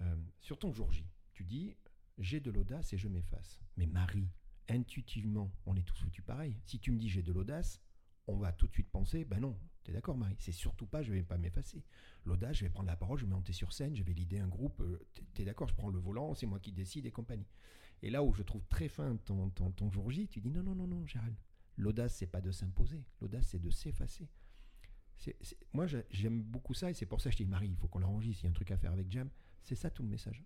Euh, 0.02 0.16
sur 0.40 0.58
ton 0.58 0.72
jour 0.72 0.92
J, 0.92 1.06
tu 1.32 1.44
dis 1.44 1.74
j'ai 2.18 2.40
de 2.40 2.50
l'audace 2.50 2.92
et 2.92 2.98
je 2.98 3.08
m'efface. 3.08 3.60
Mais 3.76 3.86
Marie, 3.86 4.28
intuitivement, 4.68 5.52
on 5.64 5.76
est 5.76 5.82
tous 5.82 5.98
foutus 5.98 6.24
pareil. 6.24 6.56
Si 6.64 6.78
tu 6.78 6.92
me 6.92 6.98
dis 6.98 7.08
j'ai 7.08 7.22
de 7.22 7.32
l'audace, 7.32 7.80
on 8.26 8.36
va 8.36 8.52
tout 8.52 8.66
de 8.66 8.72
suite 8.72 8.90
penser 8.90 9.24
ben 9.24 9.40
non, 9.40 9.58
t'es 9.84 9.92
d'accord 9.92 10.16
Marie, 10.16 10.36
c'est 10.38 10.52
surtout 10.52 10.86
pas 10.86 11.02
je 11.02 11.12
vais 11.12 11.22
pas 11.22 11.38
m'effacer. 11.38 11.84
L'audace, 12.24 12.56
je 12.56 12.64
vais 12.64 12.70
prendre 12.70 12.88
la 12.88 12.96
parole, 12.96 13.18
je 13.18 13.24
vais 13.24 13.32
monter 13.32 13.52
sur 13.52 13.72
scène, 13.72 13.94
je 13.94 14.02
vais 14.02 14.12
l'idée 14.12 14.38
un 14.38 14.48
groupe, 14.48 14.80
euh, 14.80 15.06
t'es 15.34 15.44
d'accord, 15.44 15.68
je 15.68 15.74
prends 15.74 15.90
le 15.90 15.98
volant, 15.98 16.34
c'est 16.34 16.46
moi 16.46 16.58
qui 16.58 16.72
décide 16.72 17.06
et 17.06 17.12
compagnie. 17.12 17.46
Et 18.02 18.10
là 18.10 18.22
où 18.22 18.32
je 18.32 18.42
trouve 18.42 18.64
très 18.68 18.88
fin 18.88 19.16
ton, 19.24 19.50
ton, 19.50 19.70
ton 19.70 19.90
jour 19.90 20.10
J, 20.10 20.28
tu 20.28 20.40
dis 20.40 20.50
non, 20.50 20.62
non, 20.62 20.74
non, 20.74 20.86
non, 20.86 21.06
Gérald. 21.06 21.34
L'audace, 21.76 22.14
c'est 22.16 22.26
pas 22.26 22.40
de 22.40 22.50
s'imposer. 22.50 23.04
L'audace, 23.20 23.48
c'est 23.48 23.58
de 23.58 23.70
s'effacer. 23.70 24.28
Moi, 25.72 25.86
j'aime 26.10 26.42
beaucoup 26.42 26.74
ça 26.74 26.90
et 26.90 26.94
c'est 26.94 27.06
pour 27.06 27.20
ça 27.20 27.30
que 27.30 27.36
je 27.36 27.42
dis 27.42 27.48
Marie, 27.48 27.68
il 27.70 27.76
faut 27.76 27.88
qu'on 27.88 27.98
l'enregistre. 28.00 28.44
Il 28.44 28.46
y 28.46 28.48
a 28.48 28.50
un 28.50 28.54
truc 28.54 28.70
à 28.70 28.76
faire 28.76 28.92
avec 28.92 29.10
Jam. 29.10 29.28
C'est 29.62 29.74
ça 29.74 29.90
tout 29.90 30.02
le 30.02 30.08
message. 30.08 30.44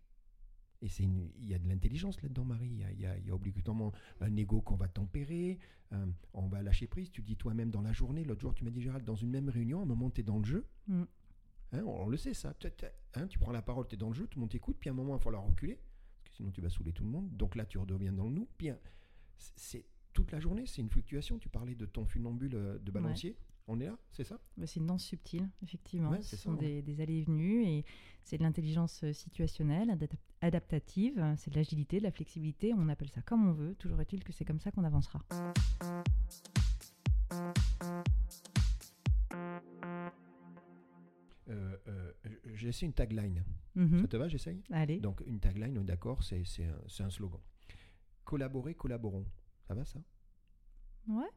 Et 0.82 0.86
il 1.02 1.44
y 1.46 1.54
a 1.54 1.58
de 1.58 1.68
l'intelligence 1.68 2.22
là-dedans, 2.22 2.44
Marie. 2.44 2.68
Il 2.70 2.78
y 2.78 2.84
a, 2.84 2.90
il 2.92 3.00
y 3.00 3.06
a- 3.06 3.18
il 3.18 3.26
y 3.26 3.30
a 3.30 3.34
obligatoirement 3.34 3.92
un 4.20 4.34
ego 4.36 4.60
qu'on 4.62 4.76
va 4.76 4.88
tempérer. 4.88 5.58
euh, 5.92 6.06
on 6.34 6.46
va 6.46 6.62
lâcher 6.62 6.86
prise. 6.86 7.10
Tu 7.10 7.20
dis 7.20 7.36
toi-même 7.36 7.70
dans 7.70 7.82
la 7.82 7.92
journée. 7.92 8.24
L'autre 8.24 8.40
jour, 8.40 8.54
tu 8.54 8.62
m'as 8.64 8.70
dit 8.70 8.80
Gérald, 8.80 9.04
dans 9.04 9.16
une 9.16 9.28
même 9.30 9.48
réunion, 9.48 9.80
à 9.80 9.82
un 9.82 9.86
moment, 9.86 10.08
tu 10.08 10.20
es 10.20 10.24
dans 10.24 10.38
le 10.38 10.44
jeu. 10.44 10.64
Mm. 10.86 11.02
Hein, 11.72 11.82
on, 11.84 12.04
on 12.04 12.08
le 12.08 12.16
sait, 12.16 12.32
ça. 12.32 12.54
Hein, 13.14 13.26
tu 13.26 13.38
prends 13.40 13.50
la 13.52 13.60
parole, 13.60 13.86
tu 13.88 13.96
es 13.96 13.98
dans 13.98 14.08
le 14.08 14.14
jeu, 14.14 14.26
tout 14.28 14.38
le 14.38 14.42
monde 14.42 14.50
t'écoute. 14.50 14.76
Puis 14.80 14.88
à 14.88 14.92
un 14.92 14.96
moment, 14.96 15.14
il 15.14 15.18
va 15.18 15.24
falloir 15.24 15.42
reculer. 15.44 15.78
Sinon, 16.40 16.52
tu 16.52 16.62
vas 16.62 16.70
saouler 16.70 16.92
tout 16.94 17.04
le 17.04 17.10
monde. 17.10 17.28
Donc 17.36 17.54
là, 17.54 17.66
tu 17.66 17.76
redeviens 17.76 18.14
dans 18.14 18.24
le 18.24 18.30
nous. 18.30 18.48
Hein, 18.64 18.76
c'est- 19.56 19.84
toute 20.14 20.32
la 20.32 20.40
journée. 20.40 20.64
C'est 20.66 20.80
une 20.80 20.88
fluctuation. 20.88 21.38
Tu 21.38 21.50
parlais 21.50 21.74
de 21.74 21.84
ton 21.84 22.06
funambule 22.06 22.54
euh, 22.54 22.78
de 22.78 22.90
balancier. 22.90 23.36
On 23.68 23.78
est 23.78 23.84
là, 23.86 23.96
c'est 24.10 24.24
ça? 24.24 24.40
Bah, 24.56 24.66
c'est 24.66 24.80
une 24.80 24.86
danse 24.86 25.04
subtile, 25.04 25.48
effectivement. 25.62 26.10
Ouais, 26.12 26.22
Ce 26.22 26.36
ça, 26.36 26.42
sont 26.44 26.54
ouais. 26.54 26.80
des, 26.80 26.82
des 26.82 27.00
allées 27.02 27.18
et 27.18 27.24
venues 27.24 27.62
et 27.66 27.84
c'est 28.24 28.38
de 28.38 28.42
l'intelligence 28.42 29.04
euh, 29.04 29.12
situationnelle, 29.12 29.90
adap- 29.90 30.16
adaptative, 30.40 31.22
c'est 31.36 31.50
de 31.50 31.56
l'agilité, 31.56 31.98
de 31.98 32.04
la 32.04 32.10
flexibilité. 32.10 32.72
On 32.74 32.88
appelle 32.88 33.10
ça 33.10 33.20
comme 33.20 33.46
on 33.46 33.52
veut. 33.52 33.74
Toujours 33.74 34.00
est-il 34.00 34.24
que 34.24 34.32
c'est 34.32 34.46
comme 34.46 34.60
ça 34.60 34.70
qu'on 34.72 34.82
avancera. 34.84 35.22
Euh, 41.48 41.76
euh, 41.88 42.12
J'ai 42.60 42.68
essayé 42.68 42.86
une 42.86 42.92
tagline. 42.92 43.42
Mhm. 43.74 44.00
Ça 44.02 44.08
te 44.08 44.16
va, 44.18 44.28
j'essaye? 44.28 44.62
Allez. 44.70 44.98
Donc 45.00 45.22
une 45.26 45.40
tagline, 45.40 45.78
on 45.78 45.82
est 45.82 45.84
d'accord, 45.84 46.22
c'est 46.22 46.44
c'est 46.44 46.64
un, 46.66 46.78
c'est 46.88 47.02
un 47.02 47.10
slogan. 47.10 47.40
Collaborer, 48.24 48.74
collaborons. 48.74 49.24
Ça 49.66 49.74
va 49.74 49.84
ça? 49.84 50.00
Ouais, 51.08 51.30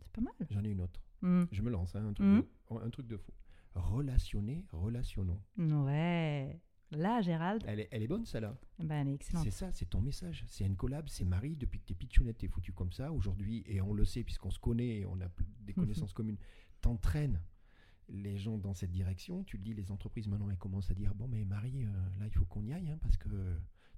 c'est 0.00 0.10
pas 0.10 0.20
mal. 0.20 0.32
J'en 0.50 0.64
ai 0.64 0.70
une 0.70 0.80
autre. 0.80 1.00
Mm. 1.22 1.44
Je 1.52 1.62
me 1.62 1.70
lance, 1.70 1.94
hein, 1.94 2.04
un, 2.08 2.12
truc 2.12 2.26
Mhm. 2.26 2.42
de, 2.42 2.76
un 2.84 2.90
truc 2.90 3.06
de 3.06 3.16
fou. 3.16 3.32
Relationner, 3.74 4.64
relationnons. 4.72 5.40
Ouais. 5.56 6.60
Là, 6.90 7.20
Gérald, 7.20 7.62
Elle 7.66 7.80
est, 7.80 7.88
elle 7.90 8.02
est 8.02 8.06
bonne, 8.08 8.24
celle-là. 8.24 8.56
ben, 8.78 8.90
elle 9.02 9.08
est 9.08 9.14
excellente. 9.14 9.44
C'est 9.44 9.50
ça, 9.50 9.72
c'est 9.72 9.88
ton 9.90 10.00
message. 10.00 10.44
C'est 10.48 10.64
une 10.64 10.76
collab, 10.76 11.08
c'est 11.08 11.24
Marie, 11.24 11.56
depuis 11.56 11.80
que 11.80 11.84
t'es 11.86 11.94
pitchounette, 11.94 12.38
t'es 12.38 12.48
foutu 12.48 12.72
comme 12.72 12.92
ça. 12.92 13.12
Aujourd'hui, 13.12 13.62
et 13.66 13.80
on 13.80 13.92
le 13.92 14.04
sait, 14.04 14.22
puisqu'on 14.24 14.50
se 14.50 14.58
connaît, 14.58 14.98
et 15.00 15.06
on 15.06 15.20
a 15.20 15.28
des 15.60 15.72
Mhm. 15.72 15.82
connaissances 15.84 16.12
communes, 16.12 16.38
t'entraînes 16.80 17.40
les 18.08 18.36
gens 18.36 18.58
dans 18.58 18.74
cette 18.74 18.90
direction. 18.90 19.44
Tu 19.44 19.56
le 19.56 19.62
dis, 19.62 19.74
les 19.74 19.90
entreprises, 19.90 20.28
maintenant, 20.28 20.50
elles 20.50 20.58
commencent 20.58 20.90
à 20.90 20.94
dire, 20.94 21.14
bon, 21.14 21.28
mais 21.28 21.44
Marie, 21.44 21.84
euh, 21.84 21.88
là, 22.18 22.26
il 22.26 22.32
faut 22.32 22.44
qu'on 22.44 22.64
y 22.64 22.72
aille, 22.72 22.90
hein, 22.90 22.98
parce 23.00 23.16
que 23.16 23.28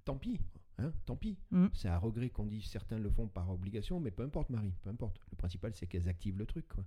tant 0.05 0.17
pis, 0.17 0.41
hein, 0.79 0.93
tant 1.05 1.17
pis. 1.17 1.39
Mm. 1.51 1.67
C'est 1.75 1.89
à 1.89 1.99
regret 1.99 2.31
qu'on 2.31 2.47
dit 2.47 2.63
certains 2.63 2.99
le 2.99 3.11
font 3.11 3.29
par 3.29 3.51
obligation, 3.51 4.01
mais 4.01 4.11
peu 4.11 4.23
importe, 4.23 4.51
Marie, 4.51 4.75
peu 4.83 4.91
importe. 4.91 5.21
Le 5.31 5.37
principal, 5.37 5.75
c'est 5.75 5.87
qu'elles 5.87 6.09
activent 6.09 6.39
le 6.39 6.47
truc. 6.47 6.67
quoi. 6.69 6.85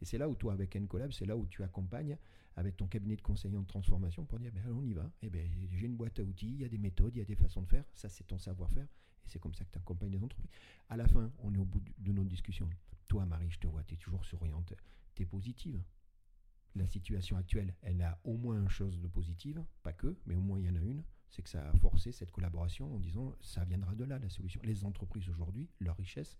Et 0.00 0.04
c'est 0.04 0.18
là 0.18 0.28
où 0.28 0.34
toi, 0.34 0.52
avec 0.52 0.74
N-Collab, 0.74 1.12
c'est 1.12 1.26
là 1.26 1.36
où 1.36 1.46
tu 1.46 1.62
accompagnes 1.62 2.18
avec 2.56 2.76
ton 2.76 2.86
cabinet 2.86 3.16
de 3.16 3.22
conseil 3.22 3.56
en 3.56 3.64
transformation 3.64 4.24
pour 4.24 4.38
dire, 4.38 4.52
ben, 4.52 4.62
on 4.72 4.84
y 4.84 4.92
va. 4.92 5.10
Et 5.22 5.30
ben, 5.30 5.48
j'ai 5.72 5.86
une 5.86 5.96
boîte 5.96 6.18
à 6.18 6.22
outils, 6.22 6.52
il 6.52 6.60
y 6.60 6.64
a 6.64 6.68
des 6.68 6.78
méthodes, 6.78 7.14
il 7.14 7.18
y 7.18 7.22
a 7.22 7.24
des 7.24 7.36
façons 7.36 7.62
de 7.62 7.68
faire. 7.68 7.84
Ça, 7.94 8.08
c'est 8.08 8.24
ton 8.24 8.38
savoir-faire. 8.38 8.86
Et 9.24 9.28
c'est 9.28 9.38
comme 9.38 9.54
ça 9.54 9.64
que 9.64 9.70
tu 9.70 9.78
accompagnes 9.78 10.12
les 10.12 10.22
entreprises. 10.22 10.50
À 10.88 10.96
la 10.96 11.06
fin, 11.06 11.32
on 11.38 11.54
est 11.54 11.58
au 11.58 11.64
bout 11.64 11.82
de 11.98 12.12
notre 12.12 12.28
discussion. 12.28 12.68
Toi, 13.08 13.24
Marie, 13.26 13.50
je 13.50 13.58
te 13.58 13.66
vois, 13.66 13.82
tu 13.84 13.94
es 13.94 13.96
toujours 13.96 14.24
souriante. 14.24 14.74
Tu 15.14 15.22
es 15.22 15.26
positive. 15.26 15.80
La 16.74 16.86
situation 16.86 17.36
actuelle, 17.36 17.74
elle 17.82 18.02
a 18.02 18.18
au 18.24 18.36
moins 18.36 18.58
une 18.60 18.68
chose 18.68 19.00
de 19.00 19.06
positive, 19.08 19.62
pas 19.82 19.92
que, 19.92 20.16
mais 20.26 20.34
au 20.34 20.40
moins 20.40 20.58
il 20.58 20.66
y 20.66 20.68
en 20.68 20.74
a 20.76 20.80
une, 20.80 21.04
c'est 21.30 21.42
que 21.42 21.48
ça 21.48 21.68
a 21.68 21.72
forcé 21.74 22.12
cette 22.12 22.30
collaboration 22.30 22.92
en 22.94 22.98
disant 22.98 23.32
ça 23.40 23.64
viendra 23.64 23.94
de 23.94 24.04
là 24.04 24.18
la 24.18 24.28
solution. 24.28 24.60
Les 24.64 24.84
entreprises 24.84 25.28
aujourd'hui, 25.28 25.68
leur 25.80 25.96
richesse, 25.96 26.38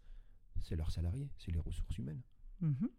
c'est 0.61 0.77
leurs 0.77 0.91
salariés, 0.91 1.31
c'est 1.37 1.53
les 1.53 1.61
ressources 1.61 1.99
humaines. 1.99 2.23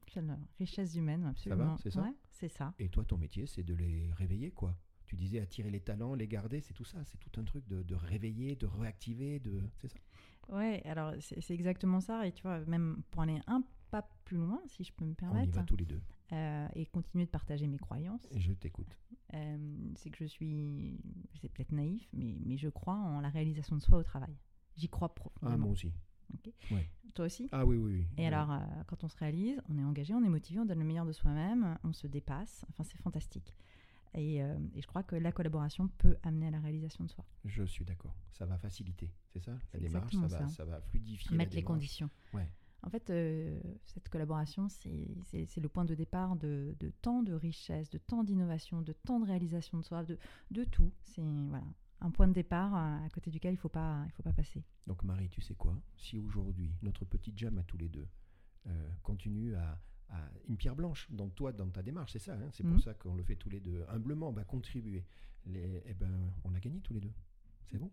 C'est 0.07 0.21
la 0.21 0.37
richesse 0.59 0.95
humaine, 0.95 1.25
absolument. 1.25 1.75
c'est 1.77 1.89
ça 1.89 2.03
Ouais, 2.03 2.13
c'est 2.29 2.49
ça. 2.49 2.73
Et 2.77 2.89
toi, 2.89 3.03
ton 3.03 3.17
métier, 3.17 3.47
c'est 3.47 3.63
de 3.63 3.73
les 3.73 4.11
réveiller, 4.13 4.51
quoi. 4.51 4.77
Tu 5.05 5.15
disais 5.15 5.39
attirer 5.39 5.71
les 5.71 5.79
talents, 5.81 6.13
les 6.13 6.27
garder, 6.27 6.61
c'est 6.61 6.73
tout 6.73 6.83
ça, 6.83 7.03
c'est 7.03 7.17
tout 7.17 7.39
un 7.39 7.43
truc 7.43 7.67
de, 7.67 7.83
de 7.83 7.95
réveiller, 7.95 8.55
de 8.55 8.65
réactiver, 8.67 9.39
de. 9.39 9.61
C'est 9.77 9.87
ça? 9.87 9.97
Ouais, 10.49 10.83
alors 10.85 11.13
c'est 11.19 11.41
c'est 11.41 11.53
exactement 11.53 11.99
ça. 11.99 12.27
Et 12.27 12.31
tu 12.31 12.43
vois, 12.43 12.59
même 12.65 13.01
pour 13.11 13.21
aller 13.23 13.39
un 13.47 13.63
pas 14.01 14.10
plus 14.25 14.38
loin, 14.38 14.62
si 14.67 14.84
je 14.84 14.91
peux 14.93 15.05
me 15.05 15.10
On 15.12 15.13
y 15.13 15.15
permettre, 15.15 15.51
va 15.53 15.63
tous 15.63 15.75
les 15.77 15.86
deux. 15.86 16.01
euh, 16.34 16.67
et 16.75 16.86
continuer 16.88 17.25
de 17.25 17.29
partager 17.29 17.67
mes 17.67 17.77
croyances, 17.77 18.27
Et 18.31 18.39
je 18.39 18.51
t'écoute. 18.53 18.97
euh, 19.34 19.58
c'est 19.95 20.10
que 20.10 20.17
je 20.19 20.25
suis, 20.25 20.99
c'est 21.41 21.49
peut-être 21.49 21.71
naïf, 21.71 22.08
mais, 22.13 22.38
mais 22.45 22.58
je 22.58 22.69
crois 22.69 22.95
en 22.95 23.21
la 23.21 23.29
réalisation 23.29 23.75
de 23.75 23.81
soi 23.81 23.97
au 23.99 24.03
travail. 24.03 24.36
J'y 24.75 24.89
crois 24.89 25.08
Ah, 25.12 25.13
profondément. 25.19 25.58
moi 25.65 25.71
aussi. 25.71 25.93
Toi 27.13 27.25
aussi? 27.27 27.47
Ah 27.51 27.65
oui, 27.65 27.77
oui, 27.77 27.91
oui. 27.93 28.08
Et 28.17 28.27
alors, 28.27 28.51
euh, 28.51 28.60
quand 28.88 29.03
on 29.03 29.08
se 29.08 29.15
réalise, 29.17 29.62
on 29.69 29.77
est 29.77 29.84
engagé, 29.84 30.13
on 30.13 30.23
est 30.23 30.29
motivé, 30.29 30.60
on 30.60 30.65
donne 30.65 30.79
le 30.79 30.86
meilleur 30.86 31.05
de 31.05 31.13
soi-même, 31.13 31.77
on 31.84 31.93
se 31.93 32.08
dépasse. 32.08 32.65
Enfin, 32.69 32.84
c'est 32.84 32.97
fantastique. 32.97 33.55
Et, 34.15 34.41
euh, 34.43 34.58
et 34.73 34.81
je 34.81 34.88
crois 34.88 35.03
que 35.03 35.15
la 35.15 35.31
collaboration 35.31 35.88
peut 35.97 36.17
amener 36.23 36.47
à 36.47 36.51
la 36.51 36.60
réalisation 36.60 37.03
de 37.05 37.10
soi. 37.10 37.23
Je 37.45 37.63
suis 37.63 37.86
d'accord. 37.86 38.15
Ça 38.31 38.45
va 38.45 38.58
faciliter, 38.58 39.12
c'est 39.27 39.39
ça 39.39 39.58
La 39.73 39.79
démarche, 39.79 40.13
ça 40.15 40.27
va, 40.27 40.47
ça. 40.49 40.65
va 40.65 40.81
fluidifier. 40.81 41.31
la 41.31 41.38
Mettre 41.38 41.55
les 41.55 41.63
conditions. 41.63 42.10
Ouais. 42.34 42.49
En 42.85 42.89
fait, 42.89 43.09
euh, 43.09 43.59
cette 43.83 44.09
collaboration, 44.09 44.69
c'est 44.69 45.57
le 45.59 45.69
point 45.69 45.85
de 45.85 45.95
départ 45.95 46.35
de, 46.35 46.75
de 46.79 46.89
tant 47.01 47.23
de 47.23 47.33
richesse, 47.33 47.89
de 47.89 47.97
tant 47.97 48.23
d'innovation, 48.23 48.81
de 48.83 48.93
tant 48.93 49.19
de 49.19 49.25
réalisation 49.25 49.79
de 49.79 49.83
soi, 49.83 50.03
de, 50.03 50.17
de 50.51 50.63
tout. 50.65 50.91
C'est 51.01 51.23
voilà, 51.49 51.65
un 52.01 52.11
point 52.11 52.27
de 52.27 52.33
départ 52.33 52.75
euh, 52.75 53.05
à 53.05 53.09
côté 53.09 53.31
duquel 53.31 53.53
il 53.53 53.55
ne 53.55 53.59
faut, 53.59 53.69
pas- 53.69 54.03
il 54.05 54.11
faut 54.11 54.21
pas 54.23 54.33
passer. 54.33 54.63
Donc 54.86 55.03
Marie, 55.03 55.29
tu 55.29 55.41
sais 55.41 55.55
quoi? 55.55 55.75
Si 55.97 56.19
aujourd'hui, 56.19 56.71
notre 56.83 57.05
petite 57.05 57.38
jam 57.38 57.57
à 57.57 57.63
tous 57.63 57.77
les 57.77 57.89
deux 57.89 58.07
euh, 58.67 58.89
continue 59.01 59.55
à, 59.55 59.79
à- 60.09 60.29
Une 60.47 60.55
pierre 60.57 60.75
blanche, 60.75 61.07
dans 61.11 61.29
toi, 61.29 61.51
dans 61.51 61.67
ta 61.69 61.81
démarche, 61.81 62.11
c'est 62.13 62.19
ça, 62.19 62.33
hein, 62.36 62.49
c'est 62.51 62.63
Mhm. 62.63 62.73
pour 62.73 62.81
ça 62.81 62.93
qu'on 62.93 63.15
le 63.15 63.23
fait 63.23 63.36
tous 63.36 63.49
les 63.49 63.59
deux. 63.59 63.83
Humblement, 63.89 64.29
on 64.29 64.31
va 64.33 64.43
contribuer. 64.43 65.03
Les, 65.47 65.81
eh 65.86 65.93
ben, 65.95 66.31
on 66.43 66.53
a 66.53 66.59
gagné 66.59 66.79
tous 66.81 66.93
les 66.93 66.99
deux. 66.99 67.13
C'est 67.65 67.79
bon? 67.79 67.89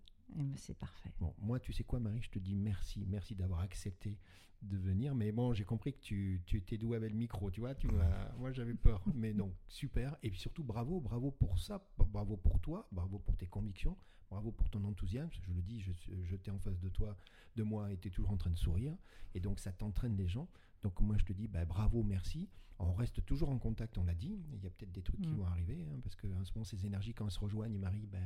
C'est 0.56 0.76
parfait. 0.76 1.12
Bon, 1.20 1.34
moi, 1.38 1.60
tu 1.60 1.72
sais 1.72 1.84
quoi, 1.84 2.00
Marie, 2.00 2.22
je 2.22 2.30
te 2.30 2.38
dis 2.38 2.54
merci. 2.54 3.04
Merci 3.08 3.34
d'avoir 3.34 3.60
accepté 3.60 4.18
de 4.62 4.76
venir. 4.76 5.14
Mais 5.14 5.32
bon, 5.32 5.52
j'ai 5.52 5.64
compris 5.64 5.92
que 5.92 6.00
tu, 6.00 6.42
tu 6.46 6.56
étais 6.58 6.78
doué 6.78 6.96
avec 6.96 7.10
le 7.10 7.18
micro, 7.18 7.50
tu 7.50 7.60
vois. 7.60 7.74
Tu 7.74 7.88
moi, 8.38 8.52
j'avais 8.52 8.74
peur. 8.74 9.02
Mais 9.14 9.32
donc, 9.32 9.54
super. 9.68 10.16
Et 10.22 10.30
puis 10.30 10.40
surtout, 10.40 10.62
bravo, 10.62 11.00
bravo 11.00 11.30
pour 11.30 11.58
ça. 11.58 11.84
Bravo 11.98 12.36
pour 12.36 12.60
toi. 12.60 12.88
Bravo 12.92 13.18
pour 13.18 13.36
tes 13.36 13.46
convictions. 13.46 13.96
Bravo 14.30 14.50
pour 14.50 14.70
ton 14.70 14.82
enthousiasme. 14.84 15.30
Je 15.46 15.52
le 15.52 15.62
dis, 15.62 15.80
je, 15.80 15.92
je 16.24 16.36
t'ai 16.36 16.50
en 16.50 16.58
face 16.58 16.80
de 16.80 16.88
toi, 16.88 17.18
de 17.56 17.62
moi, 17.62 17.92
et 17.92 17.98
tu 17.98 18.08
es 18.08 18.10
toujours 18.10 18.30
en 18.30 18.38
train 18.38 18.50
de 18.50 18.58
sourire. 18.58 18.96
Et 19.34 19.40
donc, 19.40 19.58
ça 19.58 19.72
t'entraîne 19.72 20.16
les 20.16 20.28
gens. 20.28 20.48
Donc, 20.82 21.00
moi, 21.00 21.16
je 21.18 21.24
te 21.24 21.32
dis, 21.32 21.48
bah, 21.48 21.64
bravo, 21.64 22.02
merci. 22.02 22.48
On 22.78 22.92
reste 22.94 23.24
toujours 23.24 23.50
en 23.50 23.58
contact, 23.58 23.96
on 23.98 24.04
l'a 24.04 24.14
dit. 24.14 24.40
Il 24.52 24.62
y 24.62 24.66
a 24.66 24.70
peut-être 24.70 24.90
des 24.92 25.02
trucs 25.02 25.20
qui 25.20 25.32
Mm. 25.32 25.36
vont 25.36 25.46
arriver. 25.46 25.86
hein, 25.88 26.00
parce 26.02 26.16
qu'en 26.16 26.44
ce 26.44 26.52
moment, 26.52 26.64
ces 26.64 26.84
énergies, 26.84 27.14
quand 27.14 27.24
elles 27.26 27.30
se 27.30 27.38
rejoignent, 27.38 27.78
Marie, 27.78 28.06
ben, 28.06 28.20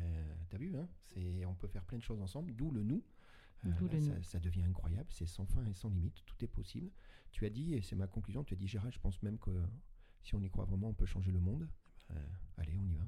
t'as 0.48 0.56
vu, 0.56 0.74
hein, 0.76 0.88
c'est, 1.04 1.44
on 1.44 1.54
peut 1.54 1.68
faire 1.68 1.84
plein 1.84 1.98
de 1.98 2.02
choses 2.02 2.20
ensemble. 2.20 2.54
D'où 2.54 2.70
le 2.70 2.82
nous. 2.82 3.02
Euh, 3.64 3.68
là, 3.68 4.00
ça, 4.00 4.14
nous. 4.16 4.22
ça 4.22 4.38
devient 4.40 4.62
incroyable, 4.62 5.08
c'est 5.10 5.26
sans 5.26 5.44
fin 5.46 5.64
et 5.66 5.74
sans 5.74 5.88
limite, 5.90 6.22
tout 6.24 6.42
est 6.44 6.48
possible. 6.48 6.90
Tu 7.32 7.44
as 7.46 7.50
dit, 7.50 7.74
et 7.74 7.82
c'est 7.82 7.96
ma 7.96 8.06
conclusion, 8.06 8.44
tu 8.44 8.54
as 8.54 8.56
dit, 8.56 8.68
Gérald, 8.68 8.92
je 8.94 8.98
pense 9.00 9.22
même 9.22 9.38
que 9.38 9.50
si 10.22 10.34
on 10.34 10.40
y 10.42 10.48
croit 10.50 10.64
vraiment, 10.64 10.88
on 10.88 10.94
peut 10.94 11.06
changer 11.06 11.32
le 11.32 11.40
monde. 11.40 11.68
Euh, 12.12 12.26
allez, 12.58 12.76
on 12.78 12.86
y 12.86 12.94
va. 12.94 13.04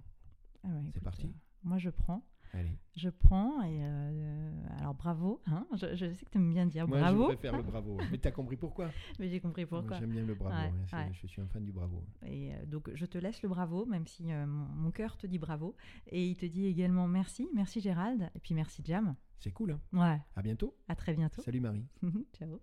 Ah 0.65 0.69
ouais, 0.69 0.91
C'est 0.93 1.01
parti 1.03 1.27
euh, 1.29 1.33
Moi, 1.63 1.79
je 1.79 1.91
prends. 1.91 2.27
Allez. 2.53 2.79
Je 2.97 3.09
prends 3.11 3.63
et 3.63 3.79
euh, 3.83 4.51
alors 4.81 4.95
bravo. 4.95 5.41
hein, 5.47 5.67
je, 5.75 5.95
je 5.95 6.13
sais 6.15 6.25
que 6.25 6.31
tu 6.31 6.39
aimes 6.39 6.53
bien 6.53 6.67
dire 6.67 6.89
Moi, 6.89 6.99
bravo, 6.99 7.23
je 7.31 7.37
préfère 7.37 7.57
le 7.57 7.63
bravo. 7.63 7.97
Mais 8.11 8.19
t'as 8.19 8.31
compris 8.31 8.57
pourquoi 8.57 8.91
mais 9.19 9.29
j'ai 9.29 9.41
compris 9.41 9.67
Moi, 9.71 9.81
pourquoi. 9.81 9.99
J'aime 9.99 10.11
bien 10.11 10.25
le 10.25 10.35
bravo. 10.35 10.57
Ouais, 10.57 10.73
hein, 10.93 10.99
ouais. 11.07 11.11
Je 11.13 11.27
suis 11.27 11.41
un 11.43 11.47
fan 11.47 11.65
du 11.65 11.73
bravo. 11.73 12.03
Et 12.27 12.53
euh, 12.55 12.65
donc, 12.67 12.91
je 12.95 13.05
te 13.07 13.19
laisse 13.19 13.43
le 13.43 13.49
bravo, 13.49 13.85
même 13.87 14.07
si 14.07 14.33
euh, 14.33 14.47
mon, 14.47 14.65
mon 14.67 14.91
cœur 14.91 15.17
te 15.17 15.27
dit 15.27 15.39
bravo. 15.39 15.77
Et 16.07 16.27
il 16.27 16.37
te 16.37 16.47
dit 16.47 16.67
également 16.67 17.07
merci. 17.07 17.49
Merci 17.55 17.81
Gérald. 17.81 18.31
Et 18.35 18.39
puis 18.41 18.55
merci 18.55 18.83
Jam. 18.85 19.15
C'est 19.39 19.53
cool, 19.53 19.73
hein 19.73 19.81
Ouais, 19.93 20.21
À 20.35 20.43
bientôt. 20.43 20.75
à 20.89 20.97
très 20.97 21.15
bientôt. 21.15 21.43
Salut 21.43 21.61
Marie. 21.61 21.87
Ciao. 22.39 22.61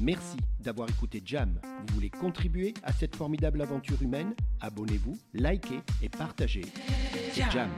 Merci 0.00 0.38
d'avoir 0.58 0.88
écouté 0.90 1.22
Jam. 1.24 1.60
Vous 1.86 1.94
voulez 1.94 2.10
contribuer 2.10 2.74
à 2.82 2.92
cette 2.92 3.14
formidable 3.14 3.60
aventure 3.62 4.02
humaine? 4.02 4.34
Abonnez-vous, 4.60 5.16
likez 5.34 5.78
et 6.02 6.08
partagez. 6.08 6.62
C'est 7.32 7.48
Jam, 7.52 7.70